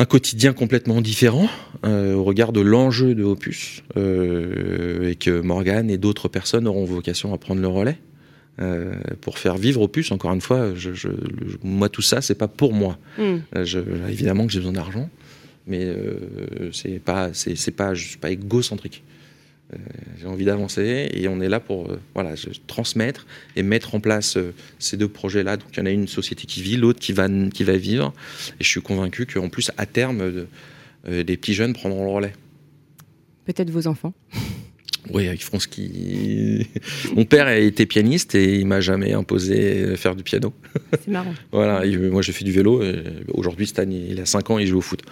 un 0.00 0.06
quotidien 0.06 0.54
complètement 0.54 1.02
différent 1.02 1.46
euh, 1.84 2.14
au 2.14 2.24
regard 2.24 2.52
de 2.52 2.62
l'enjeu 2.62 3.14
de 3.14 3.22
Opus 3.22 3.82
euh, 3.98 5.10
et 5.10 5.14
que 5.14 5.42
Morgane 5.42 5.90
et 5.90 5.98
d'autres 5.98 6.28
personnes 6.28 6.66
auront 6.66 6.86
vocation 6.86 7.34
à 7.34 7.38
prendre 7.38 7.60
le 7.60 7.68
relais 7.68 7.98
euh, 8.62 8.94
pour 9.20 9.38
faire 9.38 9.58
vivre 9.58 9.82
Opus. 9.82 10.10
Encore 10.10 10.32
une 10.32 10.40
fois, 10.40 10.74
je, 10.74 10.94
je, 10.94 11.08
moi 11.62 11.90
tout 11.90 12.00
ça 12.00 12.22
c'est 12.22 12.34
pas 12.34 12.48
pour 12.48 12.72
moi. 12.72 12.96
Je, 13.18 13.78
évidemment 14.08 14.46
que 14.46 14.52
j'ai 14.52 14.60
besoin 14.60 14.72
d'argent, 14.72 15.10
mais 15.66 15.94
c'est 16.72 16.98
pas 16.98 17.34
c'est 17.34 17.70
pas 17.70 17.92
je 17.92 18.08
suis 18.08 18.18
pas 18.18 18.30
égocentrique. 18.30 19.02
Euh, 19.72 19.76
j'ai 20.18 20.26
envie 20.26 20.44
d'avancer 20.44 21.08
et 21.12 21.28
on 21.28 21.40
est 21.40 21.48
là 21.48 21.60
pour 21.60 21.90
euh, 21.90 22.00
voilà, 22.14 22.34
transmettre 22.66 23.26
et 23.56 23.62
mettre 23.62 23.94
en 23.94 24.00
place 24.00 24.36
euh, 24.36 24.52
ces 24.78 24.96
deux 24.96 25.08
projets-là. 25.08 25.56
Donc 25.56 25.68
il 25.72 25.78
y 25.78 25.82
en 25.82 25.86
a 25.86 25.90
une 25.90 26.08
société 26.08 26.46
qui 26.46 26.62
vit, 26.62 26.76
l'autre 26.76 27.00
qui 27.00 27.12
va, 27.12 27.28
qui 27.52 27.64
va 27.64 27.76
vivre. 27.76 28.12
Et 28.58 28.64
je 28.64 28.68
suis 28.68 28.82
convaincu 28.82 29.26
qu'en 29.26 29.48
plus, 29.48 29.70
à 29.76 29.86
terme, 29.86 30.46
des 31.06 31.36
petits 31.36 31.54
jeunes 31.54 31.72
prendront 31.72 32.04
le 32.04 32.10
relais. 32.10 32.32
Peut-être 33.44 33.70
vos 33.70 33.86
enfants 33.86 34.12
oui, 35.12 35.28
ils 35.32 35.42
feront 35.42 35.58
ce 35.58 35.68
qui. 35.68 36.66
Mon 37.14 37.24
père 37.24 37.46
a 37.46 37.56
été 37.56 37.86
pianiste 37.86 38.34
et 38.34 38.58
il 38.58 38.66
m'a 38.66 38.80
jamais 38.80 39.12
imposé 39.12 39.96
faire 39.96 40.14
du 40.14 40.22
piano. 40.22 40.52
C'est 40.92 41.08
marrant. 41.08 41.34
voilà, 41.52 41.84
moi 42.10 42.22
j'ai 42.22 42.32
fait 42.32 42.44
du 42.44 42.52
vélo. 42.52 42.82
Aujourd'hui, 43.32 43.66
Stan, 43.66 43.88
il 43.88 44.20
a 44.20 44.26
5 44.26 44.50
ans, 44.50 44.58
il 44.58 44.66
joue 44.66 44.78
au 44.78 44.82
foot. 44.82 45.02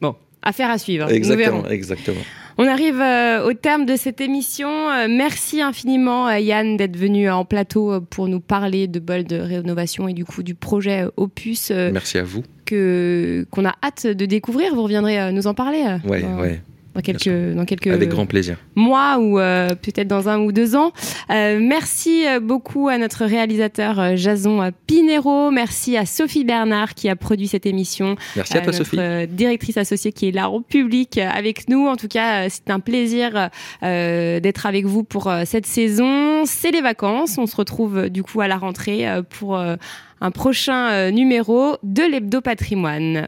Bon, 0.00 0.16
affaire 0.42 0.70
à 0.70 0.78
suivre. 0.78 1.10
Exactement, 1.10 1.66
exactement. 1.68 2.20
On 2.58 2.66
arrive 2.66 3.00
euh, 3.00 3.48
au 3.48 3.54
terme 3.54 3.86
de 3.86 3.96
cette 3.96 4.20
émission. 4.20 4.68
Euh, 4.68 5.06
merci 5.08 5.62
infiniment 5.62 6.28
euh, 6.28 6.38
Yann 6.38 6.76
d'être 6.76 6.96
venu 6.96 7.30
en 7.30 7.44
plateau 7.44 8.00
pour 8.02 8.28
nous 8.28 8.40
parler 8.40 8.86
de 8.86 9.00
bol 9.00 9.24
de 9.24 9.36
rénovation 9.36 10.08
et 10.08 10.12
du 10.12 10.24
coup 10.24 10.42
du 10.42 10.54
projet 10.54 11.06
Opus. 11.16 11.70
merci 11.70 12.18
à 12.18 12.22
vous. 12.22 12.42
Que 12.66 13.46
qu'on 13.50 13.64
a 13.64 13.74
hâte 13.82 14.06
de 14.06 14.26
découvrir. 14.26 14.74
Vous 14.74 14.82
reviendrez 14.82 15.32
nous 15.32 15.46
en 15.46 15.54
parler. 15.54 15.84
Ouais, 16.04 16.22
ouais 16.22 16.60
dans 16.94 17.00
quelques, 17.00 17.54
dans 17.54 17.64
quelques 17.64 17.86
Avec 17.86 18.08
grand 18.08 18.26
plaisir. 18.26 18.56
mois 18.74 19.18
ou 19.18 19.38
euh, 19.38 19.68
peut-être 19.70 20.08
dans 20.08 20.28
un 20.28 20.40
ou 20.40 20.52
deux 20.52 20.74
ans. 20.74 20.92
Euh, 21.30 21.58
merci 21.60 22.26
euh, 22.26 22.40
beaucoup 22.40 22.88
à 22.88 22.98
notre 22.98 23.24
réalisateur 23.24 24.16
Jason 24.16 24.70
Pinero. 24.86 25.50
Merci 25.50 25.96
à 25.96 26.04
Sophie 26.06 26.44
Bernard 26.44 26.94
qui 26.94 27.08
a 27.08 27.16
produit 27.16 27.46
cette 27.48 27.66
émission. 27.66 28.16
Merci 28.34 28.56
à 28.56 28.60
toi, 28.60 28.72
notre 28.72 28.84
Sophie. 28.84 29.28
directrice 29.28 29.76
associée 29.76 30.12
qui 30.12 30.28
est 30.28 30.32
là 30.32 30.50
en 30.50 30.62
public 30.62 31.18
avec 31.18 31.68
nous. 31.68 31.86
En 31.86 31.96
tout 31.96 32.08
cas, 32.08 32.48
c'est 32.48 32.70
un 32.70 32.80
plaisir 32.80 33.50
d'être 33.82 34.66
avec 34.66 34.84
vous 34.86 35.04
pour 35.04 35.32
cette 35.44 35.66
saison. 35.66 36.44
C'est 36.44 36.70
les 36.70 36.80
vacances. 36.80 37.38
On 37.38 37.46
se 37.46 37.56
retrouve 37.56 38.08
du 38.08 38.22
coup 38.22 38.40
à 38.40 38.48
la 38.48 38.56
rentrée 38.56 39.06
pour 39.30 39.56
un 39.56 40.30
prochain 40.30 41.10
numéro 41.10 41.76
de 41.82 42.02
l'Hebdo 42.02 42.40
Patrimoine. 42.40 43.26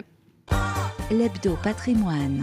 L'Hebdo 1.11 1.59
Patrimoine, 1.63 2.43